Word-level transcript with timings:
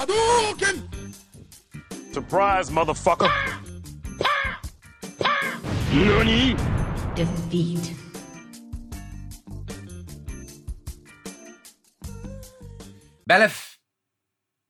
Hadouken! 0.00 0.76
Surprise, 2.14 2.70
motherfucker! 2.70 3.30
NANI? 5.92 6.56
Defeat. 7.16 7.84
Белев, 13.26 13.78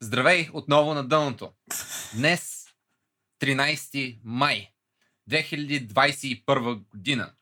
здравей 0.01 0.51
отново 0.53 0.95
на 0.95 1.09
дъното. 1.09 1.53
Днес, 2.15 2.67
13 3.41 4.19
май 4.25 4.73
2021 5.31 6.89
година. 6.89 7.33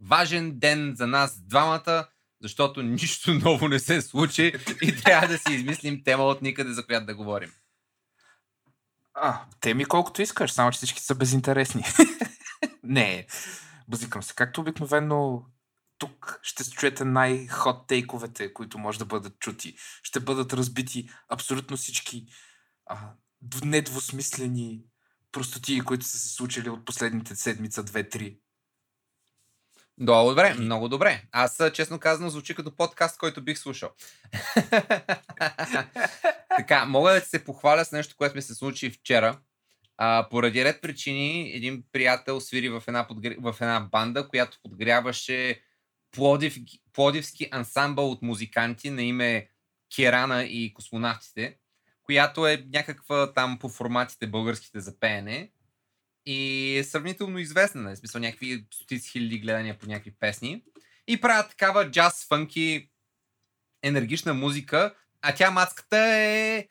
Важен 0.00 0.58
ден 0.58 0.94
за 0.96 1.06
нас 1.06 1.40
двамата, 1.40 2.08
защото 2.42 2.82
нищо 2.82 3.34
ново 3.44 3.68
не 3.68 3.78
се 3.78 4.02
случи 4.02 4.52
и 4.82 4.96
трябва 4.96 5.28
да 5.28 5.38
си 5.38 5.52
измислим 5.54 6.02
тема 6.04 6.24
от 6.24 6.42
никъде, 6.42 6.72
за 6.72 6.86
която 6.86 7.06
да 7.06 7.14
говорим. 7.14 7.52
А, 9.14 9.44
теми 9.60 9.84
колкото 9.84 10.22
искаш, 10.22 10.52
само 10.52 10.70
че 10.70 10.76
всички 10.76 11.02
са 11.02 11.14
безинтересни. 11.14 11.84
не, 12.82 13.26
базикам 13.88 14.22
се. 14.22 14.34
Както 14.34 14.60
обикновено 14.60 15.44
тук 15.98 16.40
ще 16.42 16.64
се 16.64 16.70
чуете 16.70 17.04
най-хот 17.04 17.86
тейковете, 17.86 18.54
които 18.54 18.78
може 18.78 18.98
да 18.98 19.04
бъдат 19.04 19.38
чути. 19.38 19.76
Ще 20.02 20.20
бъдат 20.20 20.52
разбити 20.52 21.10
абсолютно 21.28 21.76
всички 21.76 22.26
а, 22.86 23.12
недвусмислени 23.64 24.82
простотии, 25.32 25.80
които 25.80 26.04
са 26.04 26.18
се 26.18 26.28
случили 26.28 26.68
от 26.68 26.84
последните 26.84 27.36
седмица, 27.36 27.82
две-три. 27.82 28.38
Много 30.00 30.28
добре, 30.28 30.54
много 30.54 30.88
добре. 30.88 31.22
Аз, 31.32 31.62
честно 31.72 31.98
казано, 31.98 32.30
звучи 32.30 32.54
като 32.54 32.76
подкаст, 32.76 33.18
който 33.18 33.42
бих 33.42 33.58
слушал. 33.58 33.90
така, 36.56 36.84
мога 36.84 37.12
да 37.12 37.20
се 37.20 37.44
похваля 37.44 37.84
с 37.84 37.92
нещо, 37.92 38.14
което 38.18 38.36
ми 38.36 38.42
се 38.42 38.54
случи 38.54 38.90
вчера. 38.90 39.38
А, 39.96 40.28
поради 40.30 40.64
ред 40.64 40.82
причини, 40.82 41.50
един 41.54 41.84
приятел 41.92 42.40
свири 42.40 42.68
в 42.68 42.82
една, 42.88 43.06
подгр... 43.06 43.34
в 43.38 43.56
една 43.60 43.80
банда, 43.80 44.28
която 44.28 44.58
подгряваше 44.62 45.60
Плодив... 46.10 46.58
Плодивски 46.92 47.48
ансамбъл 47.50 48.10
от 48.10 48.22
музиканти 48.22 48.90
на 48.90 49.02
име 49.02 49.48
Керана 49.96 50.44
и 50.44 50.74
космонавтите, 50.74 51.56
която 52.02 52.46
е 52.46 52.66
някаква 52.72 53.32
там 53.32 53.58
по 53.58 53.68
форматите 53.68 54.26
българските 54.26 54.80
за 54.80 55.00
пеене 55.00 55.50
и 56.26 56.76
е 56.78 56.84
сравнително 56.84 57.38
известна, 57.38 57.82
нали? 57.82 57.96
смисъл 57.96 58.20
някакви 58.20 58.64
стотици 58.74 59.10
хиляди 59.10 59.38
гледания 59.38 59.78
по 59.78 59.86
някакви 59.86 60.14
песни. 60.20 60.62
И 61.06 61.20
правят 61.20 61.50
такава 61.50 61.90
джаз, 61.90 62.26
фънки, 62.28 62.90
енергична 63.82 64.34
музика, 64.34 64.94
а 65.22 65.34
тя 65.34 65.50
мацката 65.50 65.98
е 65.98 66.68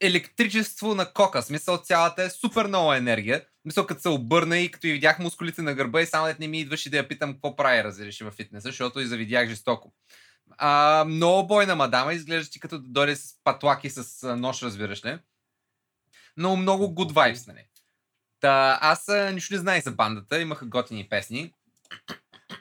електричество 0.00 0.94
на 0.94 1.12
кока. 1.12 1.42
Смисъл 1.42 1.78
цялата 1.78 2.22
е 2.22 2.30
супер 2.30 2.66
много 2.66 2.92
енергия. 2.92 3.40
В 3.40 3.62
Смисъл 3.62 3.86
като 3.86 4.00
се 4.00 4.08
обърна 4.08 4.58
и 4.58 4.70
като 4.70 4.86
и 4.86 4.92
видях 4.92 5.18
мускулите 5.18 5.62
на 5.62 5.74
гърба 5.74 6.00
и 6.00 6.06
само 6.06 6.34
не 6.40 6.48
ми 6.48 6.60
идваше 6.60 6.90
да 6.90 6.96
я 6.96 7.08
питам 7.08 7.32
какво 7.32 7.56
прави, 7.56 7.84
разбираш, 7.84 8.20
във 8.20 8.34
фитнеса, 8.34 8.68
защото 8.68 9.00
и 9.00 9.06
завидях 9.06 9.48
жестоко. 9.48 9.92
А, 10.58 11.04
много 11.08 11.46
бойна 11.46 11.76
мадама, 11.76 12.14
изглежда 12.14 12.50
ти 12.50 12.60
като 12.60 12.78
да 12.78 12.88
дойде 12.88 13.16
с 13.16 13.34
патлаки 13.44 13.90
с 13.90 14.36
нож, 14.36 14.62
разбираш 14.62 15.04
ли. 15.04 15.18
Но 16.36 16.56
много 16.56 16.84
good 16.84 17.12
vibes, 17.12 17.48
нали. 17.48 17.64
Та, 18.46 18.78
аз 18.82 19.08
нищо 19.32 19.54
не 19.54 19.60
знаех 19.60 19.84
за 19.84 19.90
бандата, 19.90 20.40
имаха 20.40 20.66
готини 20.66 21.08
песни. 21.08 21.52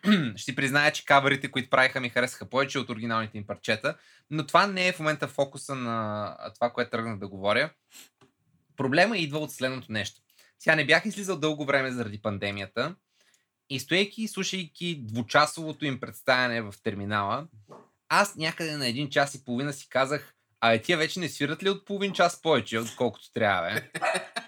Ще 0.36 0.56
призная, 0.56 0.92
че 0.92 1.06
каверите, 1.06 1.52
които 1.52 1.70
правиха, 1.70 2.00
ми 2.00 2.10
харесаха 2.10 2.50
повече 2.50 2.80
от 2.80 2.90
оригиналните 2.90 3.38
им 3.38 3.48
парчета, 3.48 3.98
но 4.30 4.48
това 4.48 4.68
не 4.68 4.88
е 4.88 4.92
в 4.92 5.00
момента 5.00 5.28
фокуса 5.28 5.76
на 5.76 6.38
това, 6.56 6.70
което 6.70 6.92
тръгнах 6.92 7.20
да 7.20 7.28
говоря. 7.28 7.70
Проблема 8.78 9.18
идва 9.18 9.40
от 9.40 9.52
следното 9.52 9.92
нещо. 9.92 10.22
Сега 10.60 10.76
не 10.76 10.86
бях 10.86 11.06
излизал 11.06 11.38
дълго 11.38 11.66
време 11.66 11.92
заради 11.92 12.22
пандемията 12.22 12.96
и 13.70 13.80
стоейки 13.80 14.24
и 14.24 14.28
слушайки 14.28 15.02
двучасовото 15.02 15.86
им 15.86 16.00
представяне 16.00 16.62
в 16.62 16.74
терминала, 16.84 17.48
аз 18.10 18.36
някъде 18.36 18.78
на 18.78 18.88
един 18.88 19.10
час 19.10 19.36
и 19.36 19.46
половина 19.46 19.74
си 19.74 19.90
казах, 19.90 20.34
а 20.62 20.78
тия 20.78 20.98
вече 20.98 21.20
не 21.20 21.30
свират 21.30 21.64
ли 21.64 21.70
от 21.70 21.86
половин 21.86 22.14
час 22.14 22.42
повече, 22.42 22.80
отколкото 22.80 23.32
трябва? 23.34 23.82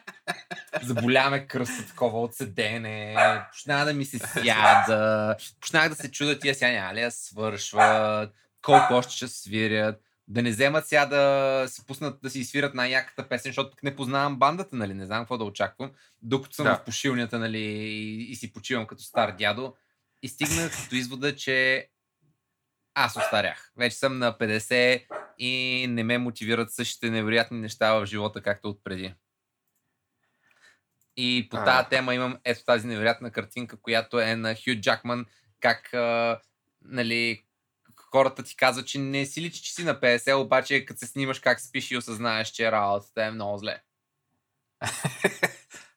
Заболяме 0.84 1.48
кръста 1.48 1.88
такова 1.88 2.22
от 2.22 2.34
седене, 2.34 3.16
почна 3.52 3.86
да 3.86 3.94
ми 3.94 4.06
се 4.06 4.20
сяда, 4.20 5.36
почнах 5.62 5.90
да 5.90 5.96
се 5.96 6.12
чуда 6.12 6.40
тия 6.40 6.56
сега 6.56 6.72
няма 6.72 6.94
ли 6.94 7.08
свършват, 7.12 8.34
колко 8.62 8.94
още 8.94 9.16
ще 9.16 9.28
свирят, 9.28 10.02
да 10.28 10.42
не 10.42 10.50
вземат 10.50 10.88
сега 10.88 11.06
да 11.06 11.66
си 11.68 11.86
пуснат 11.86 12.20
да 12.24 12.30
си 12.30 12.44
свират 12.44 12.74
най-яката 12.74 13.30
песен, 13.30 13.50
защото 13.50 13.72
пък 13.72 13.84
не 13.84 13.96
познавам 13.96 14.40
бандата, 14.40 14.76
нали, 14.76 14.94
не 14.94 15.06
знам 15.06 15.22
какво 15.22 15.38
да 15.38 15.44
очаквам, 15.44 15.92
докато 16.22 16.56
съм 16.56 16.66
Да. 16.66 16.76
в 16.76 16.84
пошилнята, 16.84 17.40
нали, 17.40 17.58
и, 17.60 18.32
и 18.32 18.36
си 18.36 18.54
почивам 18.54 18.88
като 18.88 19.04
стар 19.04 19.32
дядо. 19.32 19.74
И 20.24 20.28
стигнах 20.28 20.72
до 20.90 20.96
извода, 20.96 21.36
че 21.36 21.88
аз 22.94 23.18
остарях. 23.18 23.72
Вече 23.78 23.96
съм 23.96 24.18
на 24.18 24.38
50 24.38 25.06
и 25.38 25.86
не 25.90 26.04
ме 26.04 26.18
мотивират 26.18 26.72
същите 26.72 27.10
невероятни 27.10 27.60
неща 27.60 27.94
в 27.94 28.06
живота, 28.06 28.42
както 28.42 28.70
от 28.70 28.84
преди. 28.84 29.14
И 31.18 31.48
по 31.50 31.58
тази 31.58 31.90
тема 31.90 32.14
имам 32.16 32.38
ето 32.46 32.64
тази 32.66 32.88
невероятна 32.88 33.32
картинка, 33.32 33.82
която 33.82 34.20
е 34.20 34.36
на 34.36 34.56
Хю 34.56 34.76
Джакман, 34.82 35.26
как 35.60 35.94
а, 35.94 36.40
нали, 36.82 37.44
хората 38.12 38.44
ти 38.44 38.56
казват, 38.56 38.88
че 38.88 39.00
не 39.00 39.26
си 39.26 39.42
личи, 39.42 39.62
че 39.64 39.74
си 39.74 39.84
на 39.84 40.00
50, 40.00 40.34
обаче 40.36 40.86
като 40.86 41.00
се 41.00 41.08
снимаш 41.08 41.40
как 41.40 41.62
спиш 41.62 41.92
и 41.92 41.98
осъзнаеш, 41.98 42.48
че 42.48 42.72
работата 42.72 43.24
е 43.24 43.32
много 43.32 43.58
зле. 43.58 43.82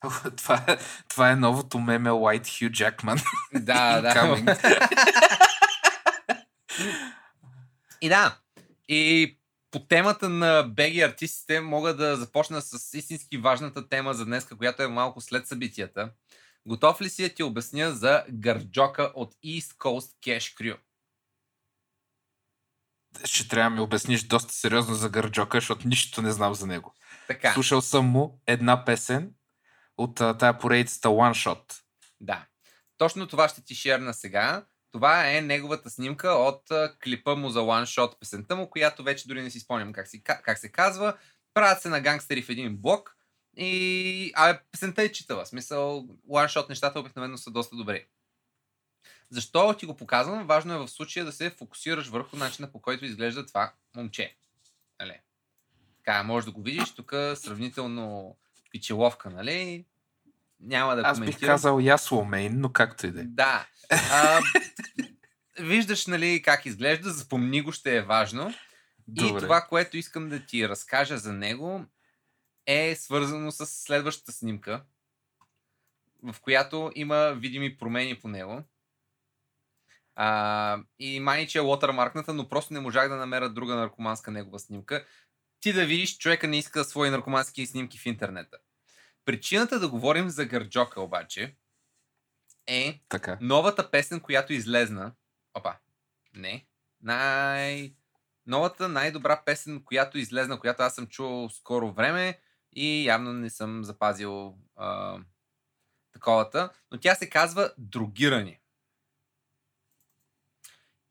това, 0.36 0.64
е- 0.68 0.76
това 1.08 1.30
е 1.30 1.36
новото 1.36 1.78
меме 1.78 2.10
White 2.10 2.40
Hugh 2.40 2.70
Jackman. 2.70 3.24
Да, 3.54 4.00
да. 4.00 4.56
И 8.02 8.08
да, 8.08 8.38
и 8.88 9.38
по 9.70 9.86
темата 9.86 10.28
на 10.28 10.62
беги 10.62 11.00
артистите 11.00 11.60
мога 11.60 11.96
да 11.96 12.16
започна 12.16 12.62
с 12.62 12.94
истински 12.94 13.38
важната 13.38 13.88
тема 13.88 14.14
за 14.14 14.24
днес, 14.24 14.46
която 14.58 14.82
е 14.82 14.88
малко 14.88 15.20
след 15.20 15.46
събитията. 15.46 16.12
Готов 16.66 17.00
ли 17.00 17.08
си 17.08 17.22
да 17.22 17.28
ти 17.28 17.42
обясня 17.42 17.92
за 17.92 18.24
гърджока 18.30 19.12
от 19.14 19.34
East 19.34 19.76
Coast 19.76 20.14
Cash 20.26 20.60
Crew? 20.60 20.76
Ще 23.24 23.48
трябва 23.48 23.70
да 23.70 23.74
ми 23.74 23.80
обясниш 23.80 24.22
доста 24.22 24.54
сериозно 24.54 24.94
за 24.94 25.08
Гърджока, 25.08 25.56
защото 25.56 25.88
нищо 25.88 26.22
не 26.22 26.32
знам 26.32 26.54
за 26.54 26.66
него. 26.66 26.94
Така, 27.26 27.52
Слушал 27.52 27.80
съм 27.80 28.06
му 28.06 28.40
една 28.46 28.84
песен 28.84 29.34
от 29.96 30.14
тая 30.14 30.58
поредицата 30.58 31.08
One 31.08 31.46
Shot. 31.46 31.80
да. 32.20 32.46
Точно 32.96 33.26
това 33.26 33.48
ще 33.48 33.64
ти 33.64 33.74
шерна 33.74 34.14
сега. 34.14 34.66
Това 34.92 35.36
е 35.36 35.40
неговата 35.40 35.90
снимка 35.90 36.30
от 36.30 36.62
клипа 37.04 37.34
му 37.34 37.48
за 37.48 37.60
One 37.60 37.84
Shot 37.84 38.18
песента 38.18 38.56
му, 38.56 38.70
която 38.70 39.02
вече 39.02 39.28
дори 39.28 39.42
не 39.42 39.50
си 39.50 39.60
спомням 39.60 39.92
как, 39.92 40.08
си, 40.08 40.22
как 40.22 40.58
се 40.58 40.72
казва. 40.72 41.16
Правят 41.54 41.82
се 41.82 41.88
на 41.88 42.00
гангстери 42.00 42.42
в 42.42 42.48
един 42.48 42.76
блок 42.76 43.16
и... 43.56 44.32
А 44.34 44.60
песента 44.72 45.02
е 45.02 45.12
читава. 45.12 45.46
Смисъл, 45.46 46.06
One 46.30 46.46
Shot 46.46 46.68
нещата 46.68 47.00
обикновено 47.00 47.38
са 47.38 47.50
доста 47.50 47.76
добри. 47.76 48.06
Защо 49.30 49.74
ти 49.74 49.86
го 49.86 49.96
показвам? 49.96 50.46
Важно 50.46 50.74
е 50.74 50.78
в 50.78 50.88
случая 50.88 51.24
да 51.24 51.32
се 51.32 51.50
фокусираш 51.50 52.08
върху 52.08 52.36
начина 52.36 52.72
по 52.72 52.82
който 52.82 53.04
изглежда 53.04 53.46
това 53.46 53.72
момче. 53.96 54.36
Нали? 55.00 55.20
Така, 55.96 56.22
може 56.22 56.46
да 56.46 56.52
го 56.52 56.62
видиш 56.62 56.94
тук 56.94 57.10
сравнително 57.34 58.36
пичеловка, 58.70 59.30
нали? 59.30 59.84
Няма 60.60 60.96
да 60.96 61.02
Аз 61.02 61.18
бих 61.18 61.26
коментирам. 61.26 61.54
казал 61.54 61.78
Ясломейн, 61.78 62.60
но 62.60 62.72
както 62.72 63.06
и 63.06 63.10
да 63.10 63.20
е. 63.20 63.24
Да. 63.24 63.66
А, 63.90 64.40
виждаш, 65.60 66.06
нали, 66.06 66.42
как 66.42 66.66
изглежда, 66.66 67.10
запомни 67.10 67.62
го, 67.62 67.72
ще 67.72 67.96
е 67.96 68.02
важно. 68.02 68.54
И 69.08 69.12
Добре. 69.28 69.40
това, 69.40 69.60
което 69.60 69.96
искам 69.96 70.28
да 70.28 70.46
ти 70.46 70.68
разкажа 70.68 71.18
за 71.18 71.32
него, 71.32 71.84
е 72.66 72.96
свързано 72.96 73.50
с 73.50 73.66
следващата 73.66 74.32
снимка, 74.32 74.84
в 76.22 76.36
която 76.40 76.92
има 76.94 77.32
видими 77.36 77.76
промени 77.76 78.20
по 78.20 78.28
него. 78.28 78.62
А, 80.14 80.78
и 80.98 81.20
май, 81.20 81.46
че 81.46 81.58
е 81.58 81.60
лотърмаркната, 81.60 82.34
но 82.34 82.48
просто 82.48 82.74
не 82.74 82.80
можах 82.80 83.08
да 83.08 83.16
намеря 83.16 83.48
друга 83.48 83.74
наркоманска 83.74 84.30
негова 84.30 84.58
снимка. 84.58 85.04
Ти 85.60 85.72
да 85.72 85.86
видиш, 85.86 86.18
човека 86.18 86.48
не 86.48 86.58
иска 86.58 86.84
свои 86.84 87.10
наркомански 87.10 87.66
снимки 87.66 87.98
в 87.98 88.06
интернета. 88.06 88.58
Причината 89.30 89.80
да 89.80 89.88
говорим 89.88 90.30
за 90.30 90.44
Гърджока 90.44 91.00
обаче 91.00 91.56
е 92.66 93.00
Така. 93.08 93.38
новата 93.40 93.90
песен, 93.90 94.20
която 94.20 94.52
излезна. 94.52 95.12
Опа, 95.54 95.76
не. 96.34 96.66
Най... 97.00 97.94
Новата 98.46 98.88
най-добра 98.88 99.42
песен, 99.46 99.84
която 99.84 100.18
излезна, 100.18 100.60
която 100.60 100.82
аз 100.82 100.94
съм 100.94 101.06
чувал 101.06 101.48
в 101.48 101.54
скоро 101.54 101.92
време 101.92 102.40
и 102.72 103.04
явно 103.06 103.32
не 103.32 103.50
съм 103.50 103.84
запазил 103.84 104.58
а, 104.76 105.18
таковата, 106.12 106.72
но 106.90 107.00
тя 107.00 107.14
се 107.14 107.30
казва 107.30 107.72
Другирани. 107.78 108.60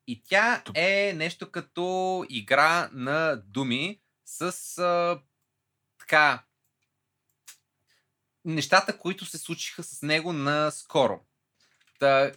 И 0.08 0.24
тя 0.24 0.64
е 0.76 1.14
нещо 1.16 1.52
като 1.52 2.26
игра 2.30 2.90
на 2.94 3.36
думи 3.36 4.02
с 4.26 4.78
а, 4.78 5.22
така 6.00 6.49
нещата, 8.46 8.98
които 8.98 9.26
се 9.26 9.38
случиха 9.38 9.84
с 9.84 10.02
него 10.02 10.34
наскоро. 10.34 11.20
Та, 12.00 12.32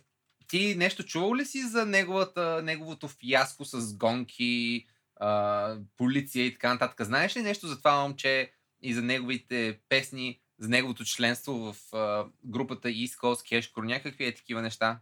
ти 0.48 0.74
нещо 0.74 1.04
чувал 1.04 1.34
ли 1.34 1.44
си 1.44 1.68
за 1.68 1.86
неговата, 1.86 2.62
неговото 2.62 3.08
фиаско 3.08 3.64
с 3.64 3.96
гонки, 3.96 4.86
а, 5.16 5.76
полиция 5.96 6.46
и 6.46 6.52
така 6.52 6.72
нататък? 6.72 7.06
Знаеш 7.06 7.36
ли 7.36 7.42
нещо 7.42 7.68
за 7.68 7.78
това 7.78 8.02
момче 8.02 8.52
и 8.82 8.94
за 8.94 9.02
неговите 9.02 9.80
песни, 9.88 10.40
за 10.58 10.68
неговото 10.68 11.04
членство 11.04 11.52
в 11.72 11.96
а, 11.96 12.26
групата 12.44 12.88
East 12.88 13.16
Coast 13.16 13.52
Cash 13.52 13.74
Crew? 13.74 13.84
Някакви 13.84 14.26
е 14.26 14.34
такива 14.34 14.62
неща? 14.62 15.00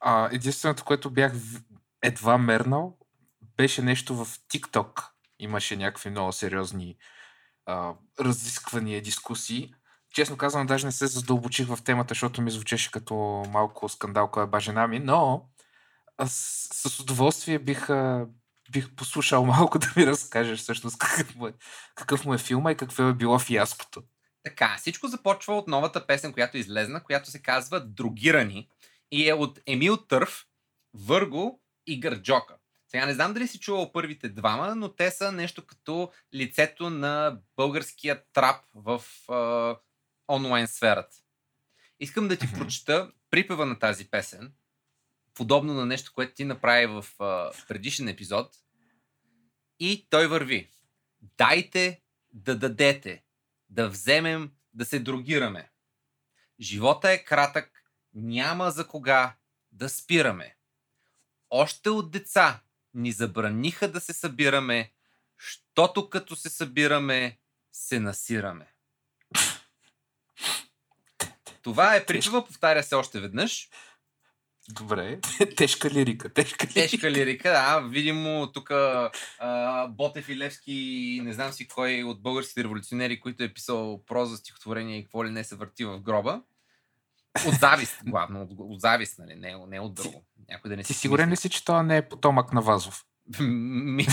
А, 0.00 0.28
единственото, 0.32 0.84
което 0.84 1.10
бях 1.10 1.32
едва 2.02 2.38
мернал, 2.38 2.98
беше 3.56 3.82
нещо 3.82 4.24
в 4.24 4.26
TikTok. 4.26 5.08
Имаше 5.38 5.76
някакви 5.76 6.10
много 6.10 6.32
сериозни 6.32 6.96
а, 7.66 7.94
разисквания, 8.20 9.02
дискусии. 9.02 9.74
Честно 10.12 10.36
казвам, 10.36 10.66
даже 10.66 10.86
не 10.86 10.92
се 10.92 11.06
задълбочих 11.06 11.66
в 11.66 11.78
темата, 11.84 12.08
защото 12.08 12.42
ми 12.42 12.50
звучеше 12.50 12.90
като 12.90 13.14
малко 13.48 13.88
скандал, 13.88 14.30
кой 14.30 14.44
е 14.44 14.46
бажена 14.46 14.88
ми, 14.88 14.98
но 14.98 15.48
аз 16.18 16.68
с 16.72 17.00
удоволствие 17.00 17.58
бих, 17.58 17.88
бих 18.72 18.94
послушал 18.96 19.44
малко 19.46 19.78
да 19.78 19.92
ми 19.96 20.06
разкажеш 20.06 20.60
всъщност 20.60 20.98
какъв 20.98 21.34
му 21.34 21.46
е, 21.46 21.52
какъв 21.94 22.24
му 22.24 22.34
е 22.34 22.38
филма 22.38 22.72
и 22.72 22.76
какво 22.76 23.02
е 23.02 23.14
било 23.14 23.38
фиаското. 23.38 24.02
Така, 24.44 24.76
всичко 24.78 25.08
започва 25.08 25.58
от 25.58 25.68
новата 25.68 26.06
песен, 26.06 26.32
която 26.32 26.58
излезна, 26.58 27.02
която 27.02 27.30
се 27.30 27.42
казва 27.42 27.80
Другирани 27.80 28.68
и 29.10 29.28
е 29.28 29.34
от 29.34 29.60
Емил 29.66 29.96
Търф, 29.96 30.44
Върго 30.94 31.60
и 31.86 32.00
Гърджока. 32.00 32.54
Сега 32.88 33.06
не 33.06 33.14
знам 33.14 33.34
дали 33.34 33.48
си 33.48 33.60
чувал 33.60 33.92
първите 33.92 34.28
двама, 34.28 34.74
но 34.74 34.88
те 34.88 35.10
са 35.10 35.32
нещо 35.32 35.66
като 35.66 36.10
лицето 36.34 36.90
на 36.90 37.38
българския 37.56 38.22
трап 38.32 38.56
в 38.74 39.02
онлайн 40.32 40.68
сферата. 40.68 41.16
Искам 42.00 42.28
да 42.28 42.36
ти 42.36 42.46
Мгм. 42.46 42.58
прочета 42.58 43.12
припева 43.30 43.66
на 43.66 43.78
тази 43.78 44.10
песен, 44.10 44.52
подобно 45.34 45.74
на 45.74 45.86
нещо, 45.86 46.12
което 46.14 46.34
ти 46.34 46.44
направи 46.44 46.86
в 46.86 47.06
а, 47.18 47.52
предишен 47.68 48.08
епизод. 48.08 48.56
И 49.78 50.06
той 50.10 50.26
върви. 50.26 50.70
Дайте 51.20 52.02
да 52.32 52.58
дадете, 52.58 53.24
да 53.68 53.88
вземем 53.88 54.52
да 54.74 54.84
се 54.84 55.00
другираме. 55.00 55.70
Живота 56.60 57.10
е 57.10 57.24
кратък, 57.24 57.84
няма 58.14 58.70
за 58.70 58.88
кога 58.88 59.36
да 59.72 59.88
спираме. 59.88 60.56
Още 61.50 61.90
от 61.90 62.10
деца 62.10 62.60
ни 62.94 63.12
забраниха 63.12 63.92
да 63.92 64.00
се 64.00 64.12
събираме, 64.12 64.92
щото 65.38 66.10
като 66.10 66.36
се 66.36 66.48
събираме, 66.48 67.38
се 67.72 68.00
насираме. 68.00 68.71
Това 71.62 71.96
е 71.96 72.06
припева, 72.06 72.44
повтаря 72.44 72.82
се 72.82 72.94
още 72.94 73.20
веднъж. 73.20 73.68
Добре. 74.70 75.20
тежка 75.56 75.90
лирика, 75.90 76.28
тежка 76.28 76.66
лирика. 76.66 76.74
Тежка 76.74 77.10
лирика, 77.10 77.50
да. 77.50 77.80
Видимо, 77.88 78.52
тук 78.52 78.70
Ботев 79.88 80.28
и 80.28 80.36
Левски, 80.36 81.20
не 81.24 81.32
знам 81.32 81.52
си 81.52 81.68
кой 81.68 82.02
от 82.02 82.22
българските 82.22 82.64
революционери, 82.64 83.20
които 83.20 83.44
е 83.44 83.54
писал 83.54 84.04
проза, 84.06 84.36
стихотворение 84.36 84.98
и 84.98 85.02
какво 85.04 85.24
ли 85.24 85.30
не 85.30 85.44
се 85.44 85.56
върти 85.56 85.84
в 85.84 86.00
гроба. 86.00 86.42
От 87.46 87.54
завист, 87.54 87.98
главно. 88.06 88.42
От, 88.42 88.50
от 88.58 88.80
завист, 88.80 89.18
нали? 89.18 89.34
Не, 89.34 89.56
не 89.68 89.80
от 89.80 89.94
друго. 89.94 90.24
Някой 90.48 90.68
да 90.68 90.76
не 90.76 90.82
Ти 90.82 90.94
си 90.94 91.00
сигурен 91.00 91.30
ли 91.30 91.36
си, 91.36 91.48
че 91.48 91.64
това 91.64 91.82
не 91.82 91.96
е 91.96 92.08
потомък 92.08 92.52
на 92.52 92.62
Вазов? 92.62 93.04
Ми, 93.40 94.06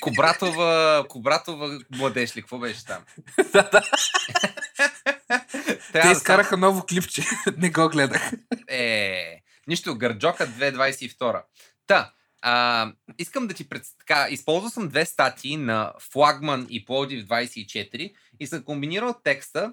Кобратова, 0.00 1.04
Кобратова 1.08 1.80
младеж 1.90 2.36
ли? 2.36 2.40
Какво 2.40 2.58
беше 2.58 2.84
там? 2.84 3.02
да, 3.52 3.70
да. 3.70 3.82
Те 5.92 6.00
да 6.00 6.10
изкараха 6.10 6.56
ново 6.56 6.82
клипче. 6.82 7.22
не 7.56 7.70
го 7.70 7.88
гледах. 7.88 8.32
Е, 8.68 9.42
нищо, 9.66 9.98
Гърджока 9.98 10.46
2.22. 10.46 11.42
Та, 11.86 12.12
а, 12.42 12.92
искам 13.18 13.46
да 13.46 13.54
ти 13.54 13.68
пред... 13.68 13.82
така, 13.98 14.26
използвал 14.30 14.70
съм 14.70 14.88
две 14.88 15.04
статии 15.04 15.56
на 15.56 15.92
Флагман 16.12 16.66
и 16.70 16.84
Плодив 16.84 17.26
24 17.26 18.14
и 18.40 18.46
съм 18.46 18.62
комбинирал 18.62 19.14
текста, 19.24 19.72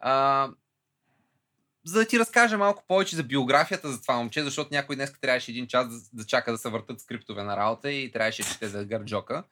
а, 0.00 0.48
за 1.84 1.98
да 1.98 2.06
ти 2.06 2.18
разкажа 2.18 2.58
малко 2.58 2.84
повече 2.88 3.16
за 3.16 3.22
биографията 3.22 3.92
за 3.92 4.02
това 4.02 4.16
момче, 4.16 4.42
защото 4.42 4.68
някой 4.72 4.96
днес 4.96 5.12
трябваше 5.20 5.50
един 5.50 5.66
час 5.66 5.88
да, 5.88 5.96
да 6.12 6.26
чака 6.26 6.52
да 6.52 6.58
се 6.58 6.68
въртат 6.68 7.00
скриптове 7.00 7.42
на 7.42 7.56
работа 7.56 7.92
и 7.92 8.12
трябваше 8.12 8.42
да 8.42 8.48
чете 8.48 8.68
за 8.68 8.84
Гърджока. 8.84 9.44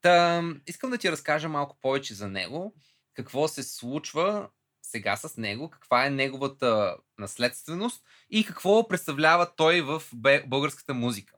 Та, 0.00 0.42
искам 0.66 0.90
да 0.90 0.98
ти 0.98 1.12
разкажа 1.12 1.48
малко 1.48 1.76
повече 1.82 2.14
за 2.14 2.28
него, 2.28 2.74
какво 3.14 3.48
се 3.48 3.62
случва 3.62 4.48
сега 4.92 5.16
с 5.16 5.36
него, 5.36 5.70
каква 5.70 6.06
е 6.06 6.10
неговата 6.10 6.96
наследственост 7.18 8.02
и 8.30 8.44
какво 8.44 8.88
представлява 8.88 9.50
той 9.56 9.80
в 9.80 10.02
българската 10.46 10.94
музика. 10.94 11.34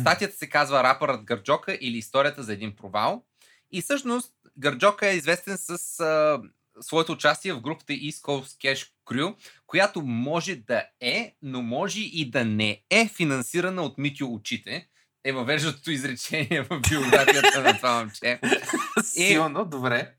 Статията 0.00 0.36
се 0.36 0.48
казва 0.48 0.82
Рапърът 0.82 1.24
Гърджока 1.24 1.78
или 1.80 1.96
Историята 1.96 2.42
за 2.42 2.52
един 2.52 2.76
провал. 2.76 3.24
И 3.72 3.82
всъщност 3.82 4.32
Гърджока 4.58 5.08
е 5.08 5.16
известен 5.16 5.58
с 5.58 6.00
а, 6.00 6.42
своето 6.80 7.12
участие 7.12 7.52
в 7.52 7.60
групата 7.60 7.92
East 7.92 8.20
Coast 8.20 8.74
Cash 8.74 8.90
Crew, 9.06 9.36
която 9.66 10.02
може 10.02 10.56
да 10.56 10.84
е, 11.00 11.36
но 11.42 11.62
може 11.62 12.00
и 12.00 12.30
да 12.30 12.44
не 12.44 12.82
е 12.90 13.08
финансирана 13.08 13.82
от 13.82 13.98
Митю 13.98 14.34
Очите. 14.34 14.88
Е 15.26 15.32
въвеждащото 15.32 15.90
изречение 15.90 16.62
в 16.62 16.80
биографията 16.90 17.62
на 17.62 17.76
това 17.76 17.98
момче. 17.98 18.40
Силно, 19.04 19.64
добре. 19.64 20.14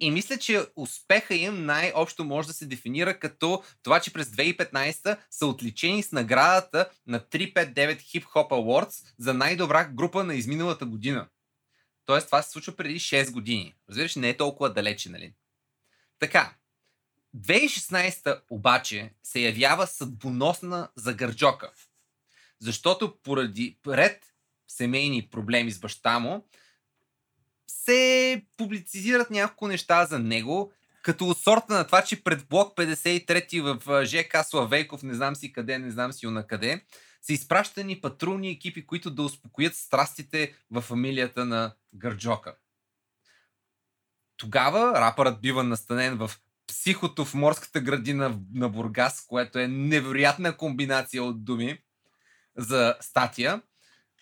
И 0.00 0.10
мисля, 0.10 0.38
че 0.38 0.66
успеха 0.76 1.34
им 1.34 1.66
най-общо 1.66 2.24
може 2.24 2.48
да 2.48 2.54
се 2.54 2.66
дефинира 2.66 3.18
като 3.18 3.62
това, 3.82 4.00
че 4.00 4.12
през 4.12 4.28
2015 4.28 5.18
са 5.30 5.46
отличени 5.46 6.02
с 6.02 6.12
наградата 6.12 6.90
на 7.06 7.20
359 7.20 7.74
Hip 7.74 8.24
Hop 8.24 8.50
Awards 8.50 9.14
за 9.18 9.34
най-добра 9.34 9.84
група 9.84 10.24
на 10.24 10.34
изминалата 10.34 10.86
година. 10.86 11.28
Тоест, 12.06 12.26
това 12.26 12.42
се 12.42 12.50
случва 12.50 12.76
преди 12.76 13.00
6 13.00 13.30
години. 13.30 13.74
Разбираш, 13.88 14.16
не 14.16 14.28
е 14.28 14.36
толкова 14.36 14.72
далече, 14.72 15.10
нали? 15.10 15.34
Така. 16.18 16.54
2016 17.36 18.40
обаче 18.50 19.10
се 19.22 19.40
явява 19.40 19.86
съдбоносна 19.86 20.88
за 20.96 21.14
Гърджока. 21.14 21.70
Защото 22.60 23.18
поради 23.22 23.78
ред 23.88 24.31
семейни 24.76 25.28
проблеми 25.30 25.70
с 25.70 25.78
баща 25.78 26.18
му, 26.18 26.44
се 27.66 28.42
публицизират 28.56 29.30
няколко 29.30 29.68
неща 29.68 30.06
за 30.06 30.18
него, 30.18 30.72
като 31.02 31.28
от 31.28 31.38
сорта 31.38 31.74
на 31.74 31.86
това, 31.86 32.02
че 32.02 32.24
пред 32.24 32.48
блок 32.48 32.76
53 32.76 33.62
в 33.62 34.06
ЖК 34.06 34.46
Славейков, 34.46 35.02
не 35.02 35.14
знам 35.14 35.36
си 35.36 35.52
къде, 35.52 35.78
не 35.78 35.90
знам 35.90 36.12
си 36.12 36.26
на 36.26 36.46
къде, 36.46 36.84
са 37.22 37.32
изпращани 37.32 38.00
патрулни 38.00 38.50
екипи, 38.50 38.86
които 38.86 39.10
да 39.10 39.22
успокоят 39.22 39.74
страстите 39.74 40.54
в 40.70 40.80
фамилията 40.80 41.44
на 41.44 41.74
Гърджока. 41.94 42.54
Тогава 44.36 45.00
рапърът 45.00 45.40
бива 45.40 45.64
настанен 45.64 46.16
в 46.16 46.30
психото 46.66 47.24
в 47.24 47.34
морската 47.34 47.80
градина 47.80 48.38
на 48.54 48.68
Бургас, 48.68 49.26
което 49.26 49.58
е 49.58 49.68
невероятна 49.68 50.56
комбинация 50.56 51.24
от 51.24 51.44
думи 51.44 51.78
за 52.56 52.96
статия. 53.00 53.62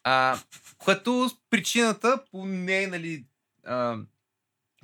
А, 0.04 0.38
като 0.84 1.30
причината 1.50 2.24
по 2.30 2.46
не 2.46 2.86
нали, 2.86 3.24
а, 3.64 3.96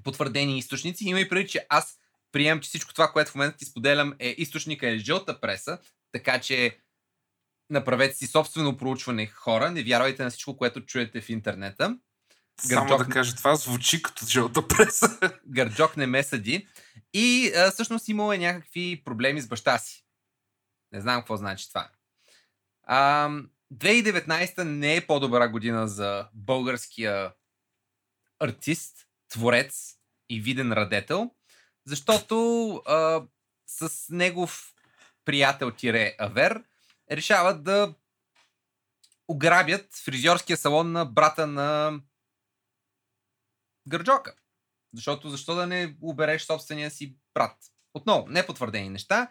потвърдени 0.04 0.58
източници, 0.58 1.04
има 1.08 1.20
и 1.20 1.28
преди, 1.28 1.48
че 1.48 1.66
аз 1.68 1.98
приемам, 2.32 2.60
че 2.60 2.68
всичко 2.68 2.94
това, 2.94 3.12
което 3.12 3.30
в 3.30 3.34
момента 3.34 3.56
ти 3.56 3.64
споделям 3.64 4.14
е 4.18 4.34
източника 4.38 4.88
е 4.88 4.98
жълта 4.98 5.40
преса, 5.40 5.78
така 6.12 6.40
че 6.40 6.78
направете 7.70 8.16
си 8.16 8.26
собствено 8.26 8.76
проучване 8.76 9.26
хора, 9.26 9.70
не 9.70 9.82
вярвайте 9.82 10.24
на 10.24 10.30
всичко, 10.30 10.56
което 10.56 10.86
чуете 10.86 11.20
в 11.20 11.28
интернета. 11.28 11.98
Само 12.60 12.88
Гърджок- 12.88 13.06
да 13.06 13.12
кажа, 13.12 13.36
това 13.36 13.56
звучи 13.56 14.02
като 14.02 14.26
жълта 14.26 14.68
преса. 14.68 15.18
Гърджок 15.46 15.96
не 15.96 16.06
ме 16.06 16.22
съди. 16.22 16.68
И 17.12 17.52
а, 17.56 17.70
всъщност 17.70 18.08
имал 18.08 18.32
е 18.32 18.38
някакви 18.38 19.02
проблеми 19.04 19.40
с 19.40 19.48
баща 19.48 19.78
си. 19.78 20.04
Не 20.92 21.00
знам 21.00 21.20
какво 21.20 21.36
значи 21.36 21.68
това. 21.68 21.88
А, 22.82 23.30
2019 23.74 24.62
не 24.62 24.96
е 24.96 25.06
по-добра 25.06 25.48
година 25.48 25.88
за 25.88 26.28
българския 26.34 27.32
артист, 28.38 29.06
творец 29.28 29.94
и 30.28 30.40
виден 30.40 30.72
радетел, 30.72 31.30
защото 31.86 32.72
а, 32.86 33.22
с 33.66 34.06
негов 34.10 34.74
приятел 35.24 35.70
Тире 35.70 36.16
Авер 36.18 36.64
решават 37.10 37.64
да 37.64 37.94
ограбят 39.28 39.94
фризьорския 39.94 40.56
салон 40.56 40.92
на 40.92 41.04
брата 41.04 41.46
на 41.46 42.00
Гърджока. 43.88 44.34
Защото 44.94 45.30
защо 45.30 45.54
да 45.54 45.66
не 45.66 45.96
убереш 46.02 46.42
собствения 46.42 46.90
си 46.90 47.16
брат? 47.34 47.56
Отново, 47.94 48.26
непотвърдени 48.28 48.88
неща. 48.88 49.30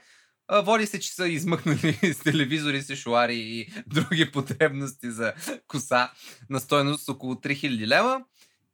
Води 0.52 0.86
се, 0.86 1.00
че 1.00 1.14
са 1.14 1.28
измъкнали 1.28 1.94
с 2.14 2.20
телевизори, 2.20 2.82
сешуари 2.82 3.36
и 3.36 3.70
други 3.88 4.32
потребности 4.32 5.12
за 5.12 5.34
коса 5.68 6.12
на 6.50 6.60
стоеност 6.60 7.10
около 7.10 7.34
3000 7.34 7.88
лева. 7.88 8.26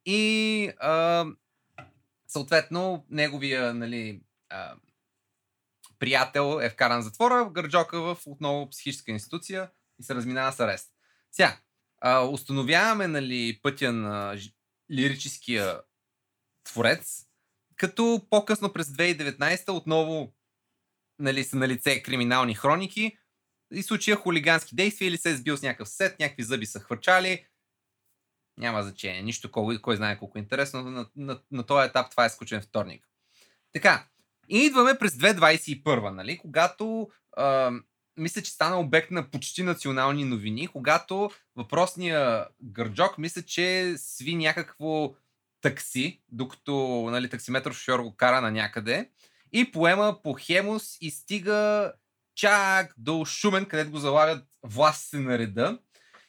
И 0.06 0.72
а, 0.80 1.26
съответно, 2.28 3.06
неговия 3.10 3.74
нали, 3.74 4.22
а, 4.50 4.74
приятел 6.00 6.60
е 6.62 6.70
вкаран 6.70 7.02
затвора, 7.02 7.50
Гърджока 7.54 8.02
в 8.02 8.18
отново 8.26 8.70
психическа 8.70 9.12
институция 9.12 9.70
и 10.00 10.04
се 10.04 10.16
разминава 10.16 10.52
с 10.52 10.60
арест. 10.60 10.90
Сега, 11.32 11.58
а, 12.02 12.20
установяваме 12.20 13.08
нали, 13.08 13.60
пътя 13.64 13.94
на 13.94 14.38
лирическия 14.92 15.82
творец, 16.64 17.26
като 17.76 18.28
по-късно 18.30 18.74
през 18.74 18.88
2019 18.88 19.70
отново 19.70 20.34
нали, 21.22 21.44
са 21.44 21.56
на 21.56 21.68
лице 21.68 22.04
криминални 22.04 22.56
хроники 22.56 23.18
и 23.72 23.84
случая 23.84 24.18
хулигански 24.18 24.76
действия 24.76 25.08
или 25.08 25.18
се 25.18 25.32
е 25.32 25.36
сбил 25.36 25.58
с 25.58 25.62
някакъв 25.62 25.90
сет, 25.90 26.20
някакви 26.20 26.44
зъби 26.44 26.66
са 26.66 26.80
хвърчали. 26.80 27.46
Няма 28.58 28.84
значение. 28.84 29.22
Нищо 29.22 29.52
кой, 29.52 29.82
кой 29.82 29.96
знае 29.96 30.18
колко 30.18 30.38
е 30.38 30.42
интересно. 30.42 30.84
На, 30.84 31.08
на, 31.16 31.40
на 31.52 31.64
този 31.64 31.90
етап 31.90 32.12
това 32.12 32.26
е 32.26 32.30
скучен 32.30 32.62
вторник. 32.62 33.08
Така. 33.74 34.08
И 34.50 34.58
идваме 34.58 34.98
през 35.00 35.14
2021, 35.14 36.10
нали, 36.10 36.38
когато 36.38 37.10
а, 37.38 37.72
мисля, 38.18 38.42
че 38.42 38.52
стана 38.52 38.80
обект 38.80 39.12
на 39.12 39.32
почти 39.32 39.64
национални 39.64 40.26
новини, 40.26 40.68
когато 40.68 41.32
въпросния 41.56 42.48
гърджок 42.64 43.18
мисля, 43.18 43.42
че 43.42 43.94
сви 43.98 44.36
някакво 44.36 45.16
такси, 45.62 46.22
докато 46.32 47.08
нали, 47.12 47.30
таксиметров 47.30 47.78
шофьор 47.78 48.00
го 48.00 48.16
кара 48.16 48.42
на 48.42 48.52
някъде 48.52 49.10
и 49.54 49.72
поема 49.72 50.22
по 50.24 50.34
Хемус 50.34 50.98
и 51.02 51.12
стига 51.12 51.94
чак 52.36 52.94
до 52.98 53.26
Шумен, 53.26 53.66
където 53.66 53.92
го 53.92 53.98
залагат 53.98 54.46
властите 54.64 55.18
на 55.18 55.38
реда 55.38 55.80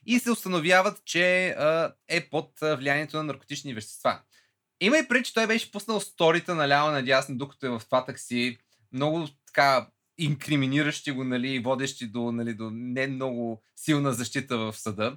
и 0.07 0.19
се 0.19 0.31
установяват, 0.31 1.05
че 1.05 1.49
а, 1.49 1.95
е 2.09 2.29
под 2.31 2.51
влиянието 2.63 3.17
на 3.17 3.23
наркотични 3.23 3.75
вещества. 3.75 4.21
Има 4.81 4.99
и 4.99 5.09
преди, 5.09 5.25
че 5.25 5.35
той 5.35 5.47
беше 5.47 5.73
пуснал 5.73 6.01
сторита 6.01 6.55
наляво 6.55 6.91
надясно, 6.91 7.39
докато 7.39 7.67
е 7.67 7.71
в 7.71 7.83
това 7.85 8.05
такси. 8.05 8.59
Много 8.93 9.29
така 9.47 9.89
инкриминиращи 10.19 11.13
го, 11.13 11.25
нали, 11.25 11.59
водещи 11.59 12.07
до, 12.07 12.33
нали, 12.33 12.55
до 12.55 12.71
не 12.73 13.07
много 13.07 13.63
силна 13.77 14.13
защита 14.13 14.59
в 14.59 14.73
съда. 14.77 15.17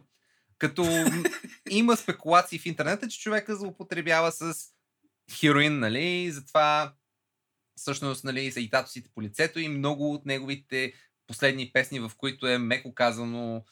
Като 0.58 0.86
има 1.70 1.98
спекулации 1.98 2.60
в 2.60 2.66
интернета, 2.66 3.08
че 3.08 3.20
човека 3.20 3.56
злоупотребява 3.56 4.32
с 4.32 4.56
хероин, 5.32 5.80
нали, 5.80 6.04
и 6.04 6.32
затова 6.32 6.94
всъщност, 7.76 8.24
нали, 8.24 8.52
са 8.52 8.60
и 8.60 8.70
татусите 8.70 9.10
по 9.16 9.22
лицето 9.22 9.60
и 9.60 9.68
много 9.68 10.14
от 10.14 10.26
неговите 10.26 10.94
последни 11.28 11.72
песни, 11.74 12.00
в 12.00 12.12
които 12.18 12.48
е 12.48 12.58
меко 12.58 12.94
казано 12.94 13.66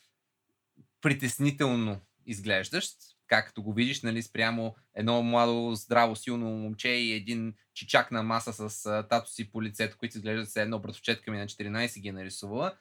притеснително 1.02 2.02
изглеждащ, 2.26 2.98
както 3.28 3.64
го 3.64 3.74
видиш, 3.74 4.02
нали, 4.02 4.24
спрямо 4.24 4.76
едно 4.94 5.24
младо, 5.24 5.76
здраво, 5.76 6.16
силно 6.16 6.46
момче 6.50 6.90
и 6.90 7.14
един 7.14 7.56
чичак 7.74 8.12
на 8.12 8.24
маса 8.24 8.70
с 8.70 8.86
а, 8.86 9.08
тато 9.08 9.30
си 9.30 9.52
по 9.52 9.64
лицето, 9.64 9.98
които 9.98 10.18
изглеждат 10.18 10.52
се 10.52 10.62
едно 10.62 10.80
братовчетка 10.80 11.32
ми 11.32 11.38
на 11.38 11.48
14 11.48 12.00
ги 12.00 12.08
е 12.08 12.12
нарисувала. 12.12 12.78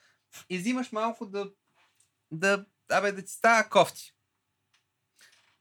И 0.51 0.59
взимаш 0.59 0.93
малко 0.93 1.27
да, 1.27 1.51
да, 2.31 2.67
абе, 2.91 3.13
да 3.13 3.25
ти 3.25 3.33
става 3.33 3.69
кофти. 3.69 4.15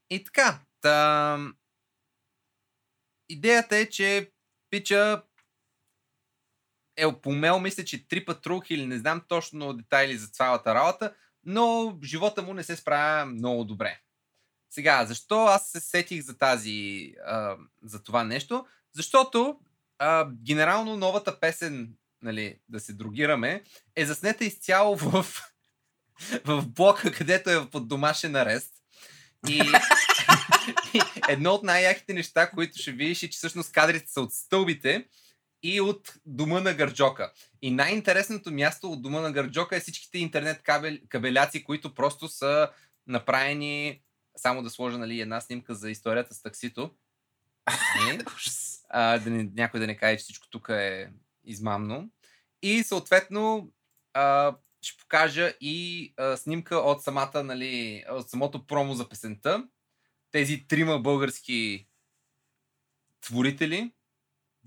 И 0.09 0.23
така, 0.23 0.61
та... 0.81 1.39
идеята 3.29 3.77
е, 3.77 3.89
че 3.89 4.31
пича 4.69 5.23
е 6.95 7.21
помел, 7.21 7.59
мисля, 7.59 7.85
че 7.85 8.07
три 8.07 8.25
патрух 8.25 8.69
или 8.69 8.85
не 8.85 8.97
знам 8.97 9.21
точно 9.27 9.73
детайли 9.73 10.17
за 10.17 10.27
цялата 10.27 10.75
работа, 10.75 11.13
но 11.43 11.97
живота 12.03 12.41
му 12.41 12.53
не 12.53 12.63
се 12.63 12.75
справя 12.75 13.25
много 13.25 13.63
добре. 13.63 13.99
Сега, 14.69 15.05
защо 15.05 15.45
аз 15.45 15.69
се 15.69 15.79
сетих 15.79 16.21
за 16.21 16.37
тази, 16.37 17.13
а, 17.25 17.57
за 17.83 18.03
това 18.03 18.23
нещо? 18.23 18.65
Защото 18.93 19.59
а, 19.99 20.27
генерално 20.43 20.97
новата 20.97 21.39
песен, 21.39 21.93
нали, 22.21 22.59
да 22.69 22.79
се 22.79 22.93
другираме, 22.93 23.63
е 23.95 24.05
заснета 24.05 24.45
изцяло 24.45 24.95
в, 24.95 25.25
в 26.45 26.67
блока, 26.67 27.11
където 27.11 27.49
е 27.49 27.69
под 27.69 27.87
домашен 27.87 28.35
арест. 28.35 28.73
И 29.49 29.63
едно 31.29 31.53
от 31.53 31.63
най-яките 31.63 32.13
неща, 32.13 32.49
които 32.49 32.77
ще 32.77 32.91
видиш 32.91 33.23
е, 33.23 33.29
че 33.29 33.37
всъщност 33.37 33.71
кадрите 33.71 34.11
са 34.11 34.21
от 34.21 34.33
стълбите 34.33 35.07
и 35.63 35.81
от 35.81 36.13
дома 36.25 36.59
на 36.59 36.73
Гърджока. 36.73 37.33
И 37.61 37.71
най-интересното 37.71 38.51
място 38.51 38.91
от 38.91 39.01
дома 39.01 39.21
на 39.21 39.31
Гърджока 39.31 39.75
е 39.75 39.79
всичките 39.79 40.17
интернет 40.17 40.63
кабел, 40.63 40.97
кабеляци, 41.09 41.63
които 41.63 41.95
просто 41.95 42.27
са 42.27 42.69
направени, 43.07 44.01
само 44.37 44.63
да 44.63 44.69
сложа 44.69 44.97
нали, 44.97 45.21
една 45.21 45.41
снимка 45.41 45.75
за 45.75 45.91
историята 45.91 46.33
с 46.33 46.41
таксито. 46.41 46.91
Нали? 47.99 48.19
а, 48.89 49.19
да 49.19 49.29
не, 49.29 49.49
някой 49.55 49.79
да 49.79 49.87
не 49.87 49.97
каже, 49.97 50.17
че 50.17 50.23
всичко 50.23 50.49
тук 50.49 50.69
е 50.69 51.11
измамно. 51.43 52.09
И 52.61 52.83
съответно 52.83 53.71
а, 54.13 54.55
ще 54.81 54.97
покажа 54.97 55.53
и 55.61 56.13
а, 56.17 56.37
снимка 56.37 56.75
от 56.75 57.03
самата, 57.03 57.43
нали, 57.43 58.03
от 58.09 58.29
самото 58.29 58.67
промо 58.67 58.93
за 58.93 59.09
песента. 59.09 59.67
Тези 60.31 60.65
трима 60.67 60.99
български 60.99 61.87
творители, 63.21 63.91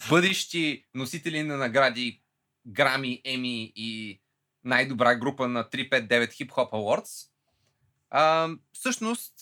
бъдещи 0.08 0.86
носители 0.94 1.42
на 1.42 1.56
награди 1.56 2.22
Грами, 2.66 3.22
Еми 3.24 3.72
и 3.76 4.20
най-добра 4.64 5.14
група 5.14 5.48
на 5.48 5.64
359 5.64 6.08
Hip 6.08 6.48
Hop 6.48 6.70
Awards. 6.72 7.28
А, 8.10 8.48
всъщност, 8.72 9.34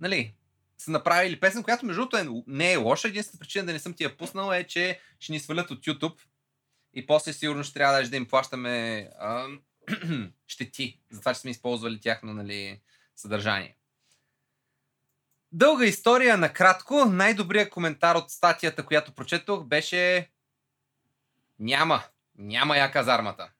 нали, 0.00 0.34
са 0.78 0.90
направили 0.90 1.40
песен, 1.40 1.62
която 1.62 1.86
между 1.86 2.00
другото 2.00 2.16
е, 2.16 2.42
не 2.46 2.72
е 2.72 2.76
лоша. 2.76 3.08
Единствената 3.08 3.38
причина 3.38 3.66
да 3.66 3.72
не 3.72 3.78
съм 3.78 3.94
ти 3.94 4.04
я 4.04 4.16
пуснал 4.16 4.52
е, 4.52 4.64
че 4.66 5.00
ще 5.20 5.32
ни 5.32 5.40
свалят 5.40 5.70
от 5.70 5.86
YouTube 5.86 6.20
и 6.94 7.06
после 7.06 7.32
сигурно 7.32 7.64
ще 7.64 7.74
трябва 7.74 7.94
даже 7.94 8.10
да 8.10 8.16
им 8.16 8.28
плащаме 8.28 9.08
а, 9.18 9.46
щети 10.46 11.00
за 11.10 11.20
това, 11.20 11.34
че 11.34 11.40
сме 11.40 11.50
използвали 11.50 12.00
тяхно 12.00 12.34
нали, 12.34 12.80
съдържание. 13.16 13.76
Дълга 15.52 15.84
история, 15.84 16.36
накратко. 16.36 17.04
Най-добрият 17.04 17.70
коментар 17.70 18.16
от 18.16 18.30
статията, 18.30 18.86
която 18.86 19.12
прочетох, 19.12 19.64
беше 19.64 20.30
Няма. 21.60 22.02
Няма 22.38 22.76
я 22.76 22.90
казармата. 22.90 23.50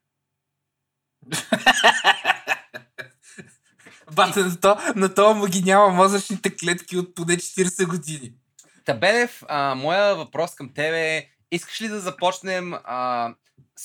Бата, 4.13 4.45
на 4.45 4.61
то, 4.61 4.77
на 4.97 5.15
това 5.15 5.33
му 5.33 5.47
ги 5.47 5.63
няма 5.63 5.89
мозъчните 5.89 6.57
клетки 6.57 6.97
от 6.97 7.15
поне 7.15 7.37
40 7.37 7.87
години. 7.87 8.33
Табелев, 8.85 9.43
а, 9.49 9.75
моя 9.75 10.15
въпрос 10.15 10.55
към 10.55 10.75
тебе 10.75 11.17
е, 11.17 11.31
искаш 11.51 11.81
ли 11.81 11.89
да 11.89 12.01
започнем 12.01 12.75
а, 12.75 13.35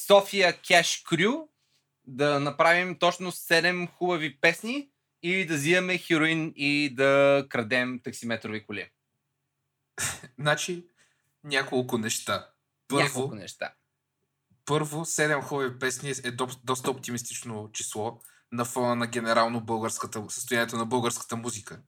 София 0.08 0.62
Кеш 0.62 1.04
Крю, 1.10 1.48
да 2.08 2.40
направим 2.40 3.00
точно 3.00 3.32
7 3.32 3.90
хубави 3.90 4.38
песни 4.42 4.90
или 5.26 5.46
да 5.46 5.56
взимаме 5.56 5.98
хероин 5.98 6.54
и 6.56 6.96
да 6.96 7.46
крадем 7.50 8.00
таксиметрови 8.04 8.66
коли? 8.66 8.92
Значи, 10.40 10.88
няколко 11.44 11.98
неща. 11.98 12.50
Първо, 12.88 13.04
Няколко 13.04 13.36
неща. 13.36 13.74
първо 14.66 15.06
7 15.06 15.42
хубави 15.42 15.80
песни 15.80 16.14
е 16.24 16.32
до, 16.32 16.48
доста 16.64 16.92
оптимистично 16.92 17.70
число 17.74 18.20
на 18.52 18.66
фона 18.66 18.96
на 18.96 19.08
генерално 19.08 19.62
българската, 19.62 20.24
състоянието 20.30 20.78
на 20.78 20.86
българската 20.86 21.36
музика. 21.36 21.82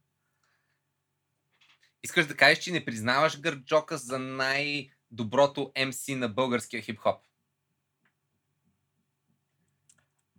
Искаш 2.04 2.28
да 2.28 2.38
кажеш, 2.38 2.64
че 2.64 2.72
не 2.72 2.86
признаваш 2.86 3.40
Гърджока 3.40 3.98
за 3.98 4.20
най-доброто 4.20 5.72
MC 5.76 6.16
на 6.16 6.30
българския 6.30 6.82
хип-хоп? 6.82 7.22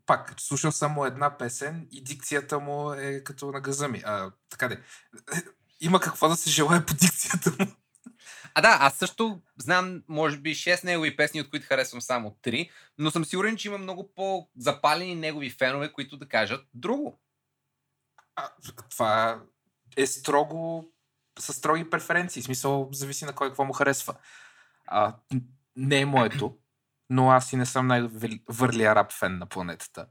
Пак, 0.08 0.34
слушам 0.38 0.72
само 0.72 1.04
една 1.04 1.38
песен 1.38 1.88
и 1.92 2.04
дикцията 2.04 2.58
му 2.58 2.92
е 2.92 3.24
като 3.24 3.52
на 3.52 3.60
газа 3.60 3.88
ми. 3.88 4.02
А, 4.04 4.30
така 4.50 4.68
де. 4.68 4.82
Има 5.80 6.00
какво 6.00 6.28
да 6.28 6.36
се 6.36 6.50
желая 6.50 6.86
по 6.86 6.94
дикцията 6.94 7.50
му. 7.58 7.72
А 8.54 8.60
да, 8.60 8.76
аз 8.80 8.94
също 8.94 9.40
знам, 9.58 10.02
може 10.08 10.38
би, 10.38 10.54
6 10.54 10.84
негови 10.84 11.16
песни, 11.16 11.40
от 11.40 11.50
които 11.50 11.66
харесвам 11.66 12.00
само 12.00 12.36
3, 12.42 12.70
но 12.98 13.10
съм 13.10 13.24
сигурен, 13.24 13.56
че 13.56 13.68
има 13.68 13.78
много 13.78 14.14
по-запалени 14.14 15.14
негови 15.14 15.50
фенове, 15.50 15.92
които 15.92 16.16
да 16.16 16.28
кажат 16.28 16.66
друго. 16.74 17.20
А, 18.36 18.50
това 18.90 19.42
е 19.96 20.06
строго, 20.06 20.84
с 21.38 21.52
строги 21.52 21.90
преференции. 21.90 22.42
В 22.42 22.44
смисъл, 22.44 22.88
зависи 22.92 23.24
на 23.24 23.32
кой 23.32 23.48
какво 23.48 23.64
му 23.64 23.72
харесва. 23.72 24.14
А, 24.86 25.16
не 25.76 26.00
е 26.00 26.06
моето, 26.06 26.58
но 27.10 27.30
аз 27.30 27.52
и 27.52 27.56
не 27.56 27.66
съм 27.66 27.86
най-върлия 27.86 28.94
рап 28.94 29.12
фен 29.12 29.38
на 29.38 29.46
планетата. 29.46 30.06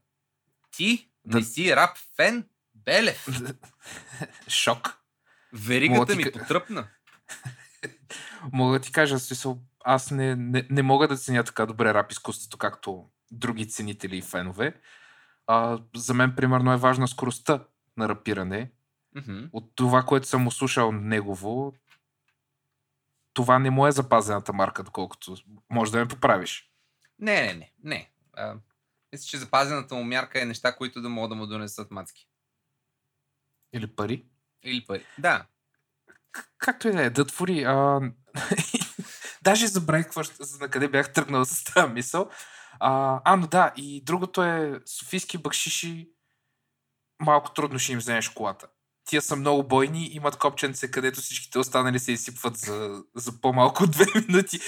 Ти 0.72 1.10
Да. 1.26 1.38
не 1.38 1.44
си 1.44 1.76
рап 1.76 1.98
фен, 2.16 2.48
Белев. 2.76 3.28
Шок. 4.48 4.98
Веригата 5.54 6.12
ти 6.12 6.18
ми 6.18 6.32
потръпна. 6.32 6.88
Мога 8.54 8.74
да 8.74 8.80
ти 8.80 8.92
кажа, 8.92 9.20
смисъл, 9.20 9.60
аз 9.84 10.12
не, 10.12 10.36
не, 10.36 10.68
не 10.70 10.82
мога 10.82 11.08
да 11.08 11.18
ценя 11.18 11.44
така 11.44 11.66
добре 11.66 11.94
рап 11.94 12.12
изкуството, 12.12 12.58
както 12.58 13.10
други 13.32 13.70
ценители 13.70 14.18
и 14.18 14.22
фенове. 14.22 14.74
А, 15.48 15.80
за 15.96 16.14
мен, 16.14 16.36
примерно, 16.36 16.74
е 16.74 16.78
важна 16.78 17.08
скоростта 17.08 17.64
на 17.98 18.10
рапиране. 18.10 18.72
От 19.54 19.72
това, 19.76 20.04
което 20.04 20.28
съм 20.28 20.42
му 20.42 20.52
слушал 20.52 20.92
негово, 20.92 21.74
това 23.34 23.60
не 23.60 23.70
му 23.70 23.88
е 23.88 23.92
запазената 23.92 24.54
марка, 24.54 24.84
доколкото 24.84 25.36
може 25.70 25.92
да 25.92 25.98
ме 25.98 26.08
поправиш. 26.08 26.72
Не, 27.20 27.42
не, 27.42 27.54
не. 27.54 27.72
не. 27.84 28.10
А, 28.34 28.56
мисля, 29.14 29.26
че 29.26 29.38
запазената 29.38 29.96
му 29.96 30.04
мярка 30.04 30.42
е 30.42 30.46
неща, 30.46 30.76
които 30.76 31.02
да 31.02 31.10
могат 31.10 31.30
да 31.30 31.36
му 31.36 31.48
донесат 31.48 31.92
мацки. 31.92 32.28
Или 33.74 33.88
пари. 33.88 34.26
Или 34.64 34.86
пари. 34.86 35.06
Да. 35.18 35.46
К- 36.32 36.50
както 36.58 36.88
и 36.88 36.92
да 36.92 37.04
е, 37.04 37.10
да 37.10 37.26
твори. 37.26 37.64
А... 37.64 38.02
Даже 39.42 39.68
забравих 39.68 40.08
на 40.60 40.70
къде 40.70 40.88
бях 40.88 41.14
тръгнал 41.14 41.46
с 41.46 41.64
тази 41.64 41.94
мисъл. 41.94 42.30
А, 42.80 43.22
а, 43.26 43.36
но 43.36 43.48
да, 43.48 43.74
и 43.76 44.04
другото 44.04 44.44
е 44.44 44.82
Софийски 44.86 45.38
бакшиши 45.38 46.10
малко 47.20 47.54
трудно 47.54 47.80
ще 47.80 47.92
им 47.92 48.00
вземеш 48.00 48.30
колата. 48.30 48.68
Тия 49.08 49.22
са 49.22 49.36
много 49.36 49.64
бойни, 49.64 50.10
имат 50.14 50.38
копченце, 50.38 50.92
където 50.92 51.22
всичките 51.22 51.60
останали 51.60 52.00
се 52.00 52.12
изсипват 52.12 52.58
за, 52.58 53.04
за 53.16 53.42
по-малко 53.42 53.84
от 53.84 53.92
две 53.92 54.06
минути. 54.28 54.60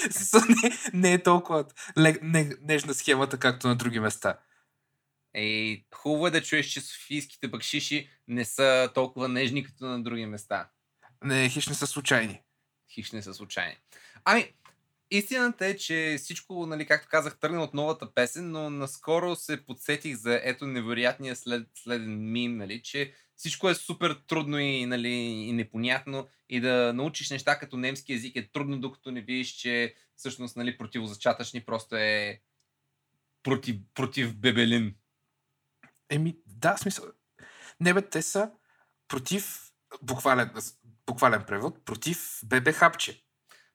Не, 0.48 0.70
не 0.92 1.12
е 1.12 1.22
толкова 1.22 1.64
не, 1.96 2.50
нежна 2.62 2.94
схемата, 2.94 3.38
както 3.38 3.68
на 3.68 3.76
други 3.76 4.00
места. 4.00 4.38
Е, 5.34 5.82
хубаво 5.94 6.26
е 6.26 6.30
да 6.30 6.42
чуеш, 6.42 6.66
че 6.66 6.80
софийските 6.80 7.48
бакшиши 7.48 8.08
не 8.28 8.44
са 8.44 8.90
толкова 8.94 9.28
нежни, 9.28 9.64
като 9.64 9.84
на 9.84 10.02
други 10.02 10.26
места. 10.26 10.68
Не, 11.24 11.48
хищ 11.48 11.68
не 11.68 11.74
са 11.74 11.86
случайни. 11.86 12.42
Хищ 12.94 13.12
не 13.12 13.22
са 13.22 13.34
случайни. 13.34 13.76
Ами, 14.24 14.52
истината 15.10 15.66
е, 15.66 15.76
че 15.76 16.16
всичко, 16.18 16.66
нали, 16.66 16.86
както 16.86 17.08
казах, 17.10 17.38
тръгна 17.38 17.62
от 17.62 17.74
новата 17.74 18.14
песен, 18.14 18.50
но 18.50 18.70
наскоро 18.70 19.36
се 19.36 19.66
подсетих 19.66 20.16
за 20.16 20.40
ето 20.42 20.66
невероятния 20.66 21.36
след, 21.36 21.68
следен 21.74 22.32
мим, 22.32 22.56
нали, 22.56 22.82
че 22.82 23.14
всичко 23.40 23.68
е 23.68 23.74
супер 23.74 24.20
трудно 24.26 24.58
и, 24.58 24.86
нали, 24.86 25.08
и 25.08 25.52
непонятно 25.52 26.28
и 26.48 26.60
да 26.60 26.92
научиш 26.92 27.30
неща 27.30 27.58
като 27.58 27.76
немски 27.76 28.12
език 28.12 28.36
е 28.36 28.50
трудно, 28.52 28.80
докато 28.80 29.10
не 29.10 29.20
видиш, 29.20 29.48
че 29.48 29.94
всъщност 30.16 30.56
нали, 30.56 30.78
противозачатъчни 30.78 31.64
просто 31.64 31.96
е 31.96 32.40
против, 33.42 33.76
против 33.94 34.36
бебелин. 34.36 34.94
Еми, 36.10 36.36
да, 36.46 36.76
смисъл. 36.76 37.04
Не 37.80 37.94
бе, 37.94 38.08
те 38.08 38.22
са 38.22 38.50
против, 39.08 39.72
буквален, 40.02 40.50
буквален 41.06 41.44
превод, 41.46 41.84
против 41.84 42.40
бебе 42.44 42.72
хапче. 42.72 43.24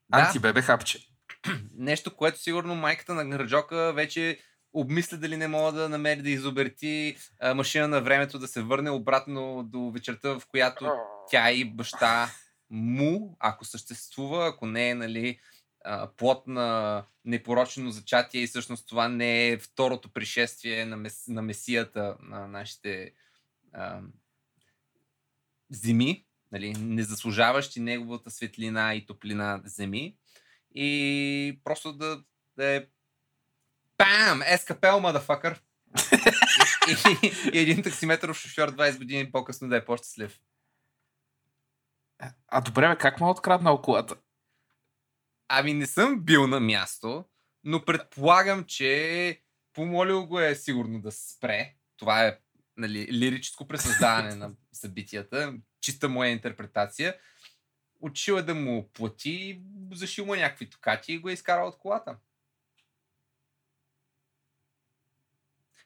Да. 0.10 0.18
Анти-бебе 0.18 0.62
хапче. 0.62 1.08
Нещо, 1.74 2.16
което 2.16 2.40
сигурно 2.40 2.76
майката 2.76 3.14
на 3.14 3.26
Граджока 3.26 3.94
вече 3.94 4.40
обмисля 4.76 5.18
дали 5.18 5.38
не 5.38 5.48
мога 5.48 5.72
да 5.72 5.90
намери 5.90 6.22
да 6.22 6.30
изоберти 6.30 7.18
а, 7.40 7.54
машина 7.54 7.88
на 7.88 8.02
времето, 8.02 8.40
да 8.40 8.48
се 8.48 8.62
върне 8.62 8.90
обратно 8.90 9.64
до 9.64 9.92
вечерта, 9.92 10.40
в 10.40 10.48
която 10.48 10.92
тя 11.30 11.52
и 11.52 11.66
баща 11.66 12.30
му, 12.70 13.38
ако 13.40 13.66
съществува, 13.66 14.48
ако 14.48 14.66
не 14.66 14.90
е 14.90 14.96
нали, 14.96 15.40
плод 16.18 16.48
на 16.48 17.04
непорочено 17.26 17.92
зачатие 17.92 18.42
и 18.42 18.48
всъщност 18.48 18.88
това 18.88 19.08
не 19.08 19.48
е 19.48 19.58
второто 19.58 20.10
пришествие 20.10 20.86
на, 20.86 20.98
мес, 20.98 21.28
на 21.28 21.42
месията 21.42 22.18
на 22.20 22.48
нашите 22.48 23.12
а, 23.74 24.02
земи, 25.70 26.26
нали, 26.52 26.74
незаслужаващи 26.74 27.80
неговата 27.80 28.32
светлина 28.32 28.96
и 28.96 29.06
топлина 29.06 29.62
земи. 29.66 30.16
И 30.76 31.60
просто 31.64 31.94
да, 31.94 32.24
да 32.58 32.66
е 32.66 32.86
Бам! 33.98 34.42
Ескапел, 34.46 35.00
мадафакър! 35.00 35.62
и, 36.88 37.28
и, 37.28 37.32
и, 37.54 37.60
един 37.60 37.84
таксиметров 37.84 38.38
шофьор 38.38 38.76
20 38.76 38.98
години 38.98 39.32
по-късно 39.32 39.70
да 39.70 39.78
е 39.78 39.86
по-щастлив. 39.86 40.40
А 42.48 42.62
добре, 42.62 42.90
бе, 42.90 42.98
как 42.98 43.20
ме 43.20 43.28
откраднал 43.28 43.82
колата? 43.82 44.16
Ами 45.48 45.74
не 45.74 45.86
съм 45.86 46.22
бил 46.22 46.48
на 46.48 46.60
място, 46.60 47.26
но 47.64 47.86
предполагам, 47.86 48.64
че 48.64 49.42
помолил 49.74 50.26
го 50.26 50.40
е 50.40 50.56
сигурно 50.56 51.02
да 51.02 51.12
спре. 51.12 51.74
Това 51.98 52.26
е 52.26 52.40
нали, 52.78 53.08
лирическо 53.12 53.68
пресъздаване 53.68 54.36
на 54.36 54.52
събитията, 54.74 55.54
чиста 55.82 56.10
моя 56.10 56.32
интерпретация. 56.32 57.16
Учил 58.00 58.34
е 58.34 58.42
да 58.42 58.56
му 58.56 58.90
плати, 58.94 59.62
зашил 59.92 60.26
му 60.26 60.36
някакви 60.36 60.70
токати 60.70 61.14
и 61.14 61.18
го 61.18 61.30
е 61.30 61.34
изкарал 61.34 61.68
от 61.68 61.78
колата. 61.78 62.18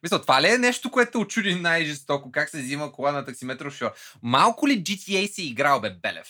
Мисля, 0.04 0.22
това 0.22 0.42
ли 0.42 0.48
е 0.48 0.58
нещо, 0.58 0.92
което 0.92 1.20
очуди 1.20 1.56
най-жестоко? 1.56 2.32
Как 2.32 2.50
се 2.50 2.62
взима 2.62 2.92
кола 2.92 3.12
на 3.12 3.26
таксиметров 3.26 3.74
шофьор? 3.74 3.96
Малко 4.22 4.68
ли 4.68 4.84
GTA 4.84 5.32
си 5.32 5.44
играл, 5.44 5.82
бе, 5.82 5.90
Белев? 5.90 6.28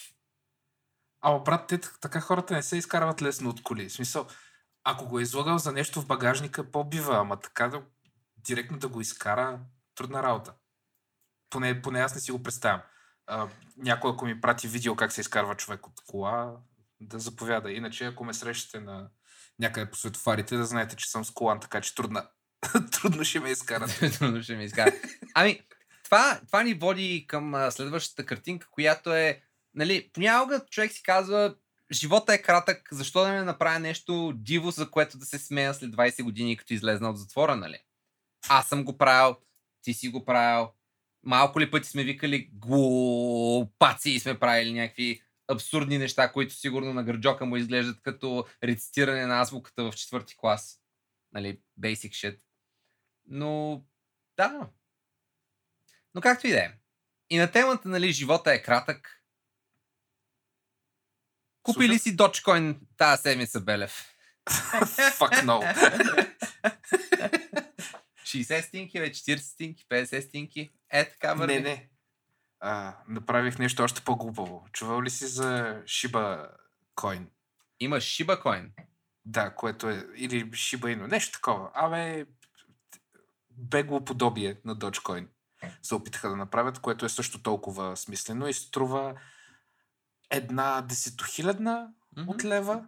Ама, 1.21 1.39
брат, 1.39 1.67
те 1.67 1.77
така 1.77 2.21
хората 2.21 2.53
не 2.53 2.63
се 2.63 2.77
изкарват 2.77 3.21
лесно 3.21 3.49
от 3.49 3.63
коли. 3.63 3.89
В 3.89 3.93
смисъл, 3.93 4.27
ако 4.83 5.07
го 5.07 5.19
е 5.19 5.21
излагал 5.21 5.57
за 5.57 5.71
нещо 5.71 6.01
в 6.01 6.07
багажника, 6.07 6.71
по-бива, 6.71 7.17
ама 7.17 7.39
така 7.39 7.67
да 7.67 7.81
директно 8.37 8.77
да 8.77 8.87
го 8.87 9.01
изкара, 9.01 9.59
трудна 9.95 10.23
работа. 10.23 10.53
Поне, 11.49 11.81
поне 11.81 11.99
аз 11.99 12.15
не 12.15 12.21
си 12.21 12.31
го 12.31 12.43
представям. 12.43 12.81
А, 13.27 13.47
някой, 13.77 14.11
ако 14.11 14.25
ми 14.25 14.41
прати 14.41 14.67
видео 14.67 14.95
как 14.95 15.11
се 15.11 15.21
изкарва 15.21 15.55
човек 15.55 15.87
от 15.87 16.01
кола, 16.07 16.55
да 17.01 17.19
заповяда. 17.19 17.71
Иначе, 17.71 18.05
ако 18.05 18.23
ме 18.25 18.33
срещате 18.33 18.79
на 18.79 19.09
някъде 19.59 19.91
по 19.91 19.97
светофарите, 19.97 20.57
да 20.57 20.65
знаете, 20.65 20.95
че 20.95 21.09
съм 21.09 21.25
с 21.25 21.31
колан, 21.31 21.59
така 21.59 21.81
че 21.81 21.95
трудна. 21.95 22.27
трудно 22.91 23.23
ще 23.23 23.39
ме 23.39 23.49
изкарат. 23.49 23.99
Трудно 24.19 24.43
ще 24.43 24.55
ми 24.55 24.63
изкара. 24.63 24.91
Ами, 25.33 25.61
това, 26.03 26.39
това 26.47 26.63
ни 26.63 26.73
води 26.73 27.25
към 27.27 27.55
а, 27.55 27.71
следващата 27.71 28.25
картинка, 28.25 28.67
която 28.71 29.13
е, 29.13 29.41
нали, 29.73 30.09
понякога 30.13 30.61
човек 30.69 30.91
си 30.91 31.03
казва, 31.03 31.55
живота 31.91 32.33
е 32.33 32.41
кратък, 32.41 32.89
защо 32.91 33.21
да 33.21 33.31
не 33.31 33.43
направя 33.43 33.79
нещо 33.79 34.33
диво, 34.35 34.71
за 34.71 34.91
което 34.91 35.17
да 35.17 35.25
се 35.25 35.39
смея 35.39 35.73
след 35.73 35.91
20 35.91 36.23
години, 36.23 36.57
като 36.57 36.73
излезна 36.73 37.09
от 37.09 37.17
затвора, 37.17 37.55
нали? 37.55 37.77
Аз 38.49 38.67
съм 38.67 38.85
го 38.85 38.97
правил, 38.97 39.35
ти 39.81 39.93
си 39.93 40.09
го 40.09 40.25
правил, 40.25 40.71
малко 41.23 41.59
ли 41.59 41.71
пъти 41.71 41.89
сме 41.89 42.03
викали 42.03 42.49
глупаци 42.53 44.09
и 44.09 44.19
сме 44.19 44.39
правили 44.39 44.73
някакви 44.73 45.21
абсурдни 45.47 45.97
неща, 45.97 46.31
които 46.31 46.53
сигурно 46.53 46.93
на 46.93 47.03
гърджока 47.03 47.45
му 47.45 47.57
изглеждат 47.57 48.01
като 48.01 48.45
рецитиране 48.63 49.25
на 49.25 49.41
азбуката 49.41 49.91
в 49.91 49.95
четвърти 49.95 50.35
клас. 50.37 50.79
Нали, 51.33 51.59
basic 51.81 52.09
shit. 52.09 52.39
Но, 53.29 53.83
да. 54.37 54.69
Но 56.15 56.21
както 56.21 56.47
и 56.47 56.51
да 56.51 56.57
е. 56.57 56.71
И 57.29 57.37
на 57.37 57.51
темата, 57.51 57.89
нали, 57.89 58.11
живота 58.11 58.53
е 58.53 58.61
кратък. 58.61 59.23
Купи 61.63 61.89
ли 61.89 61.99
си 61.99 62.17
Dogecoin 62.17 62.77
тази 62.97 63.21
седмица, 63.21 63.61
Белев? 63.61 64.13
Fuck 65.19 65.43
no. 65.43 65.59
60 68.23 68.61
стинки, 68.61 68.99
бе, 68.99 69.09
40 69.09 69.37
стинки, 69.37 69.85
50 69.89 70.27
стинки. 70.27 70.71
Е, 70.89 71.09
така 71.09 71.33
върви. 71.33 71.53
Не, 71.53 71.59
не. 71.59 71.89
А, 72.59 72.97
направих 73.07 73.59
нещо 73.59 73.83
още 73.83 74.01
по-глупаво. 74.01 74.65
Чувал 74.73 75.01
ли 75.01 75.09
си 75.09 75.27
за 75.27 75.81
Shiba 75.85 76.49
Coin? 76.95 77.25
Има 77.79 77.95
Shiba 77.95 78.43
Coin. 78.43 78.69
Да, 79.25 79.55
което 79.55 79.89
е... 79.89 80.07
Или 80.15 80.45
Shiba 80.45 80.97
Inu. 80.97 81.07
Нещо 81.07 81.31
такова. 81.31 81.71
Абе, 81.73 82.25
бегло 83.59 84.05
подобие 84.05 84.61
на 84.65 84.75
Dogecoin 84.75 85.27
се 85.81 85.95
опитаха 85.95 86.29
да 86.29 86.35
направят, 86.35 86.79
което 86.79 87.05
е 87.05 87.09
също 87.09 87.41
толкова 87.41 87.97
смислено 87.97 88.47
и 88.47 88.53
струва 88.53 89.15
една 90.29 90.81
десетохилядна 90.81 91.93
Мгм. 92.17 92.29
от 92.29 92.45
лева. 92.45 92.85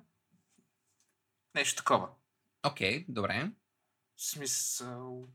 Нещо 1.55 1.75
такова. 1.75 2.09
Окей, 2.67 3.05
добре. 3.09 3.51
В 4.17 4.23
смисъл... 4.25 5.27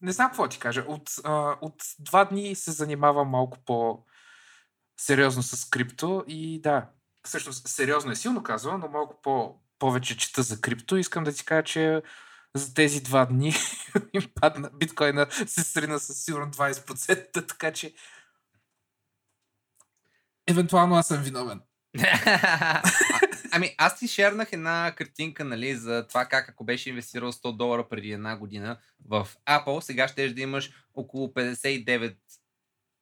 Не 0.00 0.12
знам 0.12 0.28
какво 0.28 0.48
ти 0.48 0.58
кажа. 0.58 0.84
От, 0.88 1.10
а, 1.24 1.58
от 1.60 1.82
два 1.98 2.24
дни 2.24 2.54
се 2.54 2.72
занимавам 2.72 3.28
малко 3.28 3.58
по 3.64 4.04
сериозно 4.96 5.42
с 5.42 5.68
крипто 5.68 6.24
и 6.28 6.60
да, 6.60 6.90
всъщност 7.26 7.68
сериозно 7.68 8.12
е 8.12 8.16
силно 8.16 8.42
казвам, 8.42 8.80
но 8.80 8.88
малко 8.88 9.22
по 9.22 9.60
повече 9.78 10.16
чета 10.16 10.42
за 10.42 10.60
крипто. 10.60 10.96
Искам 10.96 11.24
да 11.24 11.32
ти 11.32 11.44
кажа, 11.44 11.64
че 11.64 12.02
за 12.54 12.74
тези 12.74 13.02
два 13.02 13.26
дни 13.26 13.54
им 14.12 14.30
падна, 14.40 14.70
биткоина 14.74 15.26
се 15.30 15.64
срина 15.64 15.98
със 15.98 16.24
сигурно 16.24 16.52
20%, 16.52 17.48
така 17.48 17.72
че 17.72 17.94
евентуално 20.46 20.94
аз 20.94 21.08
съм 21.08 21.22
виновен. 21.22 21.60
Ами, 23.52 23.74
аз 23.78 23.98
ти 23.98 24.08
шернах 24.08 24.52
една 24.52 24.94
картинка, 24.96 25.44
нали, 25.44 25.76
за 25.76 26.06
това 26.08 26.24
как 26.24 26.48
ако 26.48 26.64
беше 26.64 26.90
инвестирал 26.90 27.32
100 27.32 27.56
долара 27.56 27.88
преди 27.88 28.10
една 28.10 28.36
година 28.36 28.78
в 29.08 29.28
Apple, 29.48 29.80
сега 29.80 30.08
ще 30.08 30.28
да 30.28 30.40
имаш 30.40 30.72
около 30.94 31.28
59 31.28 32.16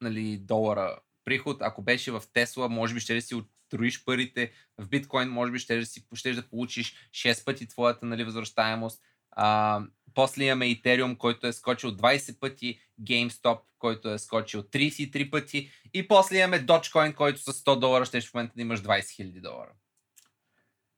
нали, 0.00 0.38
долара 0.38 0.98
приход. 1.24 1.56
Ако 1.60 1.82
беше 1.82 2.10
в 2.10 2.22
Тесла, 2.32 2.68
може 2.68 2.94
би 2.94 3.00
ще 3.00 3.14
да 3.14 3.22
си 3.22 3.34
отроиш 3.34 4.04
парите. 4.04 4.52
В 4.78 4.88
биткоин, 4.88 5.28
може 5.28 5.52
би 5.52 5.58
ще 5.58 5.78
да, 5.78 5.86
си, 5.86 6.06
ще 6.14 6.32
да 6.32 6.48
получиш 6.48 6.94
6 7.10 7.44
пъти 7.44 7.68
твоята 7.68 8.06
нали, 8.06 8.24
възвръщаемост. 8.24 9.02
А, 9.32 9.80
после 10.14 10.44
имаме 10.44 10.66
Ethereum, 10.66 11.16
който 11.16 11.46
е 11.46 11.52
скочил 11.52 11.90
20 11.90 12.38
пъти, 12.38 12.80
GameStop, 13.02 13.60
който 13.78 14.10
е 14.10 14.18
скочил 14.18 14.62
33 14.62 15.30
пъти 15.30 15.70
и 15.94 16.08
после 16.08 16.38
имаме 16.38 16.66
Dogecoin, 16.66 17.14
който 17.14 17.40
с 17.40 17.52
100 17.52 17.78
долара 17.78 18.04
ще 18.04 18.20
в 18.20 18.34
момента 18.34 18.54
да 18.56 18.62
имаш 18.62 18.82
20 18.82 19.00
000 19.00 19.40
долара. 19.40 19.72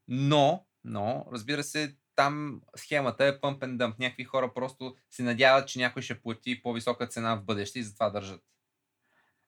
Но, 0.08 0.66
но, 0.84 1.26
разбира 1.32 1.62
се, 1.62 1.96
там 2.16 2.60
схемата 2.76 3.24
е 3.24 3.40
pump 3.40 3.58
and 3.58 3.76
dump. 3.76 3.94
Някакви 3.98 4.24
хора 4.24 4.54
просто 4.54 4.96
се 5.10 5.22
надяват, 5.22 5.68
че 5.68 5.78
някой 5.78 6.02
ще 6.02 6.20
плати 6.20 6.62
по-висока 6.62 7.06
цена 7.06 7.34
в 7.34 7.44
бъдеще 7.44 7.78
и 7.78 7.82
затова 7.82 8.10
държат. 8.10 8.40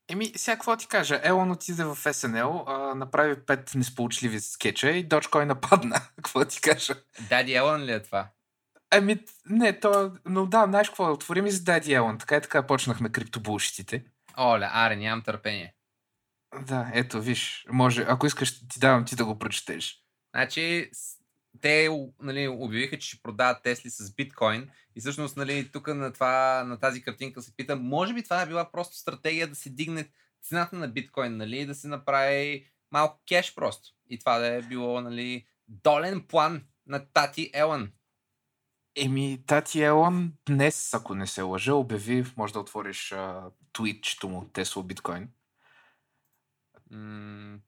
Еми, 0.09 0.33
сега 0.37 0.57
какво 0.57 0.77
ти 0.77 0.89
кажа? 0.89 1.21
Елон 1.25 1.51
отиде 1.51 1.85
в 1.85 1.97
SNL, 1.97 2.65
а, 2.67 2.95
направи 2.95 3.47
пет 3.47 3.75
несполучливи 3.75 4.41
скетча 4.41 4.91
и 4.91 5.09
Dogecoin 5.09 5.45
нападна. 5.45 6.01
какво 6.17 6.45
ти 6.45 6.61
кажа? 6.61 6.95
Дади 7.29 7.55
Елън 7.55 7.83
ли 7.83 7.93
е 7.93 8.03
това? 8.03 8.29
Ами, 8.91 9.19
не, 9.47 9.81
то, 9.81 10.13
но 10.25 10.47
да, 10.47 10.65
знаеш 10.69 10.89
какво, 10.89 11.13
отворим 11.13 11.47
и 11.47 11.51
за 11.51 11.65
Дади 11.65 11.93
Елон. 11.93 12.19
Така 12.19 12.37
и 12.37 12.41
така 12.41 12.67
почнахме 12.67 13.13
криптобулшитите. 13.13 14.05
Оля, 14.39 14.71
аре, 14.73 14.97
нямам 14.97 15.23
търпение. 15.23 15.75
Да, 16.67 16.91
ето, 16.95 17.21
виж, 17.21 17.67
може, 17.71 18.05
ако 18.09 18.27
искаш, 18.27 18.69
ти 18.69 18.79
давам 18.79 19.05
ти 19.05 19.17
да 19.17 19.25
го 19.25 19.39
прочетеш. 19.39 20.03
Значи, 20.35 20.91
те 21.61 21.89
нали, 22.21 22.49
обявиха, 22.49 22.99
че 22.99 23.09
ще 23.09 23.23
продават 23.23 23.63
Тесли 23.63 23.91
с 23.91 24.15
биткоин 24.15 24.71
и 24.97 25.01
всъщност 25.01 25.37
нали, 25.37 25.71
тук 25.73 25.87
на, 25.87 26.13
това, 26.13 26.65
на 26.65 26.79
тази 26.79 27.03
картинка 27.03 27.43
се 27.43 27.57
питам, 27.57 27.83
може 27.83 28.15
би 28.15 28.23
това 28.23 28.43
е 28.43 28.47
била 28.47 28.71
просто 28.73 28.97
стратегия 28.97 29.47
да 29.47 29.55
се 29.55 29.71
дигне 29.71 30.09
цената 30.43 30.77
на 30.77 30.89
биткоин, 30.89 31.37
нали, 31.37 31.67
да 31.67 31.75
се 31.75 31.89
направи 31.89 32.67
малко 32.93 33.21
кеш 33.29 33.55
просто. 33.55 33.89
И 34.11 34.19
това 34.19 34.39
да 34.39 34.47
е 34.47 34.63
било 34.63 35.01
нали, 35.01 35.47
долен 35.69 36.23
план 36.29 36.63
на 36.87 37.07
Тати 37.07 37.51
Елън. 37.55 37.93
Еми, 38.97 39.43
Тати 39.47 39.83
Елон 39.83 40.33
днес, 40.47 40.95
ако 40.95 41.15
не 41.15 41.27
се 41.27 41.43
лъжа, 41.43 41.75
обяви, 41.75 42.27
може 42.37 42.53
да 42.53 42.61
отвориш 42.61 43.13
а, 43.13 43.51
твитчето 43.73 44.29
му, 44.29 44.45
Тесла 44.53 44.83
биткоин. 44.83 45.29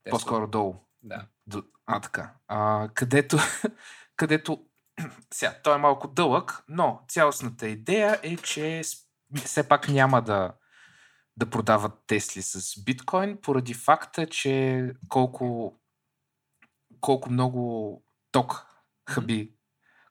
Тесла. 0.03 0.11
По-скоро 0.11 0.47
долу. 0.47 0.75
Да. 1.03 1.27
До- 1.47 1.63
А, 1.85 1.99
така. 1.99 2.33
А, 2.47 2.89
където, 2.93 3.37
където 4.15 4.65
сега, 5.33 5.59
той 5.63 5.75
е 5.75 5.77
малко 5.77 6.07
дълъг, 6.07 6.63
но 6.69 7.01
цялостната 7.07 7.67
идея 7.67 8.19
е, 8.23 8.37
че 8.37 8.81
все 9.35 9.67
пак 9.67 9.89
няма 9.89 10.21
да, 10.21 10.53
да 11.37 11.49
продават 11.49 11.93
Тесли 12.07 12.41
с 12.41 12.83
биткоин, 12.83 13.37
поради 13.41 13.73
факта, 13.73 14.27
че 14.27 14.85
колко, 15.09 15.75
колко 17.01 17.31
много 17.31 18.03
ток 18.31 18.65
хаби 19.09 19.53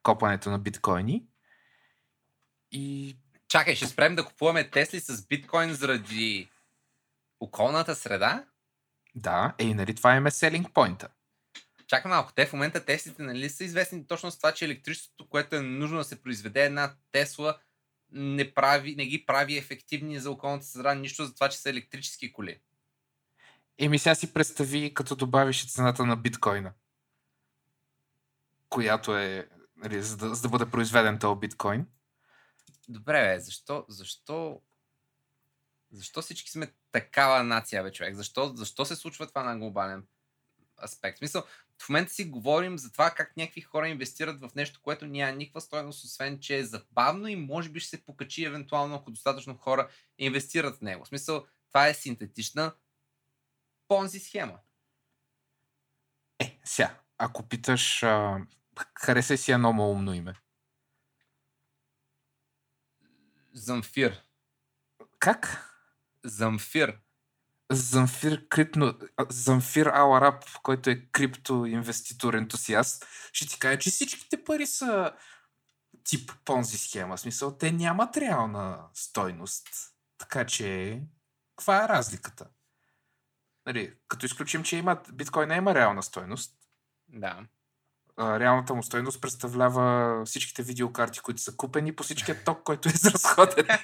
копането 0.09 0.51
на 0.51 0.59
биткоини. 0.59 1.25
И 2.73 3.17
Чакай, 3.49 3.75
ще 3.75 3.87
спрем 3.87 4.15
да 4.15 4.25
купуваме 4.25 4.71
Тесли 4.71 5.01
с 5.01 5.27
биткоин 5.27 5.75
заради 5.75 6.51
околната 7.41 7.95
среда? 7.95 8.45
да, 9.15 9.55
е, 9.59 9.65
и 9.65 9.75
нали 9.75 9.95
това 9.95 10.15
им 10.15 10.27
е 10.27 10.31
селинг 10.31 10.75
поинта. 10.75 11.09
Чакай 11.87 12.09
малко, 12.09 12.33
те 12.33 12.47
в 12.47 12.53
момента 12.53 12.85
Теслите 12.85 13.23
нали 13.23 13.51
са 13.51 13.65
известни 13.65 14.07
точно 14.07 14.31
с 14.31 14.37
това, 14.37 14.53
че 14.53 14.65
електричеството, 14.65 15.29
което 15.29 15.57
е 15.57 15.61
нужно 15.61 15.99
да 15.99 16.05
се 16.05 16.23
произведе 16.23 16.65
една 16.65 16.95
Тесла, 17.13 17.59
не, 18.11 18.55
прави, 18.55 18.97
не 18.97 19.07
ги 19.07 19.27
прави 19.27 19.57
ефективни 19.57 20.19
за 20.19 20.31
околната 20.31 20.67
среда, 20.67 20.95
нищо 20.95 21.25
за 21.25 21.35
това, 21.35 21.49
че 21.49 21.59
са 21.59 21.71
електрически 21.71 22.33
коли. 22.33 22.61
Еми 23.79 23.99
сега 23.99 24.15
си 24.15 24.33
представи, 24.33 24.95
като 24.95 25.17
добавиш 25.17 25.73
цената 25.73 26.07
на 26.07 26.17
биткоина, 26.17 26.73
която 28.69 29.17
е, 29.17 29.49
нали, 29.79 30.03
за, 30.03 30.17
да, 30.17 30.35
за 30.35 30.43
да 30.43 30.49
бъде 30.49 30.71
произведен 30.71 31.19
този 31.19 31.41
биткоин. 31.41 31.87
Добре, 32.89 33.35
бе, 33.35 33.41
защо, 33.41 33.85
защо, 33.89 34.61
защо 35.91 36.23
всички 36.23 36.51
сме 36.51 36.73
такава 36.93 37.43
нация, 37.43 37.83
бе, 37.83 37.93
човек? 37.93 38.15
Защо, 38.15 38.53
защо 38.57 38.85
се 38.85 38.97
случва 38.97 39.27
това 39.27 39.43
на 39.43 39.59
глобален 39.59 40.07
аспект? 40.85 41.17
В 41.17 41.19
смисъл, 41.19 41.43
в 41.83 41.89
момента 41.89 42.13
си 42.13 42.25
говорим 42.25 42.79
за 42.79 42.93
това 42.93 43.11
как 43.11 43.37
някакви 43.37 43.61
хора 43.61 43.89
инвестират 43.89 44.41
в 44.41 44.51
нещо, 44.55 44.81
което 44.83 45.07
няма 45.07 45.33
никаква 45.33 45.61
стойност, 45.61 46.05
освен 46.05 46.41
че 46.41 46.59
е 46.59 46.65
забавно 46.65 47.29
и 47.29 47.37
може 47.37 47.69
би 47.69 47.81
ще 47.81 47.91
се 47.91 48.05
покачи 48.05 48.45
евентуално, 48.45 48.95
ако 48.95 49.11
достатъчно 49.11 49.57
хора 49.57 49.89
инвестират 50.19 50.77
в 50.77 50.81
него. 50.81 51.05
В 51.05 51.09
смисъл, 51.09 51.47
това 51.69 51.89
е 51.89 51.95
синтетична 51.95 52.75
понзи 53.89 54.21
схема. 54.21 54.59
Е, 56.39 56.59
сега, 56.65 56.99
ако 57.19 57.49
питаш, 57.49 58.03
а, 58.03 58.39
хареса 58.95 59.37
си 59.37 59.53
едно 59.53 59.71
умно 59.71 60.15
име. 60.15 60.35
Замфир. 63.53 64.23
Как? 65.19 65.65
Замфир. 66.25 66.99
Замфир, 67.73 68.49
крипно, 68.49 68.99
Замфир 69.31 69.87
Алараб, 69.87 70.45
който 70.63 70.91
е 70.91 71.07
криптоинвеститор 71.13 72.35
ентусиаст, 72.35 73.07
ще 73.33 73.49
ти 73.49 73.59
каже, 73.59 73.79
че 73.79 73.91
всичките 73.91 74.45
пари 74.45 74.67
са 74.67 75.13
тип 76.05 76.33
понзи 76.45 76.79
схема. 76.79 77.17
В 77.17 77.21
смисъл, 77.21 77.57
те 77.57 77.73
нямат 77.73 78.17
реална 78.17 78.85
стойност. 78.95 79.69
Така 80.19 80.47
че, 80.47 81.01
каква 81.57 81.85
е 81.85 81.89
разликата? 81.89 82.47
Нали, 83.67 83.95
като 84.09 84.27
изключим, 84.27 84.63
че 84.63 84.77
имат, 84.77 85.11
биткоина 85.13 85.57
има 85.57 85.75
реална 85.75 86.03
стойност, 86.03 86.59
Да. 87.09 87.47
А, 88.19 88.41
реалната 88.41 88.75
му 88.75 88.83
стойност 88.83 89.21
представлява 89.21 90.23
всичките 90.25 90.63
видеокарти, 90.63 91.21
които 91.21 91.41
са 91.41 91.57
купени 91.57 91.97
по 91.97 92.03
всичкия 92.03 92.45
ток, 92.45 92.63
който 92.63 92.89
е 92.89 92.93
изразходен. 92.93 93.67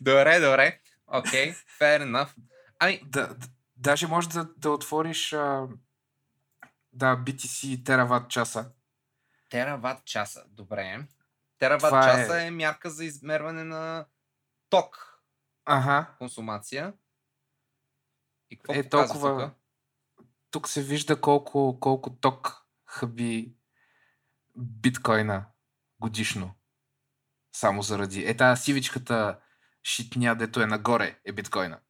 добре, 0.00 0.40
добре. 0.40 0.80
Окей, 1.06 1.52
okay, 1.52 1.56
fair 1.80 2.02
enough. 2.02 2.34
Ами, 2.78 3.00
да, 3.04 3.36
даже 3.76 4.06
може 4.06 4.28
да, 4.28 4.44
да 4.56 4.70
отвориш 4.70 5.32
а, 5.32 5.66
да, 6.92 7.16
BTC 7.16 7.84
тераватт 7.86 8.30
часа. 8.30 8.70
Тераватт 9.50 10.04
часа. 10.04 10.44
Добре. 10.48 11.06
Тераватт 11.58 11.90
Това 11.90 12.02
часа 12.02 12.40
е- 12.42 12.46
е... 12.46 12.50
мярка 12.50 12.90
за 12.90 13.04
измерване 13.04 13.64
на 13.64 14.06
ток 14.70 15.20
Ага. 15.64 16.14
консумация. 16.18 16.92
И 18.50 18.56
какво 18.56 18.74
Е, 18.74 18.88
толкова- 18.88 19.44
тук? 19.44 19.63
Тук 20.54 20.68
се 20.68 20.82
вижда 20.82 21.20
колко, 21.20 21.80
колко 21.80 22.10
ток 22.10 22.66
хаби 22.86 23.54
биткоина 24.56 25.46
годишно. 26.00 26.54
Само 27.52 27.82
заради. 27.82 28.24
Е, 28.24 28.36
тази 28.36 28.62
сивичката 28.62 29.40
шитня, 29.84 30.36
дето 30.36 30.60
е 30.60 30.66
нагоре, 30.66 31.20
е 31.24 31.32
биткоина. 31.32 31.80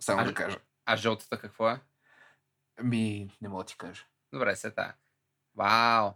Само 0.00 0.20
А, 0.20 0.24
да 0.24 0.34
кажа. 0.34 0.58
А 0.86 0.96
жълтата 0.96 1.40
какво 1.40 1.70
е? 1.70 1.80
Ми, 2.82 3.30
не 3.40 3.48
мога 3.48 3.64
да 3.64 3.68
ти 3.68 3.76
кажа. 3.76 4.04
Добре, 4.32 4.56
се 4.56 4.70
тая. 4.70 4.96
Вау! 5.54 6.12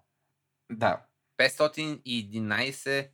Да, 0.71 1.07
511 1.39 3.11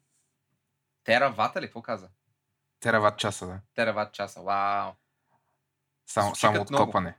теравата 1.04 1.60
ли? 1.60 1.66
Какво 1.66 1.82
каза? 1.82 2.10
тераватт 2.80 3.18
часа, 3.18 3.46
да. 3.46 3.60
Тераватт 3.74 4.14
часа. 4.14 4.42
Вау! 4.42 4.92
Само, 6.06 6.26
Звучи 6.26 6.40
само 6.40 6.60
от 6.60 6.70
копане. 6.70 7.18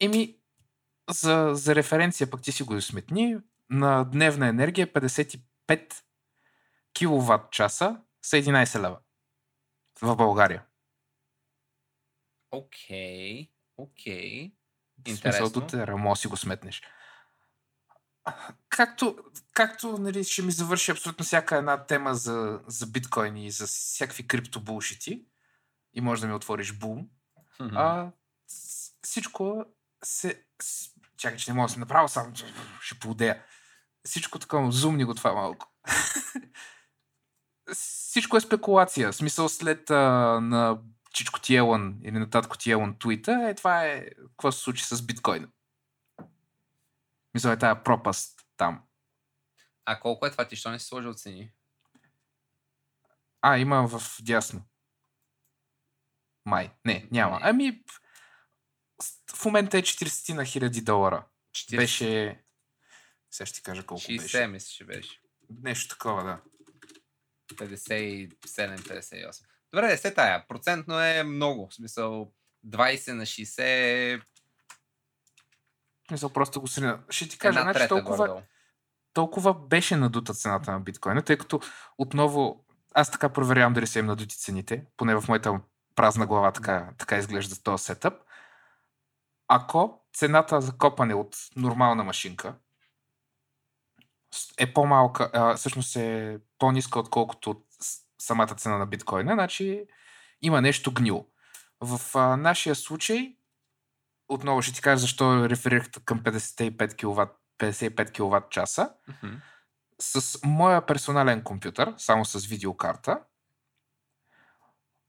Еми, 0.00 0.38
за, 1.10 1.50
за 1.54 1.74
референция 1.74 2.30
пък 2.30 2.42
ти 2.42 2.52
си 2.52 2.62
го 2.62 2.80
сметни, 2.80 3.36
на 3.70 4.04
дневна 4.04 4.48
енергия 4.48 4.92
55 4.92 5.94
киловатт 6.92 7.52
часа 7.52 8.00
са 8.22 8.36
11 8.36 8.80
лева. 8.80 8.98
В 10.02 10.16
България. 10.16 10.64
Окей. 12.50 13.48
Окей. 13.76 14.52
В 14.98 15.08
смисъл 15.08 15.28
Интересно. 15.28 15.60
до 15.60 15.66
тера, 15.66 15.96
може 15.96 16.18
да 16.18 16.20
си 16.20 16.28
го 16.28 16.36
сметнеш. 16.36 16.82
Както, 18.68 19.18
както 19.52 19.98
нали, 19.98 20.24
ще 20.24 20.42
ми 20.42 20.52
завърши 20.52 20.90
абсолютно 20.90 21.24
всяка 21.24 21.56
една 21.56 21.86
тема 21.86 22.14
за, 22.14 22.60
за 22.66 22.86
биткоини 22.86 23.46
и 23.46 23.50
за 23.50 23.66
всякакви 23.66 24.28
криптобулшити 24.28 25.24
и 25.94 26.00
може 26.00 26.20
да 26.20 26.26
ми 26.26 26.34
отвориш 26.34 26.72
бум, 26.72 27.08
Мгм. 27.60 27.76
а, 27.76 28.12
всичко 29.02 29.64
се... 30.04 30.44
Чакай, 31.16 31.38
че 31.38 31.50
не 31.50 31.54
мога 31.54 31.68
да 31.68 31.72
се 31.72 31.80
направя 31.80 32.08
сам. 32.08 32.32
Ще 32.80 32.98
поудея. 32.98 33.42
Всичко 34.04 34.38
така 34.38 34.70
зумни 34.70 35.04
го 35.04 35.14
това 35.14 35.32
малко. 35.32 35.72
всичко 37.72 38.36
е 38.36 38.40
спекулация. 38.40 39.12
В 39.12 39.16
смисъл 39.16 39.48
след 39.48 39.90
а, 39.90 40.00
на 40.40 40.78
Чичко 41.12 41.40
Тиелън 41.40 41.98
или 42.02 42.18
на 42.18 42.30
Татко 42.30 42.58
Тиелън 42.58 42.98
твита, 42.98 43.46
е 43.50 43.54
това 43.54 43.84
е 43.84 44.10
какво 44.10 44.52
се 44.52 44.60
случи 44.60 44.84
с 44.84 45.02
биткоина. 45.02 45.48
Мисля 47.34 47.52
е 47.52 47.58
тая 47.58 47.84
пропаст 47.84 48.40
там. 48.56 48.82
А 49.84 50.00
колко 50.00 50.26
е 50.26 50.30
това? 50.30 50.48
Ти 50.48 50.56
що 50.56 50.70
не 50.70 50.78
си 50.78 50.86
сложил 50.86 51.14
цени? 51.14 51.50
А, 53.42 53.58
има 53.58 53.88
в 53.88 54.02
дясно. 54.22 54.62
Май. 56.44 56.70
Не, 56.84 57.08
няма. 57.10 57.38
Ами, 57.42 57.84
в 59.36 59.44
момента 59.44 59.78
е 59.78 59.82
40 59.82 60.34
на 60.34 60.44
хиляди 60.44 60.80
долара. 60.80 61.24
40. 61.56 61.76
Беше... 61.76 62.40
Сега 63.30 63.46
ще 63.46 63.56
ти 63.56 63.62
кажа 63.62 63.82
колко 63.82 64.02
60, 64.02 64.22
беше. 64.22 64.46
мисля, 64.46 64.68
че 64.68 64.84
беше. 64.84 65.20
Нещо 65.62 65.88
такова, 65.88 66.24
да. 66.24 66.40
57-58. 67.54 69.44
Добре, 69.72 69.96
се 69.96 70.14
тая. 70.14 70.48
Процентно 70.48 71.00
е 71.00 71.22
много. 71.22 71.68
В 71.68 71.74
смисъл 71.74 72.32
20 72.66 73.12
на 73.12 73.26
60 73.26 73.58
е 73.58 74.20
просто 76.34 76.60
го 76.60 76.68
срина. 76.68 77.00
Ще 77.10 77.28
ти 77.28 77.38
кажа, 77.38 77.58
Една 77.58 77.72
значи 77.72 77.88
толкова, 77.88 78.16
горе-долу. 78.16 78.42
толкова 79.12 79.54
беше 79.54 79.96
надута 79.96 80.34
цената 80.34 80.72
на 80.72 80.80
биткоина, 80.80 81.22
тъй 81.22 81.38
като 81.38 81.60
отново 81.98 82.64
аз 82.94 83.10
така 83.10 83.28
проверявам 83.28 83.72
дали 83.74 83.86
са 83.86 83.98
им 83.98 84.06
надути 84.06 84.38
цените, 84.38 84.84
поне 84.96 85.14
в 85.14 85.24
моята 85.28 85.60
празна 85.94 86.26
глава 86.26 86.52
така, 86.52 86.88
така 86.98 87.16
изглежда 87.16 87.62
този 87.62 87.84
сетъп. 87.84 88.14
Ако 89.48 90.00
цената 90.14 90.60
за 90.60 90.72
копане 90.78 91.14
от 91.14 91.36
нормална 91.56 92.04
машинка 92.04 92.54
е 94.58 94.72
по-малка, 94.72 95.30
а, 95.32 95.54
всъщност 95.56 95.96
е 95.96 96.38
по-ниска, 96.58 96.98
отколкото 96.98 97.50
от 97.50 97.64
самата 98.18 98.46
цена 98.46 98.78
на 98.78 98.86
биткоина, 98.86 99.32
значи 99.34 99.84
има 100.42 100.60
нещо 100.60 100.92
гнило. 100.92 101.26
В 101.80 102.00
а, 102.18 102.36
нашия 102.36 102.74
случай, 102.74 103.36
отново 104.28 104.62
ще 104.62 104.72
ти 104.72 104.80
кажа 104.80 105.00
защо 105.00 105.48
реферирах 105.48 105.88
към 106.04 106.20
55 106.20 106.94
кВт, 106.94 107.30
55 107.58 108.10
кВт 108.10 108.50
часа, 108.50 108.92
Мгм. 109.08 109.36
с 109.98 110.40
моя 110.44 110.86
персонален 110.86 111.42
компютър, 111.42 111.94
само 111.96 112.24
с 112.24 112.46
видеокарта, 112.46 113.20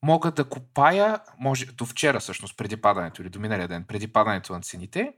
мога 0.01 0.31
да 0.31 0.49
купая, 0.49 1.19
може, 1.39 1.65
до 1.65 1.85
вчера 1.85 2.19
всъщност, 2.19 2.57
преди 2.57 2.81
падането 2.81 3.21
или 3.21 3.29
до 3.29 3.39
миналия 3.39 3.67
ден, 3.67 3.85
преди 3.87 4.13
падането 4.13 4.53
на 4.53 4.61
цените, 4.61 5.13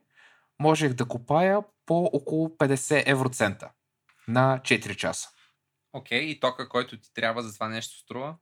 можех 0.60 0.94
да 0.94 1.06
купая 1.06 1.62
по 1.86 2.10
около 2.14 2.50
50 2.50 3.04
евроцента 3.06 3.72
на 4.28 4.60
4 4.64 4.96
часа. 4.96 5.30
Окей, 5.94 6.20
и 6.20 6.40
тока, 6.40 6.70
който 6.70 7.00
ти 7.00 7.14
трябва 7.14 7.44
за 7.44 7.54
това 7.54 7.70
нещо 7.70 7.98
струва? 7.98 8.36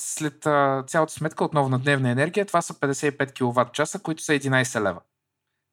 След 0.00 0.46
а, 0.46 0.84
цялата 0.86 1.12
сметка 1.12 1.44
отново 1.44 1.68
на 1.68 1.78
дневна 1.78 2.10
енергия, 2.10 2.46
това 2.46 2.62
са 2.62 2.74
55 2.74 3.32
кВт 3.32 3.74
часа, 3.74 4.02
които 4.02 4.22
са 4.22 4.32
11 4.32 4.80
лева. 4.82 5.00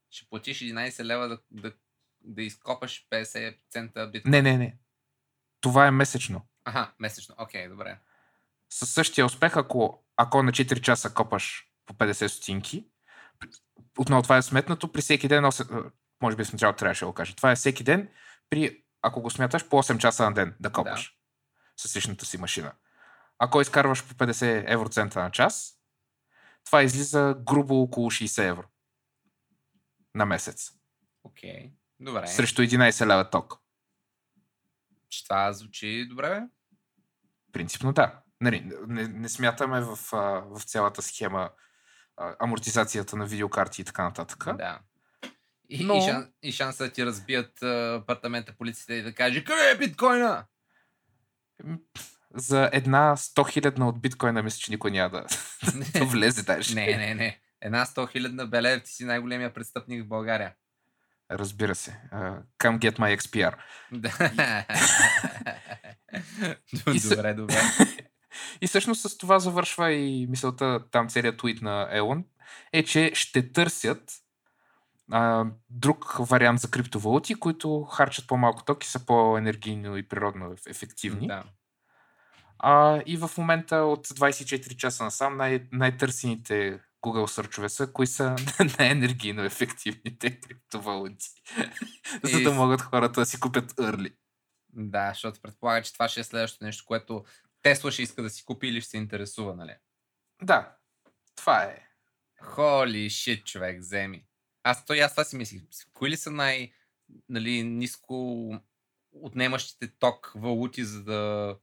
Ще 0.10 0.30
платиш 0.30 0.60
11 0.60 1.04
лева 1.04 1.28
да, 1.28 1.40
да, 1.52 1.74
да 2.22 2.42
изкопаш 2.42 3.08
50 3.12 3.58
цента 3.70 4.08
бит. 4.08 4.26
Не, 4.26 4.42
не, 4.42 4.58
не. 4.58 4.78
Това 5.62 5.88
е 5.88 5.92
месечно. 5.92 6.42
Аха, 6.66 6.94
месечно. 7.00 7.36
Окей, 7.38 7.68
добре. 7.68 8.00
Със 8.76 8.90
същия 8.90 9.26
успех, 9.26 9.58
ако, 9.58 10.04
ако 10.18 10.44
на 10.44 10.52
4 10.52 10.82
часа 10.82 11.14
копаш 11.14 11.70
по 11.86 11.94
50 11.94 12.28
стотинки, 12.28 12.88
отново 13.98 14.24
това 14.24 14.38
е 14.38 14.42
сметнато 14.42 14.92
при 14.92 15.02
всеки 15.02 15.28
ден, 15.28 15.44
8, 15.44 15.92
може 16.22 16.36
би 16.36 16.46
в 16.46 16.54
началото 16.54 16.78
трябваше 16.78 17.06
да 17.06 17.06
го 17.06 17.14
кажа, 17.14 17.36
това 17.36 17.52
е 17.52 17.56
всеки 17.56 17.84
ден, 17.84 18.10
при, 18.50 18.84
ако 19.02 19.22
го 19.22 19.30
смяташ, 19.30 19.68
по 19.70 19.84
8 19.84 19.98
часа 19.98 20.24
на 20.24 20.34
ден 20.34 20.56
да 20.60 20.72
копаш 20.72 21.18
да. 21.78 21.90
с 21.90 21.96
личната 21.96 22.26
си 22.26 22.38
машина. 22.38 22.74
Ако 23.40 23.62
изкарваш 23.62 24.08
по 24.08 24.14
50 24.14 24.64
евроцента 24.68 25.20
на 25.20 25.32
час, 25.32 25.80
това 26.66 26.84
излиза 26.84 27.36
грубо 27.40 27.82
около 27.82 28.12
60 28.12 28.50
евро 28.50 28.68
на 30.16 30.26
месец. 30.26 30.72
Окей. 31.24 31.72
Добре. 32.00 32.28
Срещу 32.28 32.62
11 32.62 33.06
лева 33.06 33.30
ток. 33.30 33.60
Че 35.10 35.24
Това 35.24 35.54
звучи 35.54 36.08
добре, 36.10 36.30
бе? 36.30 36.42
Принципно 37.52 37.94
да. 37.94 38.25
Нали, 38.46 38.72
не, 38.88 39.08
не 39.08 39.30
смятаме 39.30 39.82
в, 39.82 39.98
а, 40.14 40.18
в 40.50 40.64
цялата 40.64 41.02
схема 41.02 41.50
а, 42.18 42.36
амортизацията 42.40 43.16
на 43.16 43.26
видеокарти 43.26 43.82
и 43.82 43.86
така 43.86 44.04
нататък. 44.04 44.44
Да. 44.58 44.80
И, 45.70 45.84
Но- 45.86 45.96
и, 45.96 46.02
шан, 46.02 46.32
и 46.44 46.52
шанса 46.52 46.84
да 46.84 46.92
ти 46.92 47.06
разбият 47.06 47.64
а, 47.64 47.96
апартамента 47.96 48.54
полицията 48.58 48.94
и 48.94 49.02
да 49.02 49.14
каже 49.14 49.44
къде 49.44 49.72
е 49.72 49.78
биткоина? 49.78 50.46
М, 51.64 51.78
За 52.36 52.70
една 52.74 53.16
100 53.16 53.52
хилядна 53.52 53.88
от 53.88 54.02
биткоина 54.02 54.44
мисля, 54.44 54.58
че 54.60 54.72
никой 54.72 54.92
няма 54.92 55.10
да, 55.10 55.26
да 56.00 56.06
влезе 56.06 56.44
даже. 56.44 56.76
не, 56.76 56.98
не, 56.98 57.14
не. 57.16 57.40
Една 57.62 57.86
100 57.86 58.12
хилядна 58.12 58.48
белев, 58.48 58.84
ти 58.84 58.92
си 58.92 59.06
най-големия 59.06 59.54
престъпник 59.54 60.04
в 60.06 60.08
България. 60.08 60.54
Разбира 61.32 61.76
се. 61.76 62.00
Uh, 62.14 62.42
come 62.60 62.80
get 62.80 63.00
my 63.00 63.18
XPR. 63.18 63.56
Да. 63.92 64.66
Добре, 67.10 67.34
добре. 67.34 67.56
И 68.62 68.68
всъщност 68.68 69.02
с 69.02 69.18
това 69.18 69.40
завършва 69.40 69.92
и 69.92 70.28
мисълта, 70.28 70.80
там 70.92 71.10
целият 71.10 71.38
твит 71.38 71.62
на 71.62 71.88
Елон, 71.92 72.24
е, 72.74 72.84
че 72.84 73.12
ще 73.14 73.52
търсят 73.52 74.12
а, 75.12 75.46
друг 75.70 76.16
вариант 76.20 76.60
за 76.60 76.72
криптовалути, 76.72 77.36
които 77.36 77.84
харчат 77.84 78.28
по-малко 78.28 78.64
токи, 78.64 78.88
са 78.88 79.06
по-енергийно 79.06 79.98
и 79.98 80.08
природно 80.08 80.52
еф- 80.54 80.68
ефективни. 80.68 81.28
Да. 81.28 81.44
А, 82.60 83.02
и 83.06 83.18
в 83.18 83.32
момента 83.38 83.76
от 83.76 84.08
24 84.08 84.76
часа 84.76 85.04
насам 85.04 85.38
най- 85.38 85.68
най-търсените 85.72 86.80
Google 87.04 87.26
сърчове 87.26 87.70
са, 87.70 87.94
кои 87.94 88.08
са 88.08 88.36
най-енергийно 88.80 89.44
ефективните 89.44 90.40
криптовалути. 90.40 91.28
За 92.24 92.40
да 92.42 92.52
могат 92.52 92.82
хората 92.82 93.22
да 93.22 93.26
си 93.26 93.40
купят 93.40 93.72
early. 93.72 94.14
Да, 94.74 95.10
защото 95.10 95.42
предполага, 95.42 95.82
че 95.82 95.94
това 95.94 96.08
ще 96.08 96.20
е 96.20 96.24
следващото 96.24 96.66
нещо, 96.66 96.84
което 96.88 97.24
Тесла 97.66 97.92
ще 97.92 98.02
иска 98.02 98.24
да 98.24 98.30
си 98.30 98.46
купи 98.46 98.68
или 98.68 98.82
ще 98.82 98.90
се 98.90 98.98
интересува, 98.98 99.56
нали? 99.56 99.76
Да, 100.42 100.76
това 101.36 101.64
е. 101.64 101.88
Холи 102.42 103.10
шит, 103.10 103.46
човек, 103.46 103.80
вземи. 103.80 104.26
Аз 104.64 104.86
то 104.86 104.94
и 104.94 105.00
аз 105.00 105.12
това 105.12 105.24
си 105.24 105.36
мислих. 105.36 105.62
Кои 105.94 106.10
ли 106.10 106.18
са 106.18 106.32
най 106.32 106.72
нали, 107.30 107.64
ниско 107.64 108.50
отнемащите 109.12 109.88
ток 110.00 110.32
валути, 110.36 110.84
за 110.84 111.04
да 111.04 111.56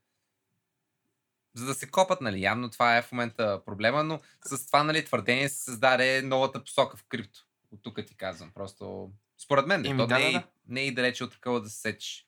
за 1.54 1.66
да 1.66 1.74
се 1.74 1.90
копат, 1.90 2.20
нали? 2.20 2.42
Явно 2.42 2.70
това 2.70 2.96
е 2.96 3.02
в 3.02 3.12
момента 3.12 3.62
проблема, 3.64 4.04
но 4.04 4.20
с 4.44 4.66
това, 4.66 4.84
нали, 4.84 5.04
твърдение 5.04 5.48
се 5.48 5.64
създаде 5.64 6.22
новата 6.22 6.64
посока 6.64 6.96
в 6.96 7.04
крипто. 7.08 7.46
От 7.72 7.82
тук 7.82 8.06
ти 8.06 8.16
казвам. 8.16 8.52
Просто, 8.54 9.10
според 9.38 9.66
мен, 9.66 9.86
Еми, 9.86 9.98
то 9.98 10.06
да, 10.06 10.18
не, 10.18 10.28
е, 10.28 10.32
да, 10.32 10.38
да. 10.38 10.48
не 10.66 10.80
е 10.80 10.86
и 10.86 10.94
далече 10.94 11.24
от 11.24 11.32
такова 11.32 11.60
да 11.60 11.68
се 11.68 11.80
сечеш. 11.80 12.26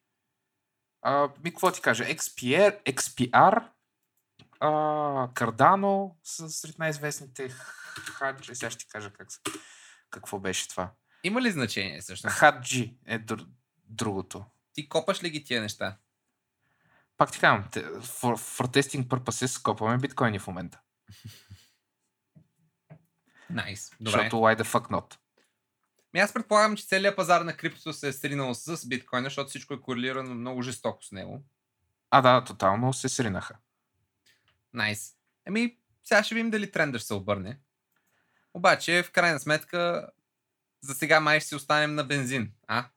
А, 1.07 1.29
ми, 1.45 1.51
какво 1.51 1.73
ти 1.73 1.81
кажа? 1.81 2.05
XPR, 2.05 2.85
XPR 2.85 3.69
а, 4.61 4.69
Cardano 5.29 6.15
са 6.23 6.49
сред 6.49 6.79
най-известните 6.79 7.49
хаджи. 7.49 8.55
Сега 8.55 8.71
ще 8.71 8.79
ти 8.79 8.89
кажа 8.89 9.11
как, 9.11 9.29
какво 10.11 10.39
беше 10.39 10.69
това. 10.69 10.93
Има 11.25 11.43
ли 11.43 11.51
значение 11.51 12.01
всъщност? 12.01 12.37
Хаджи 12.37 12.97
е 13.07 13.19
др- 13.19 13.49
другото. 13.85 14.45
Ти 14.73 14.89
копаш 14.89 15.23
ли 15.23 15.31
ги 15.31 15.45
тия 15.45 15.61
неща? 15.61 15.97
Пак 17.17 17.33
ти 17.33 17.41
казвам, 17.41 17.71
for, 18.01 18.37
for 18.37 18.81
testing 18.81 19.07
purposes 19.07 19.63
копаме 19.63 19.99
биткоини 19.99 20.39
в 20.39 20.47
момента. 20.47 20.81
Найс. 23.51 23.91
Добре. 24.01 24.11
Защото 24.11 24.37
why 24.37 24.63
the 24.63 24.65
fuck 24.65 24.91
not? 24.91 25.17
Ми 26.15 26.21
аз 26.21 26.33
предполагам, 26.33 26.77
че 26.77 26.87
целият 26.87 27.17
пазар 27.17 27.41
на 27.41 27.57
криптото 27.57 27.93
се 27.93 28.09
е 28.09 28.13
сринал 28.13 28.55
с 28.55 28.89
биткоина, 28.89 29.27
защото 29.27 29.49
всичко 29.49 29.75
е 29.75 29.81
корелирано 29.81 30.35
много 30.35 30.63
жестоко 30.63 31.05
с 31.05 31.13
него. 31.13 31.45
А, 32.11 32.23
да, 32.23 32.45
тотално 32.45 32.93
се 32.93 33.09
сринаха. 33.09 33.57
Найс. 34.73 35.13
Еми, 35.47 35.79
сега 36.05 36.23
ще 36.23 36.35
видим 36.35 36.51
дали 36.51 36.71
трендър 36.71 37.01
се 37.01 37.15
обърне. 37.15 37.59
Обаче, 38.55 39.03
в 39.03 39.11
крайна 39.11 39.41
сметка, 39.41 40.11
за 40.81 40.95
сега 40.95 41.21
май 41.21 41.41
ще 41.41 41.49
си 41.49 41.55
останем 41.55 41.95
на 41.95 42.05
бензин. 42.05 42.53
А? 42.69 42.89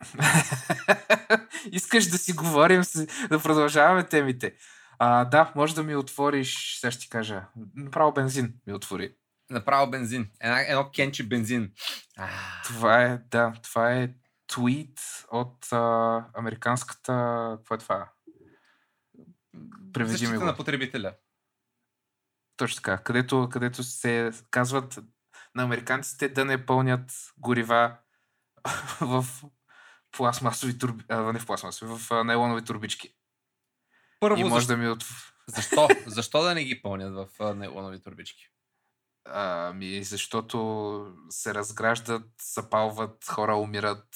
Искаш 1.72 2.06
да 2.06 2.18
си 2.18 2.32
говорим, 2.32 2.82
да 3.28 3.42
продължаваме 3.42 4.06
темите. 4.06 4.54
А, 4.98 5.24
да, 5.24 5.52
може 5.54 5.74
да 5.74 5.82
ми 5.82 5.96
отвориш, 5.96 6.78
сега 6.80 6.90
ще 6.90 7.00
ти 7.00 7.08
кажа, 7.08 7.46
направо 7.76 8.12
бензин 8.12 8.54
ми 8.66 8.72
отвори. 8.72 9.14
Направо 9.50 9.90
бензин. 9.90 10.30
Една, 10.40 10.60
едно 10.60 10.90
кенче 10.90 11.28
бензин. 11.28 11.72
Това 12.64 13.02
е, 13.02 13.18
да, 13.18 13.52
това 13.62 13.92
е 13.92 14.14
твит 14.46 15.00
от 15.30 15.72
а, 15.72 16.24
американската, 16.34 17.12
какво 17.58 17.74
е 17.74 17.78
това? 17.78 18.08
Преведи 19.92 20.26
ми 20.26 20.38
го. 20.38 20.44
на 20.44 20.56
потребителя. 20.56 21.14
Точно 22.56 22.76
така, 22.76 22.98
където, 22.98 23.48
където 23.52 23.82
се 23.82 24.32
казват 24.50 24.98
на 25.54 25.62
американците 25.62 26.28
да 26.28 26.44
не 26.44 26.66
пълнят 26.66 27.10
горива 27.38 27.96
в 29.00 29.26
пластмасови 30.12 30.78
турби... 30.78 31.04
А, 31.08 31.32
не 31.32 31.38
в 31.38 31.46
пластмасови, 31.46 31.92
в 31.98 32.24
нейлонови 32.24 32.64
турбички. 32.64 33.14
Първо, 34.20 34.40
И 34.40 34.44
може 34.44 34.54
защо, 34.54 34.72
да 34.72 34.76
ми 34.76 34.88
от... 34.88 35.04
защо? 35.46 35.88
защо 36.06 36.42
да 36.42 36.54
не 36.54 36.64
ги 36.64 36.82
пълнят 36.82 37.14
в 37.14 37.54
нейлонови 37.54 38.02
турбички? 38.02 38.50
Ами, 39.32 40.04
защото 40.04 41.16
се 41.30 41.54
разграждат, 41.54 42.30
запалват, 42.54 43.24
хора 43.24 43.56
умират. 43.56 44.06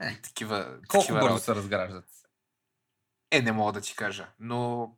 Е, 0.00 0.20
такива, 0.22 0.78
Колко 0.88 1.02
такива 1.02 1.20
бързо 1.20 1.28
работи. 1.28 1.44
се 1.44 1.54
разграждат? 1.54 2.04
Е, 3.30 3.42
не 3.42 3.52
мога 3.52 3.72
да 3.72 3.80
ти 3.80 3.96
кажа. 3.96 4.28
Но 4.38 4.90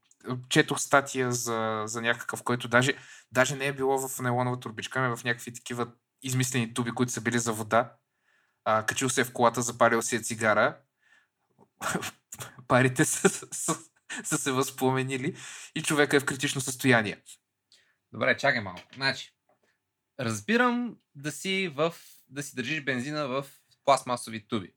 четох 0.49 0.81
статия 0.81 1.33
за, 1.33 1.83
за 1.87 2.03
някакъв, 2.03 2.42
който 2.42 2.69
даже, 2.69 2.95
даже 3.33 3.57
не 3.57 3.66
е 3.66 3.73
било 3.73 4.09
в 4.09 4.21
нейлонова 4.21 4.61
турбичка, 4.61 4.99
ами 4.99 5.16
в 5.16 5.25
някакви 5.25 5.55
такива 5.55 5.88
измислени 6.23 6.75
туби, 6.75 6.90
които 6.90 7.12
са 7.12 7.21
били 7.21 7.38
за 7.38 7.53
вода. 7.53 7.92
А, 8.64 8.87
качил 8.87 9.09
се 9.09 9.25
в 9.25 9.33
колата, 9.33 9.62
запалил 9.62 10.03
си 10.03 10.16
е 10.16 10.21
цигара. 10.21 10.79
Парите 12.69 13.05
са, 13.05 13.29
са, 13.53 13.79
са 14.25 14.38
се 14.38 14.53
възпламенили 14.53 15.37
и 15.75 15.83
човека 15.83 16.16
е 16.16 16.21
в 16.21 16.25
критично 16.25 16.61
състояние. 16.61 17.23
Добре, 18.16 18.37
чакай 18.37 18.61
малко. 18.61 18.83
Значи, 18.94 19.33
разбирам 20.20 20.98
да 21.14 21.33
си 21.33 21.72
в 21.74 21.94
да 22.29 22.42
си 22.42 22.57
държиш 22.57 22.85
бензина 22.85 23.29
в 23.29 23.46
пластмасови 23.85 24.46
туби. 24.48 24.72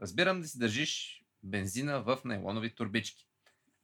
Разбирам 0.00 0.40
да 0.40 0.48
си 0.48 0.58
държиш 0.58 1.24
бензина 1.42 2.02
в 2.02 2.18
нейлонови 2.24 2.74
турбички. 2.74 3.26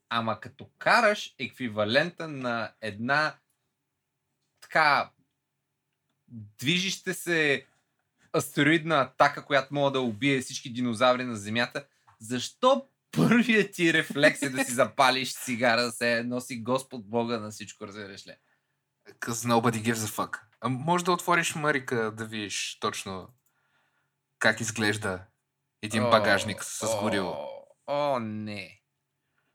Ама 0.08 0.40
като 0.40 0.70
караш 0.78 1.34
еквивалента 1.38 2.28
на 2.28 2.72
една 2.80 3.36
така 4.60 5.10
движище 6.28 7.14
се 7.14 7.66
астероидна 8.36 9.00
атака, 9.00 9.44
която 9.44 9.74
мога 9.74 9.90
да 9.90 10.00
убие 10.00 10.40
всички 10.40 10.72
динозаври 10.72 11.24
на 11.24 11.36
Земята, 11.36 11.86
защо 12.20 12.88
първият 13.12 13.72
ти 13.72 13.92
рефлекс 13.92 14.42
е 14.42 14.50
да 14.50 14.64
си 14.64 14.72
запалиш 14.72 15.34
цигара, 15.34 15.82
да 15.82 15.92
се 15.92 16.24
носи 16.24 16.62
Господ 16.62 17.08
Бога 17.08 17.38
на 17.38 17.50
всичко, 17.50 17.86
разбираш 17.86 18.26
ли? 18.26 18.36
Cause 19.20 19.46
nobody 19.46 19.82
gives 19.82 19.94
a 19.94 20.08
fuck. 20.08 20.40
А 20.60 20.68
може 20.68 21.04
да 21.04 21.12
отвориш 21.12 21.54
Марика 21.54 22.12
да 22.12 22.24
видиш 22.24 22.78
точно 22.80 23.28
как 24.38 24.60
изглежда 24.60 25.26
един 25.82 26.04
О, 26.04 26.10
багажник 26.10 26.64
с 26.64 26.96
гориво. 27.00 27.28
О, 27.86 28.14
о, 28.14 28.18
не. 28.18 28.82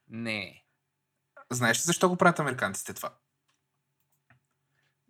Не. 0.09 0.63
Знаеш 1.49 1.77
ли 1.77 1.81
защо 1.81 2.09
го 2.09 2.17
правят 2.17 2.39
американците 2.39 2.93
това? 2.93 3.13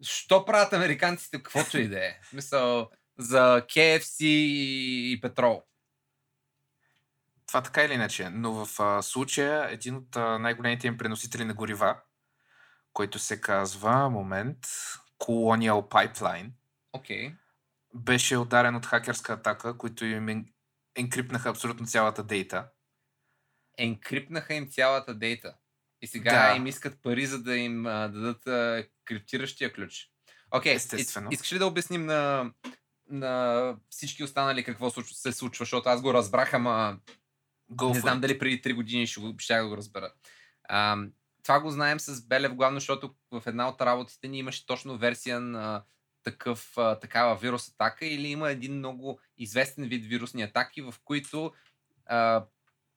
Що 0.02 0.46
правят 0.46 0.74
американците 0.74 1.38
каквото 1.38 1.78
и 1.78 1.88
да 1.88 2.06
е? 2.06 2.20
В 2.24 2.28
Смисъл, 2.28 2.90
за 3.18 3.66
KFC 3.70 4.24
и, 4.24 5.12
и 5.12 5.22
петрол. 5.22 5.64
Това 7.48 7.62
така 7.62 7.84
или 7.84 7.94
иначе, 7.94 8.30
но 8.30 8.66
в 8.66 8.80
а, 8.80 9.02
случая 9.02 9.72
един 9.72 9.96
от 9.96 10.16
а, 10.16 10.40
най-големите 10.40 10.88
им 10.88 10.98
преносители 10.98 11.46
на 11.46 11.54
горива, 11.54 12.02
който 12.94 13.20
се 13.20 13.42
казва, 13.42 14.10
момент, 14.10 14.58
Colonial 15.20 15.90
Pipeline. 15.90 16.50
Okay. 16.96 17.36
беше 17.94 18.38
ударен 18.38 18.76
от 18.76 18.86
хакерска 18.86 19.34
атака, 19.34 19.78
които 19.78 20.06
им 20.06 20.26
ен- 20.26 20.54
енкрипнаха 20.96 21.50
абсолютно 21.50 21.86
цялата 21.86 22.24
дейта. 22.24 22.68
Енкрипнаха 23.78 24.54
им 24.54 24.70
цялата 24.70 25.14
дейта. 25.16 25.54
И 26.02 26.08
сега 26.08 26.50
Да. 26.50 26.56
им 26.56 26.68
искат 26.68 27.02
пари, 27.02 27.26
за 27.26 27.44
да 27.44 27.56
им 27.58 27.86
а, 27.86 28.08
дадат 28.08 28.48
а, 28.48 28.86
криптиращия 29.06 29.74
ключ. 29.74 30.10
Окей, 30.52 30.74
Естествено. 30.74 31.30
ис- 31.30 31.34
искаш 31.34 31.54
ли 31.54 31.60
да 31.60 31.66
обясним 31.68 32.06
на, 32.06 32.52
на 33.10 33.76
всички 33.90 34.24
останали 34.24 34.64
какво 34.64 34.90
се 35.04 35.32
случва, 35.32 35.66
защото 35.66 35.90
аз 35.90 36.02
го 36.02 36.14
разбрах, 36.14 36.54
ама 36.54 36.98
Go 37.72 37.94
не 37.94 38.00
знам 38.00 38.18
it. 38.18 38.22
дали 38.22 38.40
преди 38.40 38.62
3 38.62 38.74
години 38.74 39.08
ще, 39.08 39.22
го, 39.22 39.36
ще 39.38 39.62
го 39.62 39.78
разбера. 39.78 40.14
А, 40.64 40.98
това 41.44 41.60
го 41.60 41.72
знаем 41.72 42.00
с 42.00 42.28
Белев 42.28 42.56
главно, 42.56 42.80
защото 42.80 43.16
в 43.32 43.44
една 43.46 43.70
от 43.70 43.82
работите 43.82 44.28
ни 44.28 44.38
имаше 44.38 44.66
точно 44.66 44.98
версия 44.98 45.40
на 45.40 45.84
такъв, 46.24 46.74
такава 47.02 47.36
вирус 47.36 47.70
атака 47.70 48.06
или 48.06 48.28
има 48.28 48.52
един 48.52 48.78
много 48.78 49.20
известен 49.38 49.88
вид 49.88 50.06
вирусни 50.06 50.44
атаки, 50.44 50.82
в 50.82 50.96
които 51.04 51.54
а, 52.06 52.46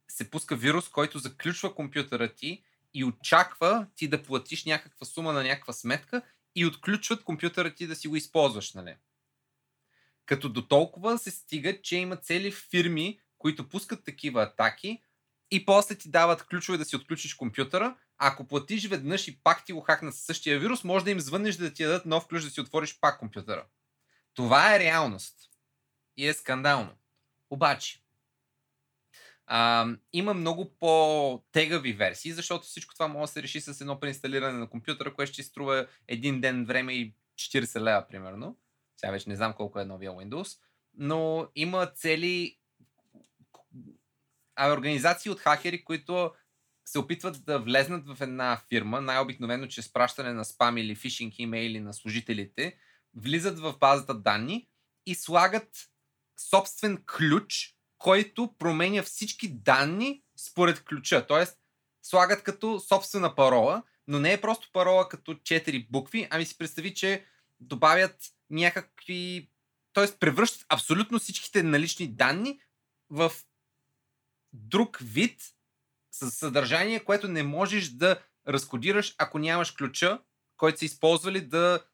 се 0.08 0.30
пуска 0.30 0.56
вирус, 0.56 0.88
който 0.88 1.18
заключва 1.18 1.74
компютъра 1.74 2.34
ти 2.34 2.64
и 2.94 3.04
очаква 3.04 3.86
ти 3.96 4.08
да 4.08 4.22
платиш 4.22 4.64
някаква 4.64 5.06
сума 5.06 5.32
на 5.32 5.42
някаква 5.42 5.72
сметка 5.72 6.22
и 6.54 6.66
отключват 6.66 7.24
компютъра 7.24 7.74
ти 7.74 7.86
да 7.86 7.96
си 7.96 8.08
го 8.08 8.16
използваш, 8.16 8.72
нали? 8.72 8.96
Като 10.26 10.48
до 10.48 10.66
толкова 10.66 11.18
се 11.18 11.30
стига, 11.30 11.82
че 11.82 11.96
има 11.96 12.16
цели 12.16 12.52
фирми, 12.52 13.20
които 13.38 13.68
пускат 13.68 14.04
такива 14.04 14.42
атаки 14.42 15.02
и 15.50 15.64
после 15.64 15.94
ти 15.94 16.10
дават 16.10 16.46
ключове 16.46 16.78
да 16.78 16.84
си 16.84 16.96
отключиш 16.96 17.34
компютъра. 17.34 17.96
Ако 18.18 18.46
платиш 18.46 18.88
веднъж 18.88 19.28
и 19.28 19.42
пак 19.42 19.64
ти 19.64 19.72
го 19.72 19.80
хакнат 19.80 20.14
със 20.14 20.24
същия 20.24 20.58
вирус, 20.58 20.84
може 20.84 21.04
да 21.04 21.10
им 21.10 21.20
звъннеш 21.20 21.56
да 21.56 21.72
ти 21.72 21.84
дадат 21.84 22.06
нов 22.06 22.26
ключ 22.26 22.44
да 22.44 22.50
си 22.50 22.60
отвориш 22.60 23.00
пак 23.00 23.18
компютъра. 23.18 23.66
Това 24.34 24.74
е 24.74 24.78
реалност. 24.78 25.36
И 26.16 26.28
е 26.28 26.34
скандално. 26.34 26.90
Обаче, 27.50 28.06
а, 29.46 29.88
има 30.12 30.34
много 30.34 30.74
по-тегави 30.80 31.92
версии, 31.92 32.32
защото 32.32 32.66
всичко 32.66 32.94
това 32.94 33.08
може 33.08 33.30
да 33.30 33.32
се 33.32 33.42
реши 33.42 33.60
с 33.60 33.80
едно 33.80 34.00
преинсталиране 34.00 34.58
на 34.58 34.70
компютъра, 34.70 35.14
което 35.14 35.32
ще 35.32 35.42
струва 35.42 35.86
един 36.08 36.40
ден 36.40 36.64
време 36.64 36.92
и 36.92 37.14
40 37.38 37.80
лева, 37.80 38.06
примерно. 38.08 38.56
Сега 38.96 39.12
вече 39.12 39.28
не 39.28 39.36
знам 39.36 39.52
колко 39.52 39.80
е 39.80 39.84
новия 39.84 40.10
Windows. 40.10 40.58
Но 40.94 41.48
има 41.54 41.86
цели 41.86 42.58
а, 44.56 44.72
организации 44.72 45.30
от 45.30 45.40
хакери, 45.40 45.84
които 45.84 46.32
се 46.86 46.98
опитват 46.98 47.44
да 47.44 47.58
влезнат 47.58 48.06
в 48.06 48.16
една 48.20 48.60
фирма, 48.68 49.00
най-обикновено 49.00 49.66
чрез 49.66 49.92
пращане 49.92 50.32
на 50.32 50.44
спам 50.44 50.78
или 50.78 50.94
фишинг 50.94 51.38
имейли 51.38 51.80
на 51.80 51.94
служителите, 51.94 52.78
влизат 53.14 53.58
в 53.58 53.74
базата 53.80 54.14
данни 54.14 54.68
и 55.06 55.14
слагат 55.14 55.90
собствен 56.50 57.04
ключ, 57.16 57.74
който 57.98 58.54
променя 58.58 59.02
всички 59.02 59.48
данни 59.48 60.22
според 60.38 60.84
ключа. 60.84 61.26
Тоест, 61.26 61.58
слагат 62.02 62.42
като 62.42 62.80
собствена 62.80 63.34
парола, 63.34 63.82
но 64.06 64.20
не 64.20 64.32
е 64.32 64.40
просто 64.40 64.70
парола 64.72 65.08
като 65.08 65.34
4 65.34 65.90
букви, 65.90 66.28
ами 66.30 66.46
си 66.46 66.58
представи, 66.58 66.94
че 66.94 67.24
добавят 67.60 68.16
някакви... 68.50 69.50
Тоест, 69.92 70.20
превръщат 70.20 70.66
абсолютно 70.68 71.18
всичките 71.18 71.62
налични 71.62 72.08
данни 72.08 72.60
в 73.10 73.32
друг 74.52 74.98
вид 75.00 75.55
с 76.18 76.30
съдържание, 76.30 77.04
което 77.04 77.28
не 77.28 77.42
можеш 77.42 77.88
да 77.88 78.22
разкодираш, 78.48 79.14
ако 79.18 79.38
нямаш 79.38 79.70
ключа, 79.70 80.18
който 80.56 80.78
са 80.78 80.84
използвали 80.84 81.40
да 81.40 81.84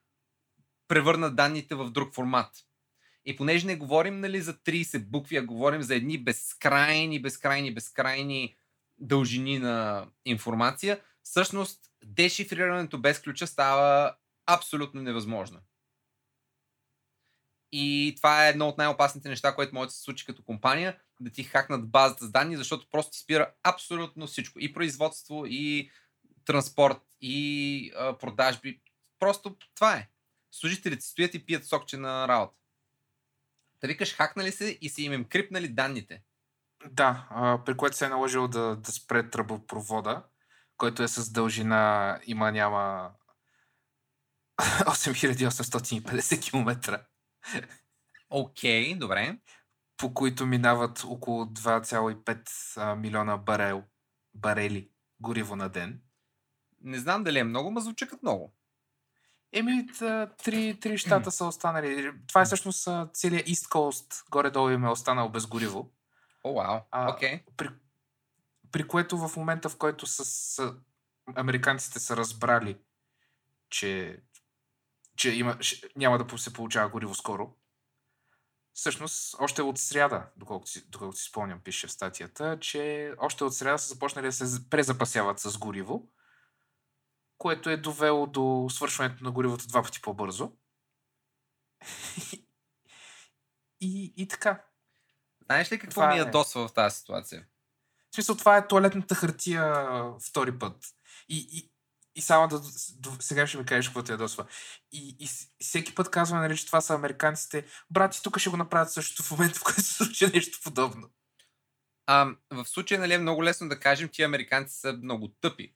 превърнат 0.89 1.37
данните 1.37 1.75
в 1.75 1.91
друг 1.91 2.15
формат. 2.15 2.51
И 3.25 3.37
понеже 3.37 3.67
не 3.67 3.77
говорим 3.77 4.21
нали, 4.21 4.41
за 4.41 4.55
30 4.55 5.05
букви, 5.05 5.37
а 5.37 5.43
говорим 5.43 5.83
за 5.83 5.95
едни 5.95 6.19
безкрайни, 6.19 7.23
безкрайни, 7.23 7.75
безкрайни 7.75 8.57
дължини 8.99 9.59
на 9.59 10.07
информация, 10.25 11.01
всъщност 11.23 11.81
дешифрирането 12.05 12.99
без 12.99 13.21
ключа 13.21 13.47
става 13.47 14.15
абсолютно 14.47 15.03
невъзможно. 15.03 15.61
И 17.73 18.15
това 18.17 18.47
е 18.47 18.51
едно 18.51 18.69
от 18.69 18.79
най-опасните 18.79 19.29
неща, 19.29 19.55
което 19.55 19.75
може 19.75 19.87
да 19.87 19.93
се 19.93 20.03
случи 20.03 20.27
като 20.27 20.45
компания, 20.45 20.99
да 21.23 21.31
ти 21.31 21.45
хакнат 21.45 21.91
базата 21.91 22.25
с 22.25 22.31
данни, 22.31 22.57
защото 22.57 22.87
просто 22.91 23.11
ти 23.11 23.19
спира 23.19 23.53
абсолютно 23.63 24.27
всичко. 24.27 24.59
И 24.61 24.73
производство, 24.73 25.47
и 25.47 25.91
транспорт, 26.45 27.03
и 27.21 27.93
а, 27.97 28.19
продажби. 28.19 28.81
Просто 29.19 29.57
това 29.75 29.97
е. 29.97 30.09
Служителите 30.51 31.03
стоят 31.03 31.35
и 31.35 31.47
пият 31.47 31.67
сокче 31.67 31.97
на 31.97 32.29
работа. 32.29 32.59
Да 33.81 33.87
викаш, 33.87 34.15
хакнали 34.15 34.53
се 34.53 34.79
и 34.81 34.89
са 34.89 35.03
им 35.03 35.13
им 35.13 35.25
крипнали 35.25 35.69
данните. 35.69 36.23
Да, 36.91 37.29
а, 37.31 37.65
при 37.65 37.77
което 37.77 37.97
се 37.97 38.05
е 38.05 38.09
наложило 38.09 38.49
да, 38.49 38.77
да 38.77 38.93
спре 38.93 39.31
тръбопровода, 39.31 40.23
който 40.77 41.03
е 41.03 41.09
с 41.09 41.31
дължина 41.31 42.21
има 42.27 42.53
няма 42.53 43.11
8850 44.63 46.51
км, 46.51 47.01
Окей, 48.31 48.95
okay, 48.95 48.99
добре. 48.99 49.39
По 50.03 50.15
които 50.15 50.47
минават 50.47 51.05
около 51.05 51.45
2,5 51.45 52.49
а, 52.77 52.95
милиона 52.95 53.37
барел, 53.37 53.83
барели 54.35 54.91
гориво 55.21 55.57
на 55.57 55.69
ден. 55.69 56.01
Не 56.81 56.99
знам 56.99 57.25
дали 57.25 57.39
е 57.39 57.45
много, 57.45 57.71
ма 57.71 57.81
звучат 57.81 58.23
много. 58.23 58.55
Еми, 59.53 59.87
три, 60.45 60.81
три 60.81 60.99
щата 60.99 61.31
са 61.31 61.45
останали. 61.45 62.13
Това 62.29 62.41
е 62.41 62.45
всъщност 62.45 62.89
целият 63.13 63.47
East 63.47 63.69
Coast, 63.69 64.31
горе-долу 64.31 64.71
им 64.71 64.85
е 64.85 64.91
останал 64.91 65.29
без 65.29 65.47
гориво. 65.47 65.91
О, 66.45 66.55
вау. 66.55 66.81
А, 66.91 67.13
Окей. 67.13 67.41
при, 67.57 67.69
при 68.73 68.89
което 68.89 69.29
в 69.29 69.37
момента, 69.37 69.69
в 69.69 69.77
който 69.77 70.07
с, 70.07 70.25
с 70.25 70.75
американците 71.35 71.99
са 71.99 72.17
разбрали, 72.17 72.79
че, 73.71 74.23
че 75.17 75.31
има, 75.31 75.59
няма 75.97 76.19
да 76.19 76.39
се 76.39 76.53
получава 76.53 76.89
гориво 76.89 77.15
скоро, 77.15 77.55
всъщност 78.75 79.37
още 79.39 79.63
от 79.63 79.79
сряда, 79.79 80.27
доколкото 80.37 80.71
си, 80.71 80.91
доколкото 80.91 81.19
си 81.19 81.29
спомням, 81.29 81.61
пише 81.61 81.87
в 81.87 81.93
статията, 81.93 82.59
че 82.61 83.13
още 83.19 83.45
от 83.45 83.55
сряда 83.55 83.79
са 83.79 83.89
започнали 83.89 84.27
да 84.27 84.33
се 84.33 84.69
презапасяват 84.71 85.41
с 85.41 85.59
гориво, 85.59 86.09
което 87.39 87.71
е 87.71 87.77
довело 87.77 88.27
до 88.27 88.67
свършването 88.71 89.25
на 89.25 89.31
горивото 89.31 89.67
два 89.67 89.83
пъти 89.83 90.03
по-бързо. 90.03 90.53
и, 93.81 94.15
и 94.17 94.29
така. 94.29 94.65
Знаеш 95.45 95.73
ли 95.73 95.79
какво 95.79 96.01
Това 96.01 96.09
ми 96.09 96.15
е. 96.15 96.19
ядосва 96.19 96.69
в 96.69 96.75
тази 96.75 96.97
ситуация? 96.97 97.47
В 98.11 98.15
смисъл, 98.15 98.37
това 98.37 98.57
е 98.57 98.69
туалетната 98.69 99.15
хартия 99.15 99.85
втори 100.29 100.59
път. 100.59 100.77
И, 101.29 101.49
и, 101.53 101.72
и 102.15 102.21
само 102.21 102.49
да... 102.49 102.61
Сега 103.21 103.47
ще 103.47 103.59
ми 103.59 103.65
кажеш 103.65 103.89
какво 103.89 104.03
те 104.03 104.13
ядосва. 104.13 104.47
И, 104.93 105.17
и, 105.21 105.25
и 105.61 105.65
всеки 105.65 105.95
път 105.95 106.11
казваме, 106.11 106.49
нали, 106.49 106.57
че 106.57 106.67
това 106.67 106.81
са 106.81 106.95
американците. 106.95 107.65
Брати, 107.91 108.23
тук 108.23 108.39
ще 108.39 108.51
го 108.51 108.57
направят 108.57 108.93
същото 108.93 109.23
в 109.23 109.31
момента, 109.31 109.59
в 109.59 109.65
който 109.65 109.83
се 109.83 109.95
случи 109.95 110.27
нещо 110.27 110.59
подобно. 110.65 111.11
А, 112.07 112.31
в 112.51 112.65
случая 112.65 113.01
нали, 113.01 113.15
е 113.15 113.19
много 113.19 113.45
лесно 113.45 113.69
да 113.69 113.81
кажем, 113.81 114.09
че 114.09 114.23
американци 114.23 114.81
са 114.81 114.93
много 114.93 115.29
тъпи. 115.29 115.75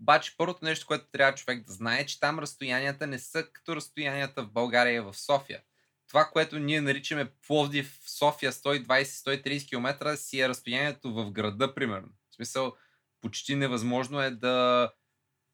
Обаче 0.00 0.34
първото 0.36 0.64
нещо, 0.64 0.86
което 0.86 1.10
трябва 1.12 1.34
човек 1.34 1.66
да 1.66 1.72
знае, 1.72 2.00
е, 2.00 2.06
че 2.06 2.20
там 2.20 2.38
разстоянията 2.38 3.06
не 3.06 3.18
са 3.18 3.46
като 3.52 3.76
разстоянията 3.76 4.42
в 4.42 4.52
България 4.52 4.96
и 4.96 5.00
в 5.00 5.14
София. 5.14 5.60
това, 6.08 6.24
което 6.24 6.58
ние 6.58 6.80
наричаме 6.80 7.32
Пловдив, 7.46 7.98
София 8.06 8.52
120-130 8.52 9.68
км, 9.68 10.16
си 10.16 10.40
е 10.40 10.48
разстоянието 10.48 11.14
в 11.14 11.30
града, 11.30 11.74
примерно. 11.74 12.08
В 12.30 12.34
смисъл, 12.34 12.76
почти 13.20 13.54
невъзможно 13.54 14.20
е 14.20 14.30
да 14.30 14.90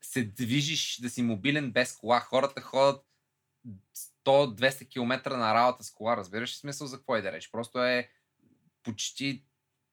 се 0.05 0.25
движиш, 0.25 1.01
да 1.01 1.11
си 1.11 1.23
мобилен 1.23 1.71
без 1.71 1.97
кола. 1.97 2.21
Хората 2.21 2.61
ходят 2.61 3.05
100-200 4.27 4.89
км 4.89 5.37
на 5.37 5.55
работа 5.55 5.85
с 5.85 5.91
кола, 5.91 6.17
разбираш 6.17 6.51
ли 6.51 6.57
смисъл 6.57 6.87
за 6.87 6.97
какво 6.97 7.17
е 7.17 7.23
да 7.23 7.33
реч? 7.33 7.51
Просто 7.51 7.85
е 7.85 8.11
почти 8.83 9.45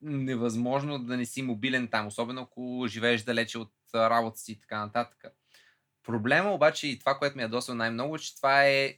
невъзможно 0.01 0.99
да 0.99 1.17
не 1.17 1.25
си 1.25 1.41
мобилен 1.41 1.87
там, 1.87 2.07
особено 2.07 2.41
ако 2.41 2.85
живееш 2.87 3.23
далече 3.23 3.57
от 3.57 3.73
работа 3.95 4.37
си 4.37 4.51
и 4.51 4.59
така 4.59 4.85
нататък. 4.85 5.25
Проблема 6.03 6.53
обаче 6.53 6.87
и 6.87 6.99
това, 6.99 7.17
което 7.17 7.37
ми 7.37 7.43
е 7.43 7.47
досъл 7.47 7.75
най-много, 7.75 8.17
че 8.17 8.35
това 8.35 8.65
е 8.65 8.97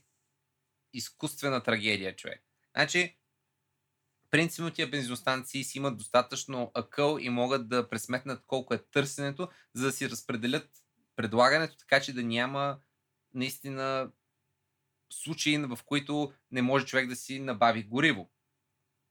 изкуствена 0.92 1.62
трагедия, 1.62 2.16
човек. 2.16 2.44
Значи, 2.76 3.18
принципно 4.30 4.70
тия 4.70 4.90
бензиностанции 4.90 5.64
си 5.64 5.78
имат 5.78 5.96
достатъчно 5.96 6.70
акъл 6.74 7.18
и 7.20 7.30
могат 7.30 7.68
да 7.68 7.88
пресметнат 7.88 8.44
колко 8.46 8.74
е 8.74 8.78
търсенето, 8.78 9.48
за 9.74 9.86
да 9.86 9.92
си 9.92 10.10
разпределят 10.10 10.83
предлагането, 11.16 11.76
така 11.76 12.00
че 12.00 12.12
да 12.12 12.22
няма 12.22 12.78
наистина 13.34 14.10
случаи, 15.12 15.58
в 15.58 15.78
които 15.84 16.32
не 16.50 16.62
може 16.62 16.86
човек 16.86 17.08
да 17.08 17.16
си 17.16 17.40
набави 17.40 17.82
гориво. 17.82 18.30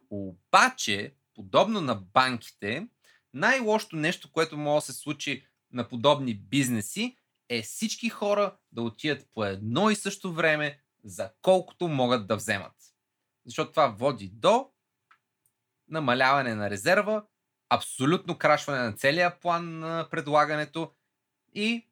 Обаче, 0.09 1.15
подобно 1.35 1.81
на 1.81 1.95
банките, 1.95 2.87
най-лошото 3.33 3.95
нещо, 3.95 4.31
което 4.31 4.57
може 4.57 4.85
да 4.85 4.93
се 4.93 4.99
случи 4.99 5.47
на 5.71 5.87
подобни 5.87 6.35
бизнеси, 6.35 7.17
е 7.49 7.61
всички 7.61 8.09
хора 8.09 8.57
да 8.71 8.81
отидат 8.81 9.27
по 9.33 9.45
едно 9.45 9.89
и 9.89 9.95
също 9.95 10.33
време 10.33 10.79
за 11.03 11.31
колкото 11.41 11.87
могат 11.87 12.27
да 12.27 12.35
вземат. 12.35 12.73
Защото 13.45 13.71
това 13.71 13.87
води 13.87 14.31
до 14.33 14.69
намаляване 15.87 16.55
на 16.55 16.69
резерва, 16.69 17.25
абсолютно 17.69 18.37
крашване 18.37 18.79
на 18.83 18.93
целия 18.93 19.39
план 19.39 19.79
на 19.79 20.07
предлагането 20.11 20.93
и 21.53 21.87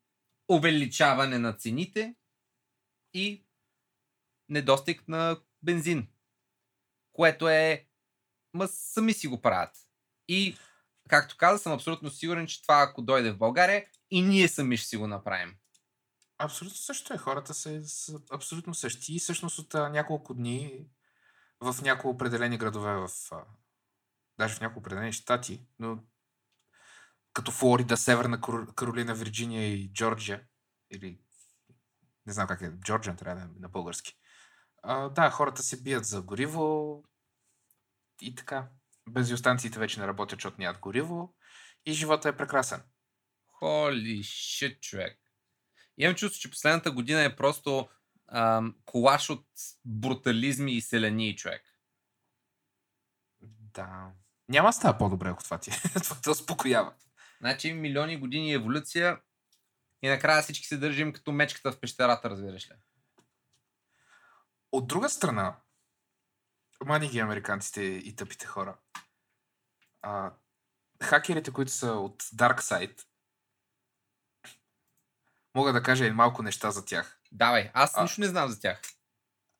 увеличаване 0.52 1.38
на 1.38 1.54
цените 1.54 2.16
и 3.14 3.46
недостиг 4.50 5.08
на 5.08 5.42
бензин. 5.64 6.08
Което 7.14 7.50
е... 7.50 7.88
Ма 8.54 8.68
сами 8.68 9.14
си 9.14 9.28
го 9.28 9.42
правят. 9.42 9.78
И, 10.28 10.58
както 11.10 11.38
каза, 11.38 11.60
съм 11.60 11.74
абсолютно 11.74 12.10
сигурен, 12.10 12.48
че 12.48 12.62
това 12.62 12.82
ако 12.82 13.02
дойде 13.02 13.32
в 13.32 13.38
България, 13.38 13.86
и 14.10 14.22
ние 14.22 14.48
сами 14.48 14.78
ще 14.78 14.88
си 14.88 14.98
го 14.98 15.08
направим. 15.08 15.56
Абсолютно 16.38 16.78
също 16.78 17.14
е. 17.14 17.18
Хората 17.18 17.54
са, 17.54 17.88
са 17.88 18.22
абсолютно 18.32 18.74
същи. 18.74 19.16
И 19.16 19.20
всъщност 19.20 19.60
от 19.60 19.76
а, 19.76 19.90
няколко 19.90 20.34
дни 20.34 20.86
в 21.62 21.82
някои 21.82 22.12
определени 22.12 22.58
градове, 22.58 22.96
в, 22.96 23.10
а, 23.32 23.44
даже 24.38 24.56
в 24.56 24.62
някои 24.62 24.80
определени 24.80 25.14
щати, 25.14 25.66
но 25.80 26.04
като 27.34 27.52
Флорида, 27.52 27.98
Северна 27.98 28.42
Каролина, 28.76 29.16
Вирджиния 29.16 29.68
и 29.68 29.94
Джорджия, 29.94 30.44
или 30.92 31.20
не 32.26 32.34
знам 32.34 32.48
как 32.48 32.62
е, 32.62 32.72
Джорджия 32.84 33.16
трябва 33.16 33.42
да 33.42 33.48
е 33.48 33.60
на 33.60 33.70
български. 33.70 34.18
А, 34.84 35.10
да, 35.10 35.30
хората 35.30 35.64
се 35.64 35.82
бият 35.82 36.06
за 36.06 36.22
гориво 36.22 37.04
и 38.22 38.36
така. 38.36 38.70
Бензиостанциите 39.10 39.80
вече 39.80 40.00
не 40.00 40.08
работят, 40.08 40.38
защото 40.40 40.62
нямат 40.62 40.80
гориво 40.80 41.36
и 41.86 41.94
живота 41.94 42.30
е 42.30 42.38
прекрасен. 42.38 42.84
Holy 43.62 44.20
shit, 44.20 44.80
човек. 44.80 45.20
Имам 45.98 46.16
чувство, 46.16 46.40
че 46.42 46.52
последната 46.52 46.92
година 46.92 47.24
е 47.24 47.36
просто 47.36 47.90
ам, 48.28 48.76
колаш 48.86 49.30
от 49.30 49.46
брутализми 49.86 50.74
и 50.74 50.82
селени, 50.82 51.36
човек. 51.36 51.64
Да. 53.42 54.12
Няма 54.50 54.74
става 54.74 54.98
по-добре, 54.98 55.30
ако 55.30 55.44
това 55.44 55.58
ти 55.58 55.70
е. 55.70 55.74
това 56.04 56.16
те 56.24 56.30
успокоява. 56.30 56.94
Значи 57.42 57.74
милиони 57.74 58.18
години 58.18 58.54
еволюция 58.54 59.22
и 60.02 60.10
накрая 60.10 60.42
всички 60.42 60.66
се 60.66 60.78
държим 60.78 61.14
като 61.14 61.32
мечката 61.32 61.72
в 61.72 61.80
пещерата, 61.80 62.30
разбираш 62.30 62.70
ли. 62.70 62.76
От 64.72 64.88
друга 64.88 65.10
страна, 65.10 65.56
мани 66.86 67.10
ги 67.10 67.20
американците 67.20 67.82
и 67.82 68.16
тъпите 68.16 68.46
хора. 68.46 68.78
А, 70.02 70.34
хакерите, 71.04 71.52
които 71.52 71.72
са 71.72 71.92
от 71.92 72.24
Dark 72.24 72.60
Side, 72.60 73.06
мога 75.56 75.74
да 75.74 75.84
кажа 75.84 76.06
и 76.06 76.12
малко 76.12 76.44
неща 76.44 76.72
за 76.72 76.86
тях. 76.86 77.22
Давай, 77.32 77.72
аз 77.74 77.98
А. 77.98 78.02
нищо 78.02 78.22
не 78.22 78.28
знам 78.28 78.50
за 78.50 78.60
тях. 78.60 78.82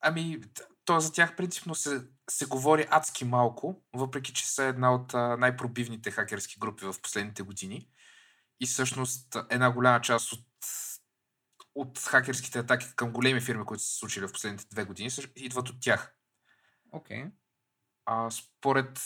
Ами, 0.02 0.42
т- 0.86 0.86
то 0.86 1.00
за 1.00 1.12
тях 1.12 1.36
принципно 1.36 1.76
се, 1.76 2.08
се 2.30 2.46
говори 2.46 2.88
адски 2.90 3.26
малко, 3.26 3.84
въпреки 3.94 4.34
че 4.34 4.48
са 4.48 4.64
една 4.64 4.94
от 4.94 5.14
най-пробивните 5.14 6.12
хакерски 6.12 6.60
групи 6.60 6.86
в 6.86 6.96
последните 7.02 7.44
години. 7.44 7.90
И 8.60 8.68
всъщност 8.68 9.38
една 9.50 9.72
голяма 9.72 10.02
част 10.02 10.34
от, 10.34 10.48
от 11.76 12.00
хакерските 12.00 12.60
атаки 12.60 12.88
към 12.96 13.12
големи 13.12 13.42
фирми, 13.42 13.66
които 13.66 13.84
са 13.84 13.90
се 13.90 13.98
случили 13.98 14.28
в 14.28 14.32
последните 14.32 14.66
две 14.72 14.84
години, 14.84 15.10
идват 15.36 15.70
от 15.70 15.82
тях. 15.82 16.16
Окей. 16.92 17.24
Okay. 17.24 17.32
А, 18.06 18.32
според 18.32 19.00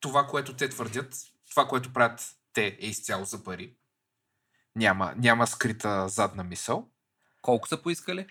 това, 0.00 0.26
което 0.26 0.56
те 0.56 0.68
твърдят, 0.68 1.14
това, 1.50 1.68
което 1.68 1.92
правят 1.92 2.36
те 2.52 2.66
е 2.80 2.86
изцяло 2.86 3.24
за 3.24 3.44
пари. 3.44 3.76
Няма, 4.76 5.14
няма 5.16 5.46
скрита 5.46 6.08
задна 6.08 6.44
мисъл. 6.44 6.90
Колко 7.42 7.68
са 7.68 7.82
поискали? 7.82 8.26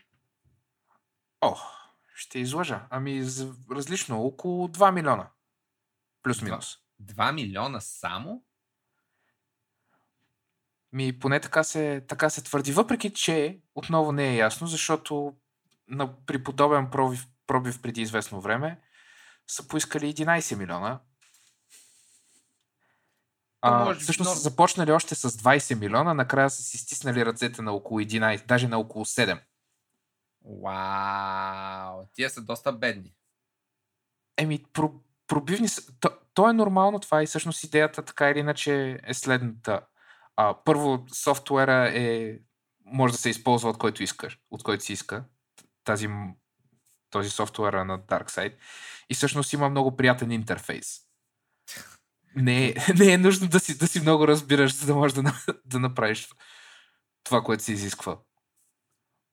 О, 1.42 1.56
ще 2.22 2.40
излъжа. 2.40 2.88
Ами 2.90 3.26
различно, 3.72 4.24
около 4.26 4.68
2 4.68 4.92
милиона. 4.92 5.30
Плюс-минус. 6.24 6.78
2 7.04 7.34
милиона 7.34 7.80
само? 7.82 8.44
Ми, 10.94 11.20
поне 11.20 11.40
така 11.40 11.64
се, 11.64 12.06
така 12.08 12.30
се 12.30 12.44
твърди. 12.44 12.72
Въпреки, 12.72 13.14
че 13.14 13.60
отново 13.76 14.12
не 14.12 14.30
е 14.30 14.36
ясно, 14.36 14.68
защото 14.68 15.36
на, 15.88 16.26
при 16.26 16.44
подобен 16.44 16.90
пробив, 16.92 17.28
пробив 17.48 17.82
преди 17.82 18.02
известно 18.02 18.42
време 18.42 18.82
са 19.48 19.68
поискали 19.68 20.14
11 20.14 20.56
милиона. 20.56 21.00
А, 23.62 23.86
може 23.86 24.00
всъщност 24.00 24.30
норм- 24.30 24.34
са 24.34 24.40
започнали 24.40 24.92
още 24.92 25.16
с 25.16 25.30
20 25.30 25.80
милиона, 25.80 26.14
накрая 26.14 26.50
са 26.50 26.64
си 26.64 26.78
стиснали 26.78 27.26
ръцете 27.26 27.62
на 27.62 27.72
около 27.72 28.00
11, 28.00 28.46
даже 28.46 28.68
на 28.68 28.80
около 28.80 29.06
7. 29.06 29.42
Вау, 30.46 32.06
тия 32.14 32.30
са 32.30 32.42
доста 32.42 32.74
бедни. 32.74 33.14
Еми, 34.38 34.66
про, 34.74 34.94
пробивни 35.28 35.68
са. 35.68 36.00
То, 36.00 36.10
то 36.34 36.50
е 36.50 36.54
нормално 36.54 37.00
това 37.00 37.24
и 37.24 37.26
всъщност 37.26 37.64
идеята 37.64 38.06
така 38.06 38.30
или 38.30 38.40
иначе 38.40 39.00
е 39.04 39.14
следната. 39.14 39.82
А, 40.36 40.64
първо, 40.64 41.06
софтуера 41.14 41.92
е, 41.96 42.40
може 42.86 43.14
да 43.14 43.18
се 43.18 43.30
използва 43.30 43.70
от 43.70 43.78
който 43.78 44.04
искаш, 44.04 44.40
от 44.52 44.64
който 44.64 44.84
си 44.84 44.94
иска. 44.94 45.24
Тази, 45.84 46.08
този 47.10 47.30
софтуер 47.30 47.74
е 47.74 47.84
на 47.84 48.00
DarkSide. 48.00 48.56
И 49.10 49.14
всъщност 49.14 49.54
има 49.54 49.70
много 49.70 49.96
приятен 49.96 50.32
интерфейс. 50.32 51.02
Не 52.36 52.68
е, 52.68 52.76
не 52.98 53.14
е 53.14 53.18
нужно 53.18 53.48
да 53.48 53.60
си, 53.60 53.78
да 53.78 53.88
си 53.88 54.02
много 54.02 54.28
разбираш, 54.28 54.76
за 54.76 54.86
да 54.86 54.96
можеш 54.96 55.16
да, 55.16 55.34
да 55.66 55.80
направиш 55.80 56.30
това, 57.24 57.42
което 57.42 57.64
се 57.64 57.72
изисква 57.72 58.20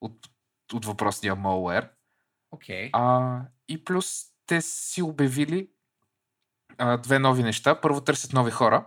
от, 0.00 0.30
от 0.72 0.84
въпросния 0.84 1.36
malware. 1.36 1.88
Okay. 2.54 2.90
А, 2.92 3.40
и 3.68 3.84
плюс 3.84 4.24
те 4.46 4.60
си 4.62 5.02
обявили 5.02 5.68
а, 6.78 6.96
две 6.96 7.18
нови 7.18 7.42
неща. 7.42 7.80
Първо 7.80 8.00
търсят 8.00 8.32
нови 8.32 8.50
хора, 8.50 8.86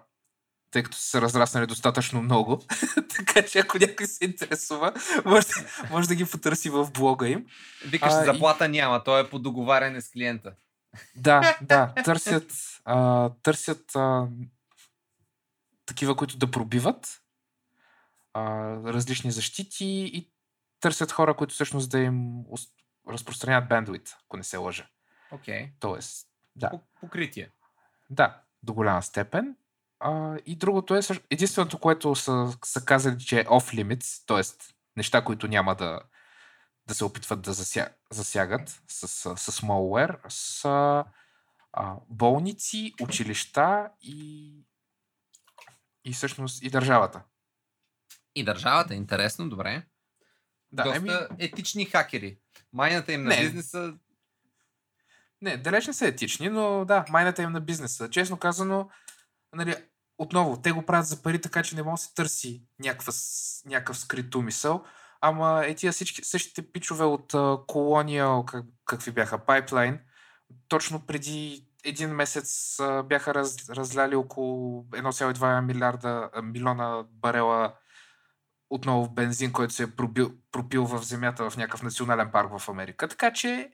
тъй 0.72 0.84
като 0.84 0.98
са 0.98 1.22
разраснали 1.22 1.68
достатъчно 1.68 2.22
много. 2.22 2.64
така 3.16 3.48
че 3.48 3.60
ако 3.60 3.78
някой 3.78 4.06
се 4.06 4.26
интересува, 4.26 4.94
може, 5.26 5.48
може 5.90 6.08
да 6.08 6.16
ги 6.16 6.26
потърси 6.26 6.70
в 6.70 6.92
блога 6.92 7.30
им. 7.30 7.46
Викаш, 7.86 8.14
а, 8.14 8.22
и- 8.22 8.26
заплата 8.26 8.70
няма, 8.70 9.04
то 9.04 9.20
е 9.20 9.30
по 9.30 9.40
договаряне 9.40 10.02
с 10.02 10.10
клиента. 10.12 10.54
Да, 11.16 11.58
да, 11.62 11.94
търсят, 12.06 12.54
а, 12.86 13.30
търсят 13.44 13.96
а, 13.96 14.28
такива, 15.86 16.16
които 16.16 16.38
да 16.38 16.52
пробиват 16.52 17.22
а, 18.34 18.44
различни 18.94 19.32
защити 19.32 19.86
и 19.86 20.32
търсят 20.82 21.12
хора, 21.12 21.34
които 21.34 21.54
всъщност 21.54 21.92
да 21.92 22.00
им 22.00 22.44
разпространят 23.10 23.70
бендвит, 23.70 24.18
ако 24.26 24.38
не 24.38 24.44
се 24.44 24.58
лъжа. 24.58 24.88
Окей. 25.32 25.66
Okay. 25.66 25.72
Тоест, 25.80 26.28
да. 26.56 26.72
Покритие. 27.00 27.52
Да, 28.10 28.42
до 28.64 28.74
голяма 28.74 29.04
степен. 29.04 29.56
А, 30.00 30.38
и 30.46 30.56
другото 30.56 30.96
е, 30.96 31.00
единственото, 31.30 31.80
което 31.80 32.16
са, 32.16 32.58
са 32.66 32.86
казали, 32.86 33.20
че 33.20 33.40
е 33.40 33.46
off-limits, 33.46 34.26
т.е. 34.28 34.72
неща, 34.98 35.24
които 35.24 35.48
няма 35.48 35.76
да, 35.76 36.02
да 36.88 36.96
се 36.96 37.06
опитват 37.06 37.42
да 37.42 37.54
зася, 37.54 37.90
засягат 38.12 38.82
с, 38.88 39.08
с, 39.08 39.38
с 39.38 39.62
malware, 39.62 40.20
са 40.30 41.06
а, 41.74 41.96
болници, 42.10 42.94
училища 43.02 43.90
и, 44.02 44.54
и 46.06 46.14
всъщност 46.14 46.64
и 46.64 46.70
държавата. 46.70 47.24
И 48.36 48.44
държавата, 48.44 48.96
интересно, 48.96 49.50
добре. 49.50 49.86
Да, 50.72 50.84
Доста 50.84 50.98
еми, 50.98 51.12
етични 51.40 51.86
хакери. 51.86 52.38
Майната 52.74 53.14
им 53.14 53.24
на 53.24 53.30
Не. 53.30 53.42
бизнеса 53.42 53.94
Не, 55.42 55.58
далеч 55.58 55.88
не 55.88 55.94
са 55.94 56.08
етични, 56.08 56.50
но 56.50 56.86
да, 56.86 57.06
майната 57.10 57.42
им 57.42 57.52
на 57.52 57.62
бизнеса. 57.62 58.10
Честно 58.10 58.38
казано, 58.38 58.90
нали, 59.56 59.76
отново, 60.18 60.62
те 60.62 60.72
го 60.72 60.86
правят 60.86 61.08
за 61.08 61.22
пари, 61.22 61.42
така 61.42 61.64
че 61.64 61.76
не 61.76 61.84
може 61.84 62.02
да 62.02 62.08
се 62.08 62.14
търси 62.14 62.64
някаква, 62.80 63.14
някакъв 63.66 63.98
скрит 63.98 64.36
умисъл. 64.36 64.84
Ама 65.22 65.64
е 65.66 65.76
тия 65.76 65.92
всички, 65.92 66.24
същите 66.24 66.72
пичове 66.72 67.04
от 67.04 67.34
Colonial, 67.34 68.46
как, 68.46 68.66
какви 68.86 69.12
бяха, 69.12 69.40
Pipeline, 69.40 70.00
точно 70.68 71.06
преди 71.06 71.68
един 71.84 72.10
месец 72.10 72.78
бяха 73.06 73.34
раз, 73.34 73.70
разляли 73.70 74.16
около 74.16 74.84
1,2 74.84 75.66
милиарда, 75.66 76.30
милиона 76.44 77.04
барела 77.12 77.74
отново 78.72 79.10
бензин, 79.10 79.54
който 79.54 79.74
се 79.74 79.84
е 79.84 79.92
пробил, 79.92 80.32
пропил 80.52 80.86
в 80.86 81.04
земята 81.04 81.50
в 81.50 81.58
някакъв 81.58 81.84
национален 81.84 82.32
парк 82.32 82.58
в 82.58 82.70
Америка. 82.70 83.08
Така 83.08 83.34
че 83.34 83.72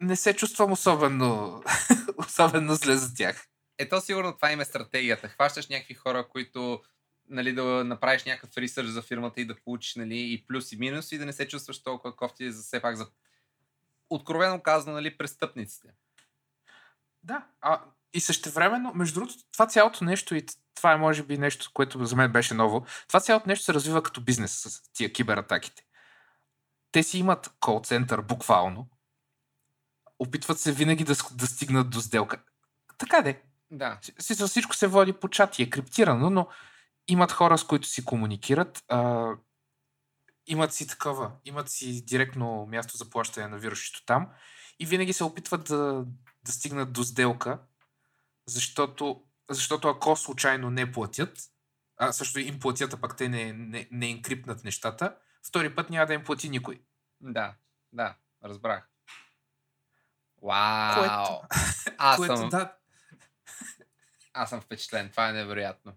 не 0.00 0.16
се 0.16 0.36
чувствам 0.36 0.72
особено, 0.72 1.62
особено 2.18 2.74
зле 2.74 2.96
за 2.96 3.14
тях. 3.14 3.46
Ето 3.78 4.00
сигурно 4.00 4.36
това 4.36 4.52
им 4.52 4.60
е 4.60 4.64
стратегията. 4.64 5.28
Хващаш 5.28 5.68
някакви 5.68 5.94
хора, 5.94 6.28
които 6.28 6.82
нали, 7.28 7.52
да 7.52 7.84
направиш 7.84 8.24
някакъв 8.24 8.56
ресърч 8.56 8.88
за 8.88 9.02
фирмата 9.02 9.40
и 9.40 9.46
да 9.46 9.56
получиш 9.64 9.94
нали, 9.94 10.32
и 10.32 10.44
плюс 10.46 10.72
и 10.72 10.76
минус 10.76 11.12
и 11.12 11.18
да 11.18 11.26
не 11.26 11.32
се 11.32 11.48
чувстваш 11.48 11.82
толкова 11.82 12.16
кофти 12.16 12.52
за 12.52 12.62
все 12.62 12.82
пак 12.82 12.96
за 12.96 13.06
откровено 14.10 14.62
казано, 14.62 14.94
нали, 14.94 15.16
престъпниците. 15.16 15.88
Да, 17.22 17.46
а, 17.60 17.80
и 18.14 18.20
същевременно, 18.20 18.92
между 18.94 19.14
другото, 19.20 19.34
това 19.52 19.66
цялото 19.66 20.04
нещо 20.04 20.34
и 20.34 20.46
това 20.74 20.92
е 20.92 20.96
може 20.96 21.22
би 21.22 21.38
нещо, 21.38 21.70
което 21.74 22.04
за 22.04 22.16
мен 22.16 22.32
беше 22.32 22.54
ново, 22.54 22.84
това 23.08 23.20
цялото 23.20 23.48
нещо 23.48 23.64
се 23.64 23.74
развива 23.74 24.02
като 24.02 24.20
бизнес 24.20 24.52
с 24.52 24.92
тия 24.92 25.12
кибератаките. 25.12 25.82
Те 26.92 27.02
си 27.02 27.18
имат 27.18 27.50
кол-център 27.60 28.20
буквално, 28.20 28.88
опитват 30.18 30.58
се 30.60 30.72
винаги 30.72 31.04
да, 31.04 31.14
с- 31.14 31.34
да 31.36 31.46
стигнат 31.46 31.90
до 31.90 32.00
сделка. 32.00 32.42
Така 32.98 33.22
де. 33.22 33.42
Да. 33.70 33.98
Си- 34.18 34.34
Всичко 34.46 34.76
се 34.76 34.86
води 34.86 35.12
по 35.12 35.28
чат 35.28 35.58
и 35.58 35.62
е 35.62 35.70
криптирано, 35.70 36.30
но 36.30 36.48
имат 37.08 37.32
хора, 37.32 37.58
с 37.58 37.64
които 37.64 37.88
си 37.88 38.04
комуникират. 38.04 38.84
А, 38.88 39.28
имат 40.46 40.72
си 40.72 40.86
такова, 40.86 41.32
имат 41.44 41.70
си 41.70 42.04
директно 42.04 42.66
място 42.66 42.96
за 42.96 43.10
плащане 43.10 43.48
на 43.48 43.58
вирусчето 43.58 44.04
там 44.04 44.28
и 44.78 44.86
винаги 44.86 45.12
се 45.12 45.24
опитват 45.24 45.64
да, 45.64 46.04
да 46.44 46.52
стигнат 46.52 46.92
до 46.92 47.02
сделка, 47.04 47.58
защото, 48.46 49.24
защото 49.50 49.88
ако 49.88 50.16
случайно 50.16 50.70
не 50.70 50.92
платят, 50.92 51.38
а 51.96 52.12
също 52.12 52.38
им 52.40 52.60
платят, 52.60 52.92
а 52.92 53.00
пък 53.00 53.16
те 53.16 53.28
не, 53.28 53.52
не, 53.52 53.88
не 53.90 54.06
инкрипнат 54.06 54.64
нещата, 54.64 55.16
втори 55.46 55.74
път 55.74 55.90
няма 55.90 56.06
да 56.06 56.14
им 56.14 56.24
плати 56.24 56.48
никой. 56.48 56.82
Да, 57.20 57.54
да, 57.92 58.14
разбрах. 58.44 58.88
Вау! 60.42 60.94
Което- 60.94 61.40
Аз, 61.98 62.16
което, 62.16 62.36
съм, 62.36 62.48
да, 62.48 62.76
аз 64.32 64.50
съм 64.50 64.60
впечатлен. 64.60 65.10
Това 65.10 65.28
е 65.28 65.32
невероятно. 65.32 65.92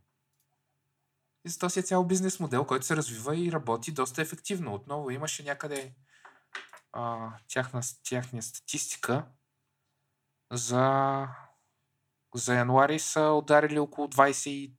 И 1.45 1.49
за 1.49 1.59
то 1.59 1.69
си 1.69 1.79
е 1.79 1.83
цял 1.83 2.03
бизнес 2.03 2.39
модел, 2.39 2.65
който 2.65 2.85
се 2.85 2.95
развива 2.95 3.37
и 3.37 3.51
работи 3.51 3.91
доста 3.91 4.21
ефективно. 4.21 4.73
Отново 4.73 5.09
имаше 5.09 5.43
някъде 5.43 5.93
а, 6.93 7.29
тяхна, 7.47 7.81
тяхна 8.03 8.41
статистика 8.41 9.25
за, 10.51 11.27
за 12.35 12.55
януари 12.55 12.99
са 12.99 13.21
ударили 13.21 13.79
около 13.79 14.07
22 14.07 14.71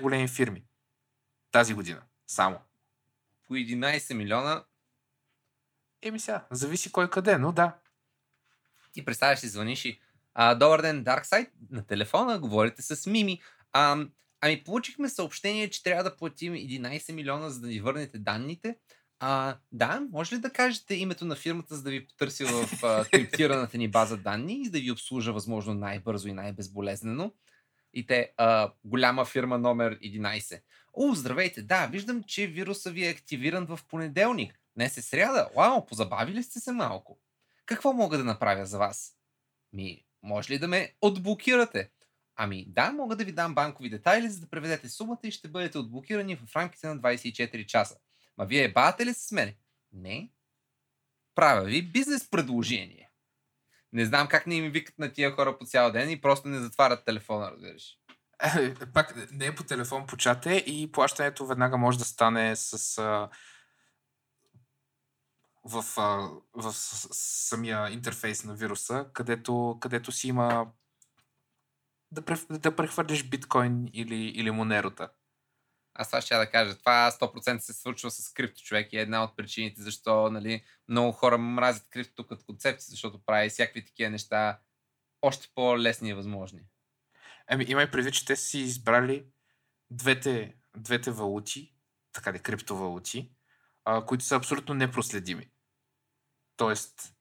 големи 0.00 0.28
фирми. 0.28 0.64
Тази 1.52 1.74
година. 1.74 2.02
Само. 2.26 2.58
По 3.46 3.54
11 3.54 4.14
милиона 4.14 4.64
Еми 6.02 6.20
сега, 6.20 6.46
зависи 6.50 6.92
кой 6.92 7.10
къде, 7.10 7.38
но 7.38 7.52
да. 7.52 7.76
ти 8.92 9.04
представяш 9.04 9.38
си, 9.38 9.48
звъниш 9.48 9.84
и 9.84 10.00
а, 10.34 10.54
добър 10.54 10.82
ден, 10.82 11.04
Darkside, 11.04 11.50
на 11.70 11.86
телефона 11.86 12.38
говорите 12.38 12.82
с 12.82 13.10
Мими. 13.10 13.40
А, 13.72 14.06
ами 14.40 14.64
получихме 14.64 15.08
съобщение, 15.08 15.70
че 15.70 15.82
трябва 15.82 16.04
да 16.04 16.16
платим 16.16 16.52
11 16.52 17.12
милиона, 17.12 17.50
за 17.50 17.60
да 17.60 17.66
ни 17.66 17.80
върнете 17.80 18.18
данните. 18.18 18.76
А, 19.20 19.56
да, 19.72 20.02
може 20.12 20.36
ли 20.36 20.40
да 20.40 20.50
кажете 20.50 20.94
името 20.94 21.24
на 21.24 21.36
фирмата, 21.36 21.76
за 21.76 21.82
да 21.82 21.90
ви 21.90 22.06
потърси 22.06 22.44
в 22.44 22.84
а, 22.84 23.04
криптираната 23.04 23.78
ни 23.78 23.88
база 23.88 24.16
данни 24.16 24.62
и 24.62 24.70
да 24.70 24.80
ви 24.80 24.90
обслужа 24.90 25.32
възможно 25.32 25.74
най-бързо 25.74 26.28
и 26.28 26.32
най-безболезнено? 26.32 27.32
И 27.94 28.06
те, 28.06 28.32
а, 28.36 28.72
голяма 28.84 29.24
фирма 29.24 29.58
номер 29.58 29.98
11. 29.98 30.60
О, 30.94 31.14
здравейте, 31.14 31.62
да, 31.62 31.86
виждам, 31.86 32.22
че 32.22 32.46
вируса 32.46 32.90
ви 32.90 33.06
е 33.06 33.10
активиран 33.10 33.66
в 33.66 33.80
понеделник. 33.88 34.60
Днес 34.74 34.96
е 34.96 35.02
сряда. 35.02 35.48
Вау, 35.56 35.86
позабавили 35.86 36.42
сте 36.42 36.60
се 36.60 36.72
малко. 36.72 37.18
Какво 37.66 37.92
мога 37.92 38.18
да 38.18 38.24
направя 38.24 38.66
за 38.66 38.78
вас? 38.78 39.12
Ми, 39.72 40.04
може 40.22 40.52
ли 40.52 40.58
да 40.58 40.68
ме 40.68 40.92
отблокирате? 41.00 41.90
Ами 42.36 42.64
да, 42.68 42.92
мога 42.92 43.16
да 43.16 43.24
ви 43.24 43.32
дам 43.32 43.54
банкови 43.54 43.90
детайли, 43.90 44.28
за 44.28 44.40
да 44.40 44.46
преведете 44.46 44.88
сумата 44.88 45.20
и 45.22 45.30
ще 45.30 45.48
бъдете 45.48 45.78
отблокирани 45.78 46.36
в 46.36 46.56
рамките 46.56 46.86
на 46.86 46.98
24 46.98 47.66
часа. 47.66 47.96
Ма 48.38 48.46
вие 48.46 48.72
бавате 48.72 49.06
ли 49.06 49.14
с 49.14 49.32
мене? 49.32 49.56
Не. 49.92 50.32
Правя 51.34 51.64
ви 51.64 51.82
бизнес 51.82 52.30
предложение. 52.30 53.10
Не 53.92 54.06
знам 54.06 54.28
как 54.28 54.46
не 54.46 54.54
им 54.54 54.72
викат 54.72 54.98
на 54.98 55.12
тия 55.12 55.30
хора 55.30 55.58
по 55.58 55.64
цял 55.64 55.92
ден 55.92 56.10
и 56.10 56.20
просто 56.20 56.48
не 56.48 56.58
затварят 56.58 57.04
телефона, 57.04 57.50
разбираш. 57.50 57.98
Е, 58.42 58.74
Пак 58.74 59.32
не 59.32 59.46
е 59.46 59.54
по 59.54 59.64
телефон, 59.64 60.06
по 60.06 60.16
чат 60.16 60.46
е 60.46 60.54
и 60.66 60.92
плащането 60.92 61.46
веднага 61.46 61.76
може 61.76 61.98
да 61.98 62.04
стане 62.04 62.56
с 62.56 62.98
а, 62.98 63.28
в, 65.64 65.84
а, 65.96 66.30
в 66.52 66.72
самия 66.72 67.90
интерфейс 67.90 68.44
на 68.44 68.54
вируса, 68.54 69.06
където, 69.12 69.78
където 69.80 70.12
си 70.12 70.28
има 70.28 70.66
да, 72.10 72.22
да 72.50 72.76
прехвърлиш 72.76 73.24
биткоин 73.24 73.88
или, 73.92 74.16
или 74.16 74.50
монерота. 74.50 75.08
Аз 75.98 76.08
това 76.08 76.20
ще 76.20 76.34
я 76.34 76.40
да 76.40 76.50
кажа. 76.50 76.78
Това 76.78 77.10
100% 77.10 77.58
се 77.58 77.72
случва 77.72 78.10
с 78.10 78.32
крипто 78.32 78.62
човек 78.62 78.92
и 78.92 78.98
е 78.98 79.00
една 79.00 79.24
от 79.24 79.36
причините 79.36 79.82
защо 79.82 80.30
нали, 80.30 80.64
много 80.88 81.12
хора 81.12 81.38
мразят 81.38 81.88
криптото 81.90 82.26
като 82.28 82.44
концепция, 82.44 82.90
защото 82.90 83.24
прави 83.26 83.48
всякакви 83.48 83.84
такива 83.84 84.10
неща 84.10 84.58
още 85.22 85.48
по-лесни 85.54 86.08
и 86.08 86.14
възможни. 86.14 86.60
Ами, 87.46 87.64
имай 87.68 87.90
предвид, 87.90 88.14
че 88.14 88.24
те 88.24 88.36
си 88.36 88.58
избрали 88.58 89.26
двете, 89.90 90.54
двете 90.76 91.10
валути, 91.10 91.74
така 92.12 92.32
де 92.32 92.38
криптовалути, 92.38 93.30
а, 93.84 94.06
които 94.06 94.24
са 94.24 94.36
абсолютно 94.36 94.74
непроследими. 94.74 95.50
Тоест, 96.56 97.14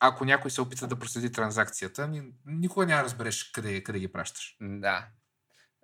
ако 0.00 0.24
някой 0.24 0.50
се 0.50 0.60
опита 0.60 0.86
да 0.86 0.98
проследи 0.98 1.32
транзакцията, 1.32 2.08
ни, 2.08 2.22
никога 2.46 2.86
няма 2.86 3.02
да 3.02 3.04
разбереш 3.04 3.44
къде, 3.44 3.84
къде 3.84 3.98
ги 3.98 4.12
пращаш. 4.12 4.56
Да. 4.60 5.08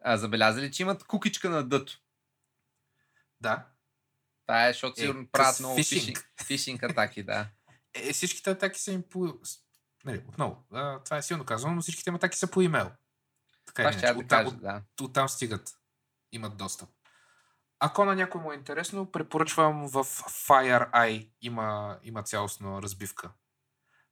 А, 0.03 0.16
забелязали, 0.16 0.72
че 0.72 0.82
имат 0.82 1.05
кукичка 1.05 1.51
на 1.51 1.68
дъто. 1.68 2.01
Да. 3.40 3.66
Това 4.46 4.68
е, 4.68 4.72
защото 4.72 5.01
Е, 5.01 5.03
сигурно 5.03 5.28
правят 5.32 5.61
много 5.61 5.76
фишинг. 5.76 6.01
фишинг, 6.01 6.30
фишинг 6.46 6.82
атаки, 6.82 7.22
да. 7.22 7.48
Е, 7.94 8.12
всичките 8.12 8.51
атаки 8.51 8.80
са 8.80 8.92
им 8.92 9.03
по... 9.03 9.40
Нали, 10.05 10.24
отново, 10.28 10.64
а, 10.72 10.98
това 10.98 11.16
е 11.16 11.22
силно 11.22 11.44
казано, 11.44 11.74
но 11.74 11.82
всичките 11.82 12.11
им 12.11 12.16
атаки 12.16 12.38
са 12.38 12.51
по 12.51 12.62
имейл. 12.62 12.90
Така 13.66 13.82
Това 13.82 13.92
ще 13.92 14.12
да 14.12 14.18
оттам, 14.18 14.44
кажа, 14.44 14.57
да. 14.57 14.82
от, 14.92 15.01
оттам 15.01 15.28
стигат. 15.28 15.78
Имат 16.32 16.57
достъп. 16.57 16.88
Ако 17.78 18.05
на 18.05 18.14
някой 18.14 18.40
му 18.40 18.53
е 18.53 18.55
интересно, 18.55 19.12
препоръчвам 19.12 19.88
в 19.88 20.05
FireEye 20.48 21.30
има, 21.42 21.98
има 22.03 22.22
цялостна 22.22 22.82
разбивка 22.82 23.30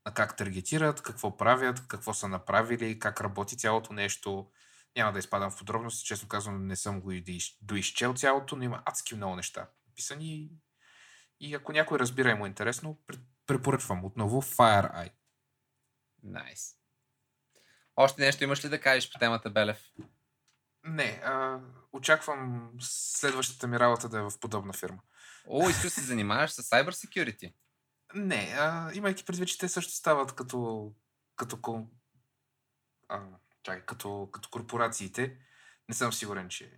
на 0.07 0.14
как 0.14 0.36
таргетират, 0.36 1.03
какво 1.03 1.36
правят, 1.36 1.86
какво 1.89 2.14
са 2.14 2.28
направили, 2.28 2.99
как 2.99 3.20
работи 3.20 3.57
цялото 3.57 3.93
нещо. 3.93 4.51
Няма 4.99 5.12
да 5.12 5.18
изпадам 5.18 5.51
в 5.51 5.57
подробности, 5.57 6.07
честно 6.07 6.28
казвам, 6.28 6.66
не 6.66 6.76
съм 6.76 7.01
го 7.01 7.12
и 7.12 7.40
доизчел 7.62 8.14
цялото, 8.14 8.57
но 8.57 8.62
има 8.62 8.82
адски 8.84 9.14
много 9.14 9.36
неща 9.36 9.70
писани 9.96 10.51
и, 11.40 11.55
ако 11.55 11.72
някой 11.72 11.99
разбира 11.99 12.30
и 12.30 12.34
му 12.34 12.46
е 12.46 12.49
интересно, 12.49 12.99
пре- 13.07 13.20
препоръчвам 13.46 14.05
отново 14.05 14.42
FireEye. 14.42 15.12
Найс. 16.22 16.74
Още 17.96 18.22
нещо 18.22 18.44
имаш 18.44 18.64
ли 18.64 18.68
да 18.68 18.80
кажеш 18.80 19.12
по 19.12 19.18
темата 19.18 19.51
Белев? 19.51 19.82
Не, 20.84 21.20
а, 21.24 21.61
очаквам 21.92 22.70
следващата 22.80 23.66
ми 23.66 23.78
работа 23.78 24.09
да 24.09 24.18
е 24.18 24.22
в 24.22 24.32
подобна 24.40 24.72
фирма. 24.72 25.03
О, 25.49 25.68
искаш 25.68 25.84
да 25.84 25.90
се 25.90 26.01
занимаваш 26.01 26.51
с 26.51 26.62
cyber 26.62 26.90
security. 26.90 27.55
Не, 28.14 28.55
а, 28.59 28.92
имайки 28.94 29.24
предвид, 29.24 29.49
че 29.49 29.59
те 29.59 29.68
също 29.68 29.92
стават 29.92 30.34
като, 30.34 30.92
като, 31.36 31.86
а, 33.09 33.20
чакай, 33.69 33.87
като, 33.87 34.29
като 34.33 34.49
корпорациите, 34.49 35.37
не 35.89 35.95
съм 35.95 36.12
сигурен, 36.12 36.49
че, 36.49 36.73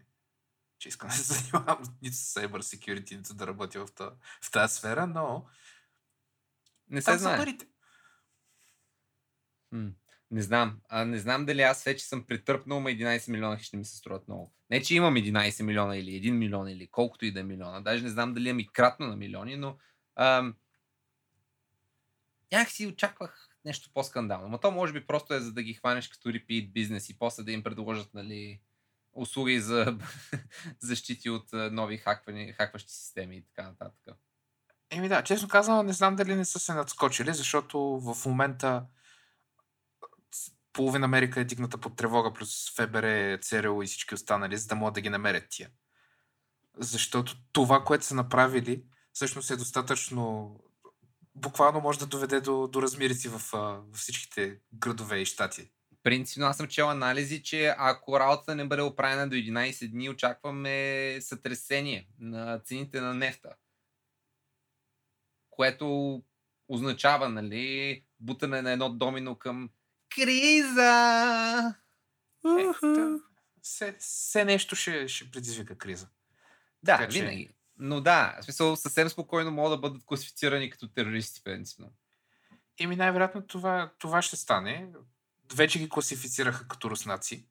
че 0.79 0.89
искам 0.89 1.09
да 1.09 1.15
се 1.15 1.23
занимавам 1.35 1.83
нито 2.03 2.17
с 2.17 2.35
cyber 2.35 2.61
security, 2.61 3.17
нито 3.17 3.35
да 3.35 3.47
работя 3.47 3.87
в, 3.87 3.93
та, 3.93 4.13
в 4.43 4.51
тази 4.51 4.75
сфера, 4.75 5.07
но 5.07 5.47
Не 6.89 7.03
се 7.03 7.19
знае. 7.19 7.37
парите. 7.39 7.67
М, 9.73 9.91
Не 10.31 10.43
знам. 10.43 10.81
А, 10.89 11.05
не 11.05 11.19
знам 11.19 11.47
дали 11.47 11.63
аз 11.63 11.85
вече 11.85 12.05
съм 12.05 12.27
претърпнал, 12.27 12.81
ма 12.81 12.91
11 12.91 13.29
милиона 13.31 13.59
ще 13.59 13.77
ми 13.77 13.85
се 13.85 13.97
струват 13.97 14.29
много. 14.29 14.55
Не, 14.71 14.83
че 14.83 14.95
имам 14.95 15.15
11 15.15 15.63
милиона 15.63 15.97
или 15.97 16.11
1 16.11 16.31
милион 16.31 16.69
или 16.69 16.87
колкото 16.87 17.25
и 17.25 17.33
да 17.33 17.41
е 17.41 17.43
милиона. 17.43 17.81
Даже 17.81 18.05
не 18.05 18.11
знам 18.11 18.35
дали 18.35 18.49
имам 18.49 18.61
и 18.61 18.69
кратно 18.73 19.07
на 19.07 19.17
милиони, 19.17 19.57
но 19.57 19.79
ам, 20.17 20.55
някак 22.53 22.73
си 22.73 22.87
очаквах 22.87 23.50
нещо 23.65 23.91
по-скандално. 23.95 24.49
Но 24.49 24.59
то 24.59 24.71
може 24.71 24.93
би 24.93 25.07
просто 25.07 25.35
е 25.35 25.41
за 25.41 25.53
да 25.53 25.63
ги 25.63 25.75
хванеш 25.75 26.09
като 26.09 26.29
repeat 26.29 26.73
бизнес 26.73 27.09
и 27.09 27.19
после 27.19 27.43
да 27.43 27.53
им 27.53 27.63
предложат 27.63 28.15
нали, 28.15 28.61
услуги 29.13 29.61
за 29.61 29.99
защити 30.81 31.31
от 31.31 31.49
нови 31.53 31.99
хаквани, 31.99 32.53
хакващи 32.53 32.93
системи 32.93 33.37
и 33.37 33.45
така 33.45 33.63
нататък. 33.63 34.17
Еми 34.91 35.09
да, 35.09 35.23
честно 35.23 35.49
казано, 35.49 35.83
не 35.83 35.93
знам 35.93 36.17
дали 36.17 36.35
не 36.35 36.45
са 36.45 36.59
се 36.59 36.75
надскочили, 36.75 37.35
защото 37.35 37.79
в 37.81 38.27
момента 38.27 38.87
ц- 40.31 40.53
половин 40.73 41.05
Америка 41.05 41.41
е 41.41 41.45
дигната 41.45 41.79
под 41.79 41.97
тревога, 41.97 42.33
плюс 42.33 42.75
ФБР, 42.77 43.39
ЦРУ 43.41 43.83
и 43.83 43.87
всички 43.87 44.15
останали, 44.15 44.57
за 44.57 44.67
да 44.69 44.75
могат 44.75 44.95
да 44.95 45.01
ги 45.01 45.09
намерят 45.09 45.47
тия. 45.51 45.71
Защото 46.79 47.37
това, 47.53 47.85
което 47.85 48.05
са 48.05 48.15
направили, 48.15 48.85
всъщност 49.13 49.51
е 49.51 49.57
достатъчно... 49.57 50.57
Буквално 51.41 51.81
може 51.81 51.99
да 51.99 52.07
доведе 52.07 52.41
до, 52.41 52.69
до 52.69 52.83
размирици 52.83 53.29
в, 53.29 53.43
във 53.53 53.97
всичките 53.97 54.59
градове 54.73 55.19
и 55.19 55.25
щати. 55.25 55.71
Принципно 56.03 56.47
аз 56.47 56.57
съм 56.57 56.67
чел 56.69 56.91
анализи, 56.91 57.43
че 57.43 57.75
ако 57.79 58.21
работата 58.21 58.55
не 58.55 58.65
бъде 58.65 58.83
оправена 58.83 59.29
до 59.29 59.37
11 59.37 59.91
дни, 59.91 60.09
очакваме 60.11 61.19
сътресение 61.21 62.09
на 62.19 62.59
цените 62.59 63.01
на 63.01 63.15
нефта. 63.15 63.55
Което 65.51 66.23
означава, 66.69 67.29
нали, 67.29 68.05
бутане 68.21 68.63
на 68.63 68.73
едно 68.73 68.91
домино 68.91 69.37
към 69.39 69.71
криза. 70.15 71.75
Е, 72.45 72.65
та, 72.81 73.19
все, 73.63 73.97
все 73.99 74.45
нещо 74.45 74.77
ще, 74.77 75.09
ще 75.09 75.31
предизвика 75.31 75.79
криза. 75.79 76.09
Да, 76.83 76.97
Така 76.99 77.13
че- 77.13 77.21
винаги. 77.21 77.51
Но 77.83 78.01
да, 78.01 78.37
в 78.41 78.45
смисъл 78.45 78.77
съвсем 78.77 79.09
спокойно 79.09 79.51
могат 79.51 79.73
да 79.73 79.81
бъдат 79.81 80.05
класифицирани 80.05 80.71
като 80.71 80.89
терористи, 80.89 81.41
принципно. 81.45 81.93
Еми 82.81 82.97
най-вероятно 82.97 83.47
това, 83.47 83.93
това 83.99 84.23
ще 84.23 84.37
стане. 84.37 84.89
Вече 85.55 85.79
ги 85.79 85.89
класифицираха 85.89 86.69
като 86.69 86.91
руснаци. 86.91 87.49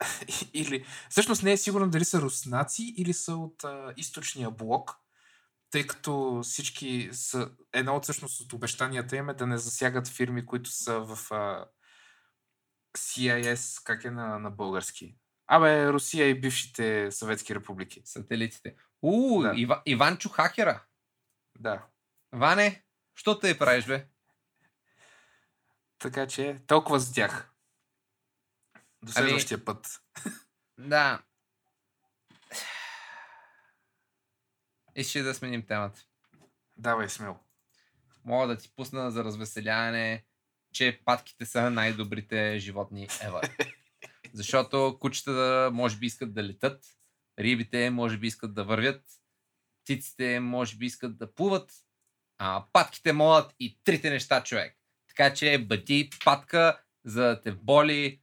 или, 0.54 0.84
всъщност 1.10 1.42
не 1.42 1.52
е 1.52 1.56
сигурно 1.56 1.90
дали 1.90 2.04
са 2.04 2.20
руснаци 2.20 2.94
или 2.96 3.12
са 3.12 3.36
от 3.36 3.64
а, 3.64 3.94
източния 3.96 4.50
блок, 4.50 4.96
тъй 5.70 5.86
като 5.86 6.40
всички 6.42 7.10
са, 7.12 7.50
една 7.72 7.96
от 7.96 8.02
всъщност 8.02 8.40
от 8.40 8.52
обещанията 8.52 9.16
им 9.16 9.28
е 9.28 9.34
да 9.34 9.46
не 9.46 9.58
засягат 9.58 10.08
фирми, 10.08 10.46
които 10.46 10.70
са 10.70 11.00
в 11.00 11.32
а, 11.32 11.66
CIS, 12.98 13.82
как 13.84 14.04
е 14.04 14.10
на, 14.10 14.38
на 14.38 14.50
български? 14.50 15.16
Абе, 15.54 15.92
Русия 15.92 16.28
и 16.28 16.40
бившите 16.40 17.10
съветски 17.10 17.54
републики. 17.54 18.02
Сателитите. 18.04 18.76
У, 19.02 19.42
Да. 19.42 19.52
Ива, 19.56 19.82
Иванчо 19.86 20.28
Хакера. 20.28 20.84
Да. 21.58 21.86
Ване, 22.32 22.82
що 23.14 23.38
те 23.38 23.58
правиш, 23.58 23.86
бе? 23.86 24.06
Така 25.98 26.26
че 26.26 26.60
толкова 26.66 26.98
за 26.98 27.14
тях. 27.14 27.52
До 29.02 29.12
Ами- 29.16 29.26
следващия 29.26 29.64
път. 29.64 30.02
Да. 30.78 31.22
Искаш 34.94 35.16
ли 35.16 35.22
да 35.22 35.34
сменим 35.34 35.66
темата. 35.66 36.00
Давай 36.76 37.08
смело. 37.08 37.38
Мога 38.24 38.46
да 38.46 38.58
ти 38.58 38.72
пусна 38.76 39.10
за 39.10 39.24
развеселяване, 39.24 40.24
че 40.72 41.00
патките 41.04 41.46
са 41.46 41.70
най-добрите 41.70 42.58
животни 42.58 43.08
ever. 43.08 43.72
Защото 44.32 44.96
кучета 45.00 45.70
може 45.72 45.96
би 45.96 46.06
искат 46.06 46.34
да 46.34 46.44
летат, 46.44 46.84
рибите 47.38 47.90
може 47.90 48.18
би 48.18 48.26
искат 48.26 48.54
да 48.54 48.64
вървят, 48.64 49.04
птиците 49.84 50.40
може 50.40 50.76
би 50.76 50.86
искат 50.86 51.18
да 51.18 51.34
плуват, 51.34 51.72
а 52.38 52.66
патките 52.72 53.12
могат 53.12 53.54
и 53.60 53.78
трите 53.84 54.10
неща, 54.10 54.42
човек. 54.42 54.78
Така 55.08 55.34
че 55.34 55.64
бъди 55.68 56.10
патка, 56.24 56.82
за 57.04 57.22
да 57.22 57.40
те 57.40 57.52
боли 57.52 58.22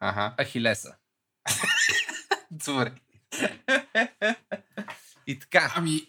Ага. 0.00 0.34
Ахилеса. 0.40 0.96
Добре. 2.50 2.92
И 5.26 5.38
така. 5.38 5.72
Ами, 5.76 6.00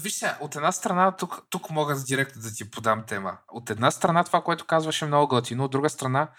виж 0.00 0.12
сега, 0.12 0.38
от 0.40 0.56
една 0.56 0.72
страна, 0.72 1.16
тук, 1.16 1.46
тук 1.50 1.70
мога 1.70 1.96
директно 2.06 2.42
да 2.42 2.52
ти 2.52 2.70
подам 2.70 3.06
тема. 3.06 3.38
От 3.48 3.70
една 3.70 3.90
страна 3.90 4.24
това, 4.24 4.42
което 4.42 4.66
казваше 4.66 5.06
много 5.06 5.28
готино, 5.28 5.64
от 5.64 5.70
друга 5.70 5.90
страна, 5.90 6.30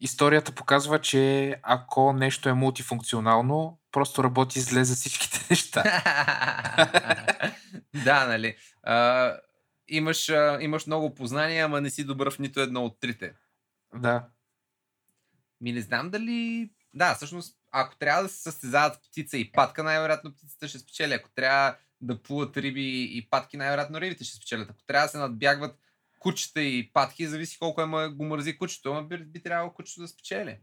историята 0.00 0.52
показва, 0.52 1.00
че 1.00 1.54
ако 1.62 2.12
нещо 2.12 2.48
е 2.48 2.52
мултифункционално, 2.52 3.78
просто 3.92 4.24
работи 4.24 4.60
зле 4.60 4.84
за 4.84 4.94
всичките 4.94 5.46
неща. 5.50 5.82
да, 8.04 8.26
нали. 8.26 8.56
А, 8.82 9.34
имаш, 9.88 10.28
а, 10.28 10.58
имаш 10.60 10.86
много 10.86 11.14
познания, 11.14 11.64
ама 11.64 11.80
не 11.80 11.90
си 11.90 12.04
добър 12.04 12.30
в 12.30 12.38
нито 12.38 12.60
едно 12.60 12.84
от 12.84 13.00
трите. 13.00 13.32
да. 13.94 14.28
Ми 15.60 15.72
не 15.72 15.80
знам 15.80 16.10
дали... 16.10 16.70
Да, 16.94 17.14
всъщност, 17.14 17.56
ако 17.72 17.96
трябва 17.96 18.22
да 18.22 18.28
се 18.28 18.42
състезават 18.42 19.02
птица 19.02 19.36
и 19.36 19.52
патка, 19.52 19.82
най-вероятно 19.82 20.32
птицата 20.32 20.68
ще 20.68 20.78
спечели. 20.78 21.12
Ако 21.12 21.30
трябва 21.30 21.76
да 22.00 22.22
плуват 22.22 22.56
риби 22.56 23.02
и 23.18 23.28
патки, 23.30 23.56
най-вероятно 23.56 24.00
рибите 24.00 24.24
ще 24.24 24.36
спечелят. 24.36 24.70
Ако 24.70 24.82
трябва 24.86 25.06
да 25.06 25.10
се 25.10 25.18
надбягват 25.18 25.78
кучета 26.18 26.62
и 26.62 26.92
патки, 26.92 27.26
зависи 27.26 27.58
колко 27.58 27.82
е 27.82 28.08
го 28.08 28.24
мързи 28.24 28.58
кучето, 28.58 28.90
ама 28.90 29.02
би, 29.02 29.24
би 29.24 29.42
трябвало 29.42 29.74
кучето 29.74 30.00
да 30.00 30.08
спечели. 30.08 30.58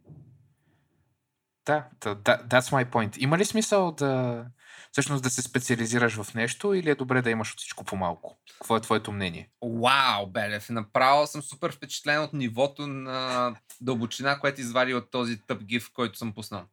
Да, 1.66 1.86
да, 2.02 2.16
that's 2.16 2.60
my 2.60 2.92
point. 2.92 3.18
Има 3.18 3.38
ли 3.38 3.46
смисъл 3.46 3.92
да 3.92 4.46
всъщност 4.92 5.24
да 5.24 5.30
се 5.30 5.42
специализираш 5.42 6.22
в 6.22 6.34
нещо 6.34 6.74
или 6.74 6.90
е 6.90 6.96
добре 6.96 7.22
да 7.22 7.30
имаш 7.30 7.54
от 7.54 7.60
всичко 7.60 7.84
по-малко? 7.84 8.38
Какво 8.60 8.76
е 8.76 8.82
твоето 8.82 9.12
мнение? 9.12 9.50
Вау, 9.62 10.28
Белев, 10.28 10.70
направо 10.70 11.28
съм 11.28 11.42
супер 11.42 11.76
впечатлен 11.76 12.22
от 12.22 12.34
нивото 12.34 12.88
на 12.88 13.56
дълбочина, 13.82 14.40
което 14.40 14.62
извади 14.62 14.94
от 14.94 15.12
този 15.12 15.42
тъп 15.42 15.64
гиф, 15.64 15.92
който 15.94 16.18
съм 16.18 16.34
пуснал. 16.34 16.66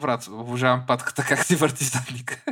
Брат, 0.00 0.26
обожавам 0.26 0.86
патката 0.86 1.24
как 1.28 1.44
си 1.44 1.56
върти 1.56 1.84
задника. 1.84 2.44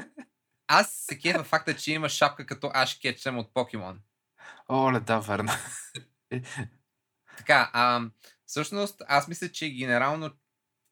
Аз 0.66 0.90
се 0.90 1.18
кефа 1.18 1.44
факта, 1.44 1.76
че 1.76 1.92
има 1.92 2.08
шапка 2.08 2.46
като 2.46 2.70
Аш 2.74 2.98
Кетчем 2.98 3.38
от 3.38 3.54
Покемон. 3.54 3.98
Оле, 4.70 5.00
да, 5.00 5.18
верно. 5.20 5.52
Така, 7.38 7.70
а, 7.72 8.10
всъщност 8.46 9.02
аз 9.08 9.28
мисля, 9.28 9.48
че 9.48 9.70
генерално 9.70 10.30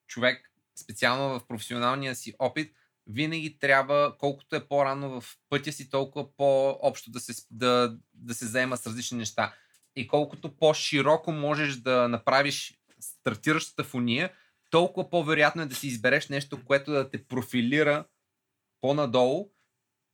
човек, 0.07 0.53
специално 0.83 1.39
в 1.39 1.47
професионалния 1.47 2.15
си 2.15 2.35
опит, 2.39 2.73
винаги 3.07 3.59
трябва, 3.59 4.17
колкото 4.19 4.57
е 4.57 4.69
по-рано 4.69 5.21
в 5.21 5.37
пътя 5.49 5.73
си, 5.73 5.91
толкова 5.91 6.37
по-общо 6.37 7.11
да 7.11 7.21
се, 7.21 7.47
да, 7.51 7.99
да 8.15 8.35
се 8.35 8.47
заема 8.47 8.77
с 8.77 8.87
различни 8.87 9.19
неща. 9.19 9.55
И 9.97 10.09
колкото 10.09 10.57
по-широко 10.57 11.33
можеш 11.33 11.77
да 11.77 12.09
направиш 12.09 12.79
стартиращата 13.01 13.85
фуния, 13.85 14.33
толкова 14.71 15.11
по-вероятно 15.11 15.63
е 15.63 15.67
да 15.67 15.75
си 15.75 15.87
избереш 15.87 16.29
нещо, 16.29 16.65
което 16.65 16.93
да 16.93 17.11
те 17.11 17.27
профилира 17.27 18.05
по-надолу 18.81 19.51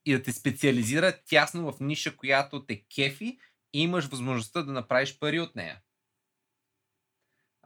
и 0.06 0.12
да 0.12 0.22
те 0.22 0.32
специализира 0.32 1.12
тясно 1.26 1.72
в 1.72 1.80
ниша, 1.80 2.16
която 2.16 2.66
те 2.66 2.84
кефи 2.94 3.38
имаш 3.78 4.06
възможността 4.06 4.62
да 4.62 4.72
направиш 4.72 5.18
пари 5.18 5.40
от 5.40 5.56
нея. 5.56 5.80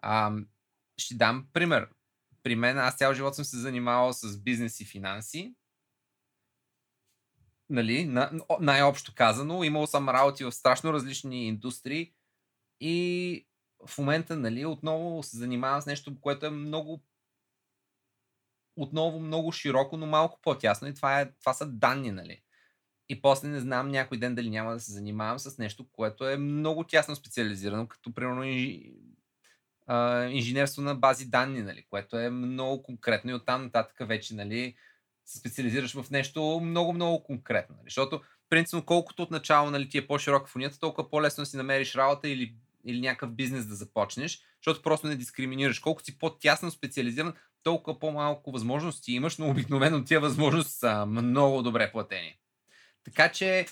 А, 0.03 0.33
ще 0.99 1.15
дам 1.15 1.49
пример. 1.53 1.89
При 2.43 2.55
мен 2.55 2.79
аз 2.79 2.97
цял 2.97 3.15
живот 3.15 3.35
съм 3.35 3.45
се 3.45 3.59
занимавал 3.59 4.13
с 4.13 4.43
бизнес 4.43 4.81
и 4.81 4.85
финанси. 4.85 5.55
Нали, 7.71 8.05
на, 8.05 8.31
най-общо 8.61 9.15
казано, 9.15 9.65
имал 9.65 9.87
съм 9.87 10.09
работи 10.09 10.45
в 10.45 10.53
страшно 10.53 10.93
различни 10.93 11.47
индустрии 11.47 12.15
и 12.81 13.47
в 13.87 13.99
момента, 13.99 14.37
нали, 14.37 14.67
отново 14.67 15.23
се 15.23 15.37
занимавам 15.37 15.83
с 15.83 15.87
нещо, 15.87 16.21
което 16.21 16.47
е 16.47 16.51
много 16.51 17.05
отново 18.77 19.21
много 19.21 19.53
широко, 19.53 19.97
но 19.97 20.07
малко 20.07 20.41
по-тясно 20.43 20.89
и 20.89 20.95
това, 20.95 21.21
е, 21.21 21.33
това 21.41 21.55
са 21.55 21.67
данни, 21.67 22.11
нали. 22.11 22.43
И 23.09 23.23
после 23.23 23.49
не 23.49 23.61
знам 23.61 23.89
някой 23.89 24.19
ден 24.19 24.35
дали 24.35 24.51
няма 24.51 24.73
да 24.73 24.81
се 24.81 24.93
занимавам 24.93 25.39
с 25.39 25.59
нещо, 25.59 25.87
което 25.93 26.29
е 26.29 26.37
много 26.37 26.85
тясно 26.85 27.17
специализирано, 27.17 27.89
като 27.89 28.15
примерно 28.15 28.45
инженерство 30.31 30.83
на 30.83 30.95
бази 30.95 31.27
данни, 31.27 31.63
нали, 31.63 31.85
което 31.91 32.19
е 32.19 32.31
много 32.31 32.83
конкретно 32.83 33.31
и 33.31 33.35
оттам 33.35 33.63
нататък 33.63 33.97
вече 34.09 34.35
нали, 34.35 34.75
се 35.25 35.39
специализираш 35.39 35.95
в 35.95 36.11
нещо 36.11 36.61
много, 36.65 36.93
много 36.93 37.23
конкретно. 37.23 37.77
Нали, 37.77 37.87
защото, 37.87 38.21
принципно, 38.51 38.85
колкото 38.85 39.23
от 39.23 39.31
начало 39.31 39.71
нали, 39.71 39.89
ти 39.89 39.99
е 39.99 40.07
по-широка 40.07 40.51
фунията, 40.51 40.79
толкова 40.79 41.11
по-лесно 41.11 41.47
си 41.47 41.57
намериш 41.57 41.95
работа 41.95 42.29
или, 42.29 42.55
или 42.85 43.01
някакъв 43.01 43.33
бизнес 43.33 43.67
да 43.67 43.75
започнеш, 43.75 44.43
защото 44.65 44.83
просто 44.83 45.07
не 45.07 45.17
дискриминираш. 45.17 45.79
Колкото 45.79 46.05
си 46.05 46.19
по-тясно 46.19 46.71
специализиран, 46.71 47.35
толкова 47.63 47.99
по-малко 47.99 48.51
възможности 48.51 49.13
имаш, 49.13 49.39
но 49.39 49.51
обикновено 49.51 50.05
тия 50.05 50.21
възможности 50.21 50.75
са 50.79 51.07
много 51.07 51.63
добре 51.63 51.93
платени. 51.93 52.39
Така 53.05 53.33
че, 53.33 53.67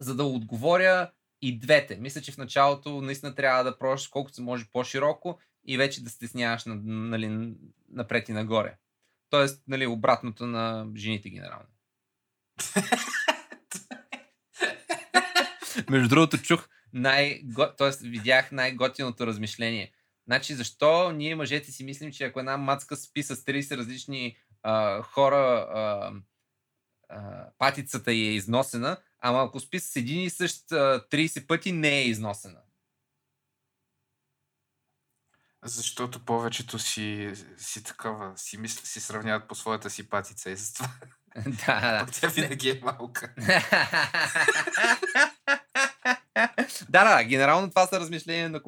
за 0.00 0.16
да 0.16 0.24
отговоря 0.24 1.10
и 1.42 1.58
двете, 1.58 1.96
мисля, 1.96 2.20
че 2.20 2.32
в 2.32 2.38
началото 2.38 3.00
наистина 3.00 3.34
трябва 3.34 3.64
да 3.64 3.78
пробваш 3.78 4.08
колкото 4.08 4.34
се 4.34 4.42
може 4.42 4.70
по-широко 4.72 5.38
и 5.66 5.76
вече 5.76 6.04
да 6.04 6.10
стесняваш 6.10 6.64
на, 6.64 6.74
нали, 6.84 7.54
напред 7.88 8.28
и 8.28 8.32
нагоре. 8.32 8.76
Тоест, 9.30 9.62
нали, 9.68 9.86
обратното 9.86 10.46
на 10.46 10.86
жените 10.96 11.30
генерално. 11.30 11.66
Между 15.90 16.08
другото, 16.08 16.42
чух 16.42 16.68
най 16.92 17.42
т.е. 17.78 18.08
видях 18.08 18.52
най-готиното 18.52 19.26
размишление. 19.26 19.92
Значи, 20.26 20.54
защо 20.54 21.12
ние 21.12 21.34
мъжете 21.34 21.72
си 21.72 21.84
мислим, 21.84 22.12
че 22.12 22.24
ако 22.24 22.40
една 22.40 22.56
мацка 22.56 22.96
спи 22.96 23.22
с 23.22 23.36
30 23.36 23.76
различни 23.76 24.36
а, 24.62 25.02
хора, 25.02 25.66
а, 25.74 26.12
а, 27.14 27.48
патицата 27.58 28.12
й 28.12 28.28
е 28.28 28.34
износена, 28.34 28.96
ама 29.20 29.42
ако 29.42 29.60
спи 29.60 29.80
с 29.80 29.96
един 29.96 30.22
и 30.22 30.30
същ 30.30 30.72
а, 30.72 31.06
30 31.10 31.46
пъти, 31.46 31.72
не 31.72 31.98
е 31.98 32.04
износена. 32.04 32.60
Защото 35.64 36.24
повечето 36.24 36.78
си, 36.78 37.32
си 37.58 37.82
такова, 37.84 38.32
си, 38.36 38.58
мисля, 38.58 38.86
си 38.86 39.00
сравняват 39.00 39.48
по 39.48 39.54
своята 39.54 39.90
си 39.90 40.08
патица 40.08 40.50
и 40.50 40.56
затова. 40.56 40.88
да, 41.46 41.80
да. 41.80 42.06
Тя 42.12 42.28
винаги 42.28 42.70
е 42.70 42.80
малка. 42.82 43.34
да, 46.88 47.16
да, 47.16 47.24
генерално 47.24 47.70
това 47.70 47.86
са 47.86 48.00
размишления 48.00 48.50
на, 48.50 48.60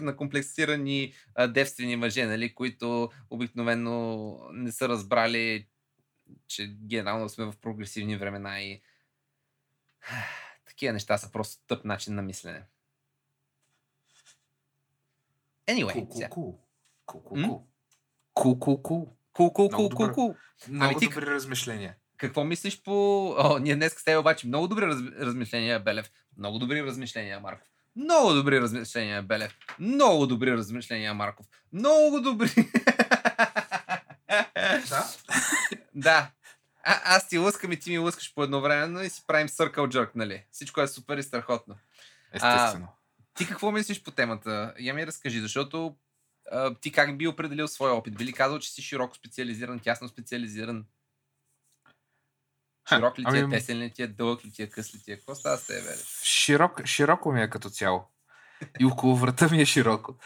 на 0.00 0.16
комплексирани 0.16 1.14
а, 1.34 1.46
девствени 1.46 1.96
мъже, 1.96 2.26
нали, 2.26 2.54
които 2.54 3.10
обикновено 3.30 4.36
не 4.52 4.72
са 4.72 4.88
разбрали, 4.88 5.66
че 6.48 6.66
генерално 6.66 7.28
сме 7.28 7.44
в 7.44 7.54
прогресивни 7.56 8.16
времена 8.16 8.60
и 8.60 8.82
такива 10.66 10.92
неща 10.92 11.18
са 11.18 11.32
просто 11.32 11.62
тъп 11.66 11.84
начин 11.84 12.14
на 12.14 12.22
мислене. 12.22 12.62
Anyway, 15.66 16.28
ку. 16.28 16.58
Ку, 17.06 17.22
ку, 17.22 17.38
М? 17.38 17.48
ку. 17.48 17.64
Ку, 18.34 18.58
ку, 18.58 18.82
ку. 18.82 19.18
Кул, 19.32 19.52
кул, 19.52 19.68
Много. 19.72 20.36
Много 20.68 20.98
ти- 20.98 21.08
добри 21.08 21.26
размишления. 21.26 21.96
Какво 22.16 22.44
мислиш 22.44 22.82
по... 22.82 22.92
О, 23.38 23.58
ние 23.58 23.76
днес 23.76 23.92
с 23.92 24.04
теб 24.04 24.20
обаче 24.20 24.46
много 24.46 24.68
добри 24.68 24.86
раз... 24.86 24.98
размишления, 25.20 25.80
Белев. 25.80 26.10
Много 26.36 26.58
добри 26.58 26.82
размишления, 26.82 27.40
Марков. 27.40 27.68
Много 27.96 28.32
добри 28.32 28.60
размишления, 28.60 29.22
Белев. 29.22 29.58
Много 29.78 30.26
добри 30.26 30.52
размишления, 30.52 31.14
Марков. 31.14 31.46
Много 31.72 32.20
добри. 32.20 32.48
Да? 34.88 35.04
да. 35.94 36.30
А, 36.82 37.16
аз 37.16 37.28
ти 37.28 37.38
лъскам 37.38 37.72
и 37.72 37.78
ти 37.78 37.90
ми 37.90 37.98
лъскаш 37.98 38.34
по 38.34 38.42
едно 38.42 38.60
време, 38.60 38.86
но 38.86 39.02
и 39.02 39.10
си 39.10 39.24
правим 39.26 39.48
circle 39.48 39.88
jerk, 39.88 40.10
нали? 40.14 40.44
Всичко 40.50 40.80
е 40.80 40.88
супер 40.88 41.18
и 41.18 41.22
страхотно. 41.22 41.76
Естествено. 42.32 42.88
Ти 43.34 43.48
какво 43.48 43.70
мислиш 43.70 44.02
по 44.02 44.10
темата? 44.10 44.74
Я 44.78 44.94
ми 44.94 45.06
разкажи, 45.06 45.40
защото 45.40 45.96
а, 46.50 46.74
ти 46.74 46.92
как 46.92 47.18
би 47.18 47.26
определил 47.26 47.68
своя 47.68 47.94
опит? 47.94 48.16
Би 48.16 48.24
ли 48.24 48.32
казал, 48.32 48.58
че 48.58 48.70
си 48.70 48.82
широко 48.82 49.16
специализиран, 49.16 49.80
тясно 49.80 50.08
специализиран? 50.08 50.84
Широк 52.88 53.18
ли 53.18 53.24
ти 53.24 53.36
е, 53.36 53.40
ами- 53.40 53.56
тесен 53.56 53.78
ли 53.78 53.90
ти 53.90 54.02
е, 54.02 54.06
дълъг 54.06 54.44
ли 54.44 54.52
ти 54.52 54.62
е, 54.62 54.66
къс 54.66 54.94
ли 54.94 55.02
ти 55.02 55.12
е? 55.12 55.16
Какво 55.16 55.34
става 55.34 55.56
с 55.56 55.66
теб, 55.66 55.84
бе? 55.84 55.94
Широк, 56.22 56.84
широко 56.84 57.32
ми 57.32 57.42
е 57.42 57.50
като 57.50 57.70
цяло. 57.70 58.10
И 58.80 58.84
около 58.84 59.16
врата 59.16 59.48
ми 59.48 59.60
е 59.60 59.66
широко. 59.66 60.16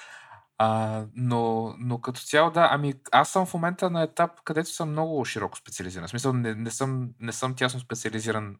А, 0.65 1.07
но, 1.15 1.75
но 1.79 2.01
като 2.01 2.21
цяло, 2.21 2.51
да, 2.51 2.69
ами 2.71 2.95
аз 3.13 3.33
съм 3.33 3.47
в 3.47 3.55
момента 3.55 3.91
на 3.91 4.03
етап, 4.03 4.31
където 4.45 4.71
съм 4.71 4.91
много 4.91 5.25
широко 5.25 5.59
специализиран. 5.59 6.07
В 6.07 6.11
смисъл, 6.11 6.33
не, 6.33 6.55
не, 6.55 6.71
съм, 6.71 7.15
не 7.21 7.33
съм 7.33 7.55
тясно 7.55 7.81
специализиран 7.81 8.57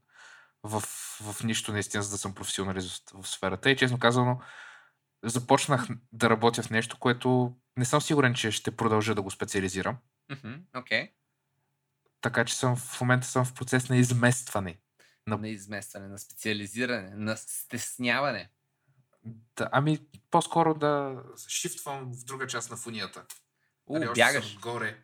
в, 0.63 0.81
в 1.23 1.45
нищо 1.45 1.73
наистина, 1.73 2.03
за 2.03 2.11
да 2.11 2.19
съм 2.19 2.35
професионалист 2.35 3.11
в, 3.11 3.29
сферата. 3.29 3.71
И 3.71 3.77
честно 3.77 3.99
казано, 3.99 4.41
започнах 5.25 5.87
да 6.13 6.31
работя 6.31 6.63
в 6.63 6.71
нещо, 6.71 6.99
което 6.99 7.57
не 7.77 7.85
съм 7.85 8.01
сигурен, 8.01 8.35
че 8.35 8.51
ще 8.51 8.77
продължа 8.77 9.15
да 9.15 9.23
го 9.23 9.31
специализирам. 9.31 9.97
Мгм, 10.31 10.53
Окей. 10.77 11.13
Така 12.21 12.45
че 12.45 12.57
съм, 12.57 12.77
в 12.77 13.01
момента 13.01 13.27
съм 13.27 13.45
в 13.45 13.55
процес 13.55 13.89
на 13.89 13.97
изместване. 13.97 14.79
На- 15.27 15.37
На 15.37 15.49
изместване, 15.49 16.09
на 16.09 16.19
специализиране, 16.19 17.11
на 17.11 17.37
стесняване. 17.37 18.51
Да, 19.57 19.69
ами, 19.73 19.99
по-скоро 20.31 20.75
да 20.75 21.23
шифтвам 21.49 22.13
в 22.13 22.25
друга 22.25 22.47
част 22.47 22.71
на 22.71 22.77
фунията. 22.77 23.25
У, 23.87 23.99
Нали, 23.99 24.11
бягаш. 24.15 24.53
Съм 24.53 24.61
горе 24.61 24.99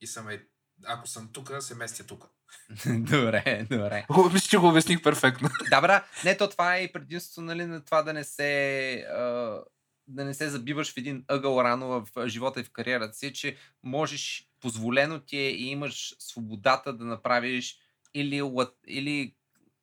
и 0.00 0.06
съм 0.06 0.28
е... 0.28 0.42
Ако 0.84 1.08
съм 1.08 1.28
тук, 1.32 1.50
се 1.60 1.74
местя 1.74 2.06
тук. 2.06 2.28
добре, 2.86 3.66
добре. 3.70 4.06
Мисля, 4.32 4.48
че 4.48 4.58
го 4.58 4.68
обясних 4.68 5.02
перфектно. 5.02 5.48
Да, 5.70 5.80
бра, 5.80 6.04
не, 6.24 6.36
то 6.36 6.50
това 6.50 6.76
е 6.76 6.82
и 6.82 6.92
предимството 6.92 7.40
нали, 7.40 7.66
на 7.66 7.84
това 7.84 8.02
да 8.02 8.12
не 8.12 8.24
се 8.24 8.94
а, 8.94 9.60
да 10.06 10.24
не 10.24 10.34
се 10.34 10.50
забиваш 10.50 10.94
в 10.94 10.96
един 10.96 11.24
ъгъл 11.28 11.60
рано 11.60 11.88
в 11.88 12.28
живота 12.28 12.60
и 12.60 12.64
в 12.64 12.72
кариерата 12.72 13.14
си, 13.14 13.32
че 13.32 13.56
можеш, 13.82 14.50
позволено 14.60 15.20
ти 15.20 15.36
е 15.36 15.50
и 15.50 15.66
имаш 15.66 16.14
свободата 16.18 16.92
да 16.92 17.04
направиш 17.04 17.78
или, 18.14 18.42
или 18.86 19.34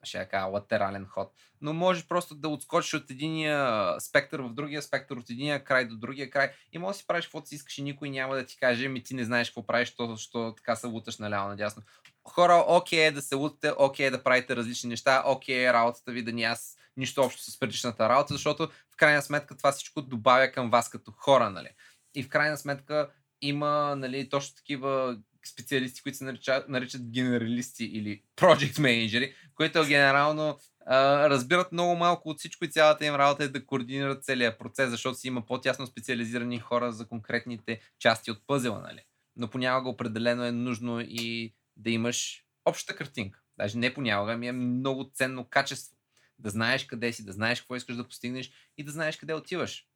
ще 0.04 0.18
я 0.18 0.30
кажа, 0.30 0.46
латерален 0.46 1.06
ход. 1.06 1.34
Но 1.62 1.74
можеш 1.74 2.08
просто 2.08 2.36
да 2.36 2.50
отскочиш 2.50 2.94
от 2.94 3.12
единия 3.12 3.96
спектър 4.00 4.40
в 4.40 4.54
другия 4.54 4.82
спектър, 4.82 5.18
от 5.18 5.30
единия 5.30 5.64
край 5.64 5.88
до 5.88 5.96
другия 5.96 6.30
край 6.30 6.52
и 6.74 6.78
можеш 6.78 6.98
да 6.98 7.00
си 7.00 7.08
правиш 7.08 7.26
каквото 7.26 7.48
си 7.48 7.56
искаш 7.56 7.78
и 7.78 7.84
никой 7.84 8.10
няма 8.10 8.36
да 8.36 8.46
ти 8.46 8.58
каже, 8.58 8.88
ми 8.88 9.04
ти 9.04 9.14
не 9.14 9.26
знаеш 9.26 9.50
какво 9.50 9.66
правиш, 9.66 9.94
защото 10.00 10.54
така 10.58 10.76
се 10.76 10.88
луташ 10.88 11.18
наляво 11.18 11.50
надясно. 11.50 11.84
Хора, 12.28 12.66
окей 12.68 13.06
е 13.06 13.12
да 13.12 13.22
се 13.22 13.36
лутате, 13.36 13.74
окей 13.78 14.06
е 14.06 14.12
да 14.12 14.24
правите 14.24 14.56
различни 14.56 14.90
неща, 14.90 15.24
окей 15.26 15.68
е 15.68 15.74
работата 15.74 16.12
ви 16.12 16.24
да 16.24 16.34
няма 16.34 16.56
с- 16.56 16.76
нищо 16.98 17.22
общо 17.22 17.52
с 17.52 17.60
предишната 17.60 18.10
работа, 18.10 18.34
защото 18.34 18.68
в 18.68 18.98
крайна 18.98 19.22
сметка 19.22 19.58
това 19.58 19.72
всичко 19.72 20.02
добавя 20.02 20.52
към 20.52 20.70
вас 20.70 20.90
като 20.90 21.12
хора, 21.12 21.50
нали? 21.50 21.70
И 22.16 22.24
в 22.24 22.30
крайна 22.30 22.58
сметка 22.58 23.10
има, 23.42 23.96
нали, 23.96 24.30
точно 24.30 24.56
такива 24.56 25.18
специалисти, 25.46 26.02
които 26.02 26.18
се 26.18 26.24
наричат, 26.24 26.70
наричат 26.70 27.12
генералисти 27.12 27.86
или 27.86 28.24
project 28.38 28.80
менеджери, 28.80 29.36
които 29.56 29.86
генерално 29.86 30.60
а, 30.86 31.30
разбират 31.30 31.72
много 31.72 31.96
малко 31.96 32.30
от 32.30 32.40
всичко 32.40 32.66
и 32.66 32.72
цялата 32.72 33.06
им 33.06 33.16
работа 33.16 33.44
е 33.44 33.48
да 33.48 33.66
координират 33.66 34.24
целият 34.24 34.60
процес, 34.60 34.90
защото 34.90 35.18
си 35.18 35.28
има 35.28 35.46
по-тясно 35.46 35.88
специализирани 35.88 36.60
хора 36.60 36.92
за 36.92 37.08
конкретните 37.08 37.82
части 38.00 38.32
от 38.32 38.48
пъзела, 38.48 38.82
нали? 38.82 39.04
Но 39.36 39.50
понякога 39.50 39.90
определено 39.90 40.46
е 40.46 40.52
нужно 40.52 41.02
и 41.02 41.54
да 41.78 41.90
имаш 41.90 42.46
общата 42.66 42.96
картинка. 42.96 43.42
Даже 43.58 43.78
не 43.78 43.94
понякога, 43.94 44.38
ми 44.38 44.48
е 44.48 44.52
много 44.52 45.12
ценно 45.14 45.46
качество. 45.50 45.98
Да 46.40 46.50
знаеш 46.50 46.86
къде 46.86 47.14
си, 47.14 47.26
да 47.26 47.32
знаеш 47.32 47.62
какво 47.62 47.76
искаш 47.76 47.96
да 47.96 48.08
постигнеш 48.08 48.52
и 48.78 48.84
да 48.84 48.92
знаеш 48.92 49.18
къде 49.18 49.34
отиваш. 49.34 49.88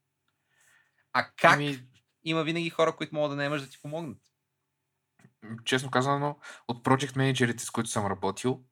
А 1.13 1.29
как? 1.37 1.53
Ами, 1.53 1.79
Има 2.23 2.43
винаги 2.43 2.69
хора, 2.69 2.95
които 2.95 3.15
могат 3.15 3.31
да 3.31 3.35
наемаш 3.35 3.61
да 3.61 3.69
ти 3.69 3.81
помогнат. 3.81 4.17
честно 5.65 5.91
казано, 5.91 6.39
от 6.67 6.83
project 6.85 7.17
менеджерите, 7.17 7.63
с 7.63 7.71
които 7.71 7.89
съм 7.89 8.05
работил, 8.05 8.63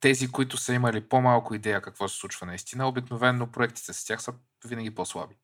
тези, 0.00 0.28
които 0.28 0.56
са 0.56 0.74
имали 0.74 1.08
по-малко 1.08 1.54
идея 1.54 1.82
какво 1.82 2.08
се 2.08 2.16
случва 2.16 2.46
наистина, 2.46 2.88
обикновено 2.88 3.52
проектите 3.52 3.92
с 3.92 4.04
тях 4.04 4.22
са 4.22 4.34
винаги 4.64 4.94
по-слаби. 4.94 5.34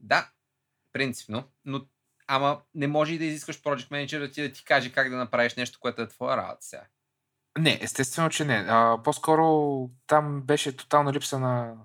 Да, 0.00 0.30
принципно, 0.92 1.44
но 1.64 1.86
ама 2.26 2.62
не 2.74 2.86
може 2.86 3.14
и 3.14 3.18
да 3.18 3.24
изискаш 3.24 3.62
project 3.62 3.90
менеджер 3.90 4.20
да 4.20 4.30
ти 4.30 4.42
да 4.42 4.52
ти 4.52 4.64
каже 4.64 4.92
как 4.92 5.10
да 5.10 5.16
направиш 5.16 5.54
нещо, 5.54 5.78
което 5.80 6.02
е 6.02 6.08
твоя 6.08 6.36
работа 6.36 6.58
сега. 6.60 6.82
Не, 7.58 7.78
естествено, 7.82 8.30
че 8.30 8.44
не. 8.44 8.66
А, 8.68 9.02
по-скоро 9.04 9.88
там 10.06 10.42
беше 10.42 10.76
тотална 10.76 11.12
липса 11.12 11.38
на... 11.38 11.76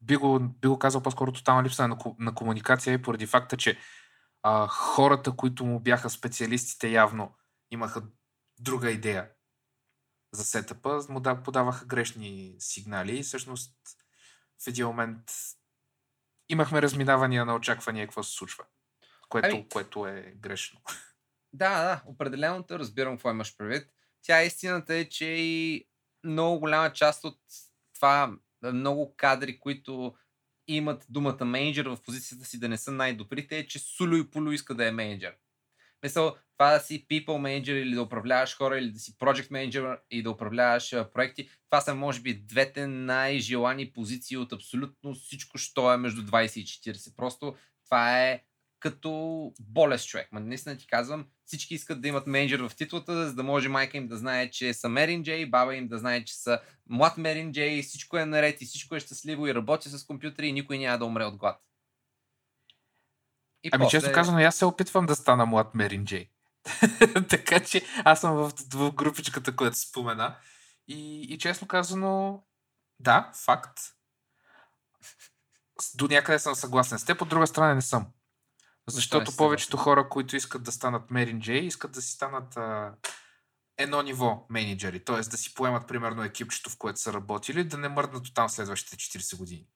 Би 0.00 0.16
го, 0.16 0.40
би 0.40 0.68
го 0.68 0.78
казал 0.78 1.02
по-скоро 1.02 1.32
тотална 1.32 1.62
липса 1.62 1.88
на, 1.88 1.98
на 2.18 2.34
комуникация 2.34 2.94
и 2.94 3.02
поради 3.02 3.26
факта, 3.26 3.56
че 3.56 3.78
а, 4.42 4.66
хората, 4.66 5.32
които 5.32 5.64
му 5.64 5.80
бяха 5.80 6.10
специалистите 6.10 6.88
явно 6.88 7.34
имаха 7.70 8.02
друга 8.58 8.90
идея 8.90 9.28
за 10.32 10.44
сетъпа, 10.44 11.00
му 11.08 11.20
да, 11.20 11.42
подаваха 11.42 11.86
грешни 11.86 12.56
сигнали 12.58 13.18
и 13.18 13.22
всъщност 13.22 13.74
в 14.64 14.66
един 14.66 14.86
момент 14.86 15.20
имахме 16.48 16.82
разминавания 16.82 17.44
на 17.44 17.54
очаквания 17.54 18.06
какво 18.06 18.22
се 18.22 18.36
случва, 18.36 18.64
което, 19.28 19.48
Ами- 19.56 19.68
което 19.68 20.06
е 20.06 20.34
грешно. 20.36 20.80
Да, 21.52 21.82
да, 21.82 22.02
определено 22.06 22.62
те 22.62 22.78
разбирам 22.78 23.14
какво 23.14 23.30
имаш 23.30 23.56
предвид. 23.56 23.88
Тя 24.22 24.42
истината 24.42 24.94
е, 24.94 25.08
че 25.08 25.24
и 25.24 25.86
много 26.24 26.60
голяма 26.60 26.92
част 26.92 27.24
от 27.24 27.38
това, 27.94 28.36
много 28.72 29.14
кадри, 29.16 29.60
които 29.60 30.16
имат 30.68 31.06
думата 31.08 31.44
менеджер 31.44 31.86
в 31.86 32.02
позицията 32.04 32.44
си 32.44 32.60
да 32.60 32.68
не 32.68 32.78
са 32.78 32.92
най-добрите, 32.92 33.58
е, 33.58 33.66
че 33.66 33.78
Сулю 33.78 34.16
и 34.16 34.30
Пулю 34.30 34.50
иска 34.50 34.74
да 34.74 34.88
е 34.88 34.92
менеджер. 34.92 35.36
Мисъл, 36.02 36.36
това 36.58 36.70
да 36.70 36.80
си 36.80 37.06
people 37.10 37.26
manager 37.26 37.72
или 37.72 37.94
да 37.94 38.02
управляваш 38.02 38.56
хора, 38.56 38.78
или 38.78 38.90
да 38.90 38.98
си 38.98 39.16
project 39.18 39.50
manager 39.50 39.98
и 40.10 40.22
да 40.22 40.30
управляваш 40.30 40.94
проекти, 41.14 41.48
това 41.70 41.80
са 41.80 41.94
може 41.94 42.20
би 42.20 42.34
двете 42.34 42.86
най-желани 42.86 43.92
позиции 43.92 44.36
от 44.36 44.52
абсолютно 44.52 45.14
всичко, 45.14 45.58
що 45.58 45.92
е 45.92 45.96
между 45.96 46.22
20 46.22 46.60
и 46.60 46.64
40. 46.64 47.16
Просто 47.16 47.56
това 47.84 48.22
е 48.22 48.42
като 48.78 49.52
болест 49.60 50.08
човек. 50.08 50.28
Ма 50.32 50.40
наистина 50.40 50.76
ти 50.76 50.86
казвам, 50.86 51.26
всички 51.44 51.74
искат 51.74 52.00
да 52.00 52.08
имат 52.08 52.26
менеджер 52.26 52.60
в 52.60 52.76
титлата, 52.76 53.26
за 53.26 53.34
да 53.34 53.42
може 53.42 53.68
майка 53.68 53.96
им 53.96 54.08
да 54.08 54.16
знае, 54.16 54.50
че 54.50 54.74
са 54.74 54.88
Мерин 54.88 55.24
Джей, 55.24 55.46
баба 55.46 55.76
им 55.76 55.88
да 55.88 55.98
знае, 55.98 56.24
че 56.24 56.34
са 56.34 56.60
млад 56.88 57.18
Мерин 57.18 57.52
Джей, 57.52 57.82
всичко 57.82 58.18
е 58.18 58.26
наред 58.26 58.62
и 58.62 58.64
всичко 58.64 58.96
е 58.96 59.00
щастливо 59.00 59.46
и 59.46 59.54
работи 59.54 59.88
с 59.88 60.06
компютри 60.06 60.46
и 60.46 60.52
никой 60.52 60.78
няма 60.78 60.98
да 60.98 61.04
умре 61.04 61.24
от 61.24 61.36
глад. 61.36 61.65
И 63.66 63.70
Ами 63.72 63.84
после- 63.84 63.90
честно 63.90 64.12
казано, 64.12 64.38
и 64.38 64.44
аз 64.44 64.56
се 64.56 64.64
опитвам 64.64 65.06
да 65.06 65.16
стана 65.16 65.46
млад 65.46 65.74
Мерин 65.74 66.04
Джей. 66.04 66.30
така 67.28 67.60
че 67.60 67.82
аз 68.04 68.20
съм 68.20 68.36
в, 68.36 68.52
в 68.74 68.92
групичката, 68.92 69.56
която 69.56 69.78
спомена. 69.78 70.36
И, 70.88 71.22
и 71.22 71.38
честно 71.38 71.68
казано, 71.68 72.42
да, 73.00 73.32
факт. 73.34 73.80
До 75.94 76.08
някъде 76.08 76.38
съм 76.38 76.54
съгласен 76.54 76.98
с 76.98 77.04
теб, 77.04 77.22
от 77.22 77.28
друга 77.28 77.46
страна 77.46 77.74
не 77.74 77.82
съм. 77.82 78.06
Защото 78.86 79.24
не 79.24 79.30
си 79.30 79.36
повечето 79.36 79.76
хора, 79.76 80.08
които 80.08 80.36
искат 80.36 80.62
да 80.62 80.72
станат 80.72 81.10
менеджери, 81.10 81.66
искат 81.66 81.92
да 81.92 82.02
си 82.02 82.10
станат 82.10 82.56
а, 82.56 82.94
едно 83.76 84.02
ниво 84.02 84.46
менеджери. 84.50 85.04
Т.е. 85.04 85.20
да 85.20 85.36
си 85.36 85.54
поемат 85.54 85.88
примерно 85.88 86.22
екипчето, 86.22 86.70
в 86.70 86.78
което 86.78 87.00
са 87.00 87.12
работили, 87.12 87.64
да 87.64 87.78
не 87.78 87.88
мърднат 87.88 88.34
там 88.34 88.48
следващите 88.48 88.96
40 88.96 89.36
години. 89.36 89.66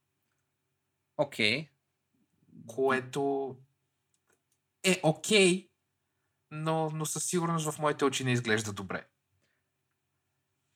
Окей. 1.16 1.68
Което 2.66 3.56
е 4.84 5.00
окей, 5.02 5.68
но, 6.50 6.90
но 6.94 7.06
със 7.06 7.24
сигурност 7.24 7.70
в 7.70 7.78
моите 7.78 8.04
очи 8.04 8.24
не 8.24 8.32
изглежда 8.32 8.72
добре. 8.72 9.06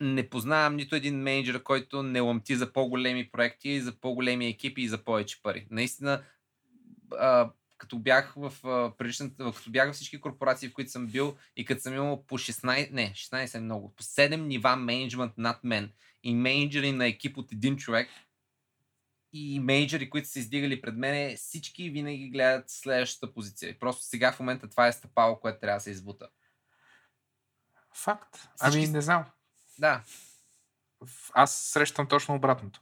Не 0.00 0.28
познавам 0.28 0.76
нито 0.76 0.96
един 0.96 1.22
менеджер, 1.22 1.62
който 1.62 2.02
не 2.02 2.20
ламти 2.20 2.56
за 2.56 2.72
по-големи 2.72 3.30
проекти, 3.30 3.80
за 3.80 4.00
по-големи 4.00 4.46
екипи 4.46 4.82
и 4.82 4.88
за 4.88 5.04
повече 5.04 5.42
пари. 5.42 5.66
Наистина, 5.70 6.24
а, 7.18 7.50
като 7.78 7.98
бях 7.98 8.34
в 8.36 8.52
предишната, 8.98 9.52
като 9.56 9.70
бях 9.70 9.86
във 9.86 9.96
всички 9.96 10.20
корпорации, 10.20 10.68
в 10.68 10.72
които 10.72 10.90
съм 10.90 11.06
бил 11.06 11.36
и 11.56 11.64
като 11.64 11.80
съм 11.80 11.94
имал 11.94 12.24
по 12.26 12.38
16, 12.38 12.90
не, 12.90 13.12
16 13.12 13.54
е 13.54 13.60
много, 13.60 13.94
по 13.94 14.02
7 14.02 14.36
нива 14.36 14.76
менеджмент 14.76 15.32
над 15.38 15.64
мен 15.64 15.92
и 16.22 16.34
менеджери 16.34 16.92
на 16.92 17.06
екип 17.06 17.38
от 17.38 17.52
един 17.52 17.76
човек 17.76 18.08
и 19.34 19.60
менеджери, 19.60 20.10
които 20.10 20.28
са 20.28 20.38
издигали 20.38 20.80
пред 20.80 20.96
мене, 20.96 21.36
всички 21.36 21.90
винаги 21.90 22.30
гледат 22.30 22.70
следващата 22.70 23.34
позиция. 23.34 23.70
И 23.70 23.78
просто 23.78 24.04
сега 24.04 24.32
в 24.32 24.40
момента 24.40 24.68
това 24.70 24.86
е 24.86 24.92
стъпало, 24.92 25.40
което 25.40 25.60
трябва 25.60 25.76
да 25.76 25.82
се 25.82 25.90
избута. 25.90 26.28
Факт. 27.94 28.48
Ами 28.60 28.70
Всички- 28.70 28.90
не 28.90 29.00
знам. 29.00 29.24
Да, 29.78 30.02
Аз 31.32 31.56
срещам 31.56 32.08
точно 32.08 32.34
обратното. 32.34 32.80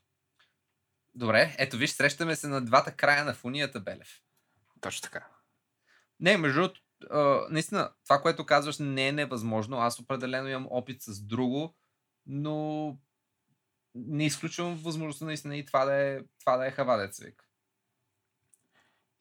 добре. 1.14 1.54
Ето 1.58 1.76
виж, 1.76 1.90
срещаме 1.90 2.36
се 2.36 2.48
на 2.48 2.60
двата 2.60 2.92
края 2.92 3.24
на 3.24 3.34
фунията, 3.34 3.80
Белев. 3.80 4.22
Точно 4.80 5.02
така. 5.02 5.26
Не, 6.20 6.36
между 6.36 6.60
другото, 6.60 6.80
наистина, 7.50 7.92
това, 8.04 8.22
което 8.22 8.46
казваш, 8.46 8.78
не 8.78 9.08
е 9.08 9.12
невъзможно. 9.12 9.76
Аз 9.76 9.98
определено 9.98 10.48
имам 10.48 10.66
опит 10.70 11.02
с 11.02 11.20
друго, 11.20 11.74
но 12.26 12.96
не 13.94 14.26
изключвам 14.26 14.76
възможността 14.76 15.24
наистина 15.24 15.56
и 15.56 15.66
това 15.66 15.84
да 15.84 15.94
е, 15.94 16.20
това 16.40 16.56
да 16.56 16.66
е 16.66 16.70
хавадец 16.70 17.18
вик. 17.18 17.44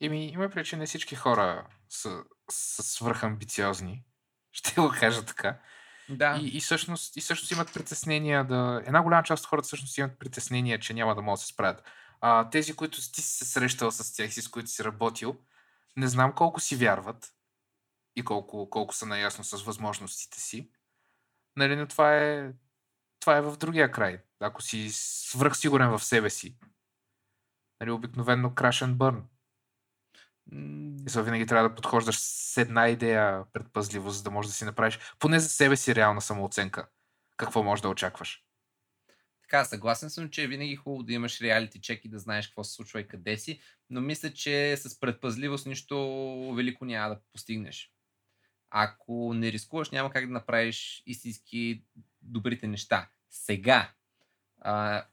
Ими, 0.00 0.26
има 0.26 0.50
причина 0.50 0.80
не 0.80 0.86
всички 0.86 1.14
хора 1.14 1.66
са, 1.88 2.24
са 2.50 2.82
свръхамбициозни. 2.82 4.04
Ще 4.52 4.80
го 4.80 4.92
кажа 5.00 5.24
така. 5.24 5.60
Да. 6.08 6.38
И, 6.42 6.56
и, 6.56 6.60
всъщност, 6.60 7.16
и 7.16 7.20
всъщност 7.20 7.52
имат 7.52 7.74
притеснения 7.74 8.44
да... 8.44 8.82
Една 8.86 9.02
голяма 9.02 9.22
част 9.22 9.44
от 9.44 9.48
хората 9.48 9.66
всъщност 9.66 9.98
имат 9.98 10.18
притеснения, 10.18 10.78
че 10.78 10.94
няма 10.94 11.14
да 11.14 11.22
могат 11.22 11.38
да 11.38 11.44
се 11.44 11.52
справят. 11.52 11.82
А, 12.20 12.50
тези, 12.50 12.76
които 12.76 13.12
ти 13.12 13.22
си 13.22 13.36
се 13.36 13.44
срещал 13.44 13.90
с 13.90 14.16
тях 14.16 14.34
с 14.34 14.48
които 14.48 14.70
си 14.70 14.84
работил, 14.84 15.38
не 15.96 16.08
знам 16.08 16.32
колко 16.32 16.60
си 16.60 16.76
вярват 16.76 17.32
и 18.16 18.24
колко, 18.24 18.70
колко 18.70 18.94
са 18.94 19.06
наясно 19.06 19.44
с 19.44 19.62
възможностите 19.62 20.40
си. 20.40 20.70
Нали, 21.56 21.76
но 21.76 21.86
това 21.86 22.16
е, 22.16 22.52
това 23.22 23.36
е 23.36 23.42
в 23.42 23.56
другия 23.56 23.90
край. 23.90 24.18
Ако 24.40 24.62
си 24.62 24.88
свръхсигурен 24.92 25.90
в 25.90 26.04
себе 26.04 26.30
си, 26.30 26.56
нали, 27.80 27.90
обикновено 27.90 28.50
crash 28.50 28.86
and 28.86 28.94
burn. 28.96 29.22
И 31.06 31.10
сега 31.10 31.22
винаги 31.22 31.46
трябва 31.46 31.68
да 31.68 31.74
подхождаш 31.74 32.16
с 32.18 32.56
една 32.56 32.88
идея 32.88 33.44
предпазливо, 33.52 34.10
за 34.10 34.22
да 34.22 34.30
можеш 34.30 34.50
да 34.50 34.54
си 34.54 34.64
направиш 34.64 34.98
поне 35.18 35.40
за 35.40 35.48
себе 35.48 35.76
си 35.76 35.94
реална 35.94 36.20
самооценка. 36.20 36.88
Какво 37.36 37.62
можеш 37.62 37.80
да 37.80 37.88
очакваш? 37.88 38.44
Така, 39.42 39.64
съгласен 39.64 40.10
съм, 40.10 40.30
че 40.30 40.42
е 40.42 40.46
винаги 40.46 40.76
хубаво 40.76 41.02
да 41.02 41.12
имаш 41.12 41.40
реалити 41.40 41.80
чек 41.80 42.04
и 42.04 42.08
да 42.08 42.18
знаеш 42.18 42.46
какво 42.46 42.64
се 42.64 42.72
случва 42.72 43.00
и 43.00 43.08
къде 43.08 43.36
си, 43.36 43.60
но 43.90 44.00
мисля, 44.00 44.32
че 44.32 44.76
с 44.76 45.00
предпазливост 45.00 45.66
нищо 45.66 45.96
велико 46.56 46.84
няма 46.84 47.08
да 47.08 47.20
постигнеш. 47.32 47.92
Ако 48.70 49.34
не 49.34 49.52
рискуваш, 49.52 49.90
няма 49.90 50.10
как 50.10 50.26
да 50.26 50.32
направиш 50.32 51.02
истински 51.06 51.84
добрите 52.22 52.66
неща. 52.66 53.08
Сега, 53.30 53.90
а, 54.60 55.04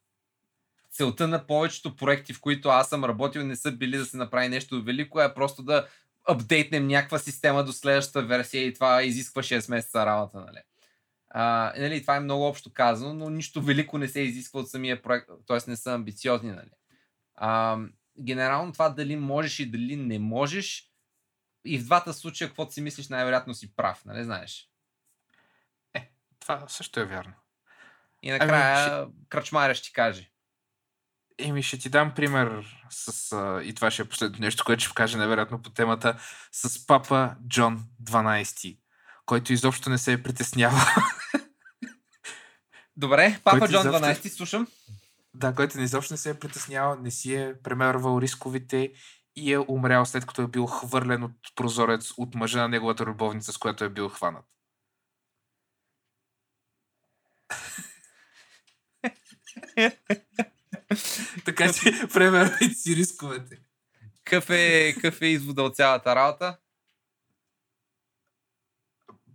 целта 0.92 1.28
на 1.28 1.48
повечето 1.48 1.96
проекти, 1.96 2.34
в 2.34 2.42
които 2.42 2.70
аз 2.70 2.90
съм 2.90 3.06
работил, 3.06 3.46
не 3.46 3.56
са 3.56 3.72
били 3.72 3.98
да 3.98 4.06
се 4.06 4.18
направи 4.18 4.50
нещо 4.50 4.84
велико, 4.84 5.20
а 5.20 5.34
просто 5.34 5.64
да 5.64 5.88
апдейтнем 6.28 6.88
някаква 6.88 7.20
система 7.20 7.64
до 7.64 7.74
следващата 7.74 8.22
версия 8.22 8.66
и 8.66 8.74
това 8.74 9.04
изисква 9.04 9.44
6 9.44 9.70
месеца 9.70 10.06
работа, 10.06 10.40
нали? 10.40 10.60
А, 11.30 11.74
нали, 11.78 12.02
това 12.02 12.16
е 12.16 12.20
много 12.20 12.44
общо 12.44 12.74
казано, 12.74 13.14
но 13.14 13.30
нищо 13.30 13.62
велико 13.62 13.98
не 13.98 14.08
се 14.08 14.22
изисква 14.22 14.60
от 14.60 14.70
самия 14.70 15.02
проект, 15.02 15.30
т.е. 15.48 15.70
не 15.70 15.76
са 15.76 15.94
амбициозни. 15.94 16.52
Нали. 16.52 16.72
А, 17.36 17.80
генерално 18.20 18.74
това 18.74 18.90
дали 18.90 19.16
можеш 19.16 19.60
и 19.60 19.72
дали 19.72 19.96
не 19.96 20.20
можеш, 20.20 20.92
и 21.66 21.80
в 21.80 21.84
двата 21.84 22.14
случая, 22.14 22.48
каквото 22.48 22.74
си 22.74 22.82
мислиш, 22.82 23.08
най-вероятно 23.08 23.54
си 23.54 23.76
прав, 23.76 24.06
нали 24.06 24.24
знаеш? 24.24 24.69
Това 26.50 26.68
също 26.68 27.00
е 27.00 27.06
вярно. 27.06 27.34
И 28.24 28.32
накрая 28.32 29.02
Ами, 29.02 29.12
кръчмаря 29.30 29.76
ще 29.76 29.88
ти 29.88 29.94
каже. 29.94 30.30
Еми, 31.38 31.64
ще 31.64 31.78
ти 31.78 31.90
дам 31.90 32.14
пример 32.16 32.66
с... 32.90 33.32
А, 33.32 33.62
и 33.64 33.76
това 33.76 33.92
ще 33.92 34.02
е 34.02 34.06
последното 34.06 34.42
нещо, 34.42 34.64
което 34.66 34.84
ще 34.84 34.94
кажа 34.94 35.18
невероятно 35.18 35.62
по 35.62 35.70
темата. 35.70 36.20
С 36.52 36.88
папа 36.88 37.36
Джон 37.48 37.84
12, 38.04 38.80
който 39.26 39.54
изобщо 39.54 39.90
не 39.90 39.98
се 39.98 40.14
е 40.14 40.24
притеснявал. 40.24 40.80
Добре, 42.98 43.40
папа 43.44 43.60
Който 43.60 43.74
Джон 43.74 43.82
изобщо- 43.82 44.06
12, 44.06 44.28
слушам. 44.28 44.68
да, 45.34 45.56
който 45.56 45.80
изобщо 45.80 46.14
не 46.14 46.18
се 46.18 46.30
е 46.30 46.40
притеснявал, 46.40 46.96
не 46.96 47.12
си 47.12 47.36
е 47.36 47.62
премервал 47.64 48.22
рисковите 48.22 48.92
и 49.36 49.54
е 49.54 49.60
умрял 49.60 50.06
след 50.06 50.26
като 50.26 50.42
е 50.42 50.48
бил 50.48 50.66
хвърлен 50.66 51.24
от 51.24 51.32
прозорец 51.56 52.12
от 52.18 52.36
мъжа 52.36 52.62
на 52.62 52.68
неговата 52.68 53.06
любовница, 53.06 53.54
с 53.54 53.58
която 53.58 53.84
е 53.84 53.90
бил 53.90 54.10
хванат. 54.10 54.46
Така 61.46 61.74
че 61.74 62.08
премервайте 62.14 62.70
си 62.70 62.96
рисковете. 62.96 63.60
Какъв 64.24 64.50
е, 64.50 64.94
какъв 64.94 65.22
е 65.22 65.26
извода 65.26 65.64
от 65.64 65.76
цялата 65.76 66.16
работа? 66.16 66.58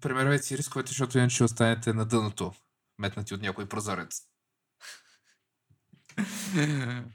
Премервайте 0.01 0.45
си 0.45 0.59
рисковете, 0.59 0.89
защото 0.89 1.19
иначе 1.19 1.35
ще 1.35 1.45
останете 1.45 1.93
на 1.93 2.05
дъното, 2.05 2.55
метнати 2.99 3.35
от 3.35 3.43
някой 3.43 3.69
прозорец. 3.69 4.23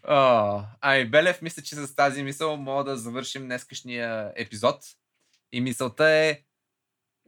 О, 0.08 0.64
ами 0.82 1.10
Белев, 1.10 1.42
мисля, 1.42 1.62
че 1.62 1.76
с 1.76 1.96
тази 1.96 2.24
мисъл 2.24 2.58
мога 2.58 2.84
да 2.84 2.98
завършим 2.98 3.46
днескашния 3.46 4.34
епизод. 4.36 4.84
И 5.52 5.62
мисълта 5.62 6.10
е 6.10 6.44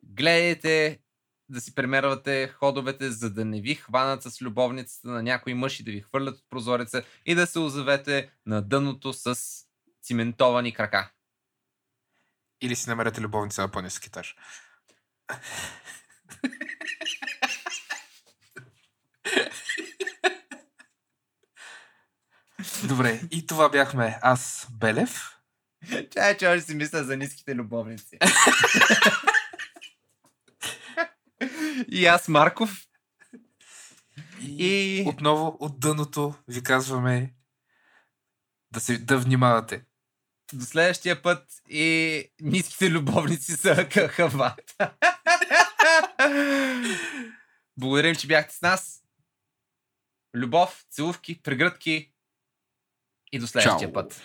гледайте 0.03 1.00
да 1.51 1.61
си 1.61 1.75
премервате 1.75 2.47
ходовете, 2.47 3.11
за 3.11 3.29
да 3.29 3.45
не 3.45 3.61
ви 3.61 3.75
хванат 3.75 4.23
с 4.23 4.41
любовницата 4.41 5.07
на 5.07 5.23
някой 5.23 5.53
мъж 5.53 5.79
и 5.79 5.83
да 5.83 5.91
ви 5.91 6.01
хвърлят 6.01 6.37
от 6.37 6.49
прозореца 6.49 7.03
и 7.25 7.35
да 7.35 7.47
се 7.47 7.59
озовете 7.59 8.31
на 8.45 8.61
дъното 8.61 9.13
с 9.13 9.37
циментовани 10.03 10.73
крака. 10.73 11.11
Или 12.61 12.75
си 12.75 12.89
намерете 12.89 13.21
любовница 13.21 13.61
на 13.61 13.71
по-нисък 13.71 14.05
етаж. 14.05 14.35
Добре, 22.87 23.21
и 23.31 23.47
това 23.47 23.69
бяхме 23.69 24.19
аз, 24.21 24.67
Белев. 24.71 25.37
Чай, 26.13 26.37
че 26.37 26.47
още 26.47 26.61
си 26.61 26.75
мисля 26.75 27.03
за 27.03 27.17
ниските 27.17 27.55
любовници. 27.55 28.17
и 31.87 32.05
аз, 32.05 32.27
Марков. 32.27 32.87
И, 34.41 34.65
И- 34.65 35.03
отново 35.09 35.57
от 35.59 35.79
дъното 35.79 36.33
ви 36.47 36.63
казваме 36.63 37.33
да, 38.71 38.79
се, 38.79 38.97
да 38.97 39.17
внимавате. 39.17 39.85
До 40.53 40.65
следващия 40.65 41.21
път 41.21 41.47
и 41.69 42.25
ниските 42.41 42.89
любовници 42.89 43.51
са 43.51 43.89
кахават. 43.89 44.75
Благодарим, 47.77 48.15
че 48.15 48.27
бяхте 48.27 48.55
с 48.55 48.61
нас. 48.61 49.03
Любов, 50.35 50.85
целувки, 50.89 51.41
прегръдки 51.41 52.13
и 53.31 53.39
до 53.39 53.47
следващия 53.47 53.87
Чао. 53.87 53.93
път. 53.93 54.21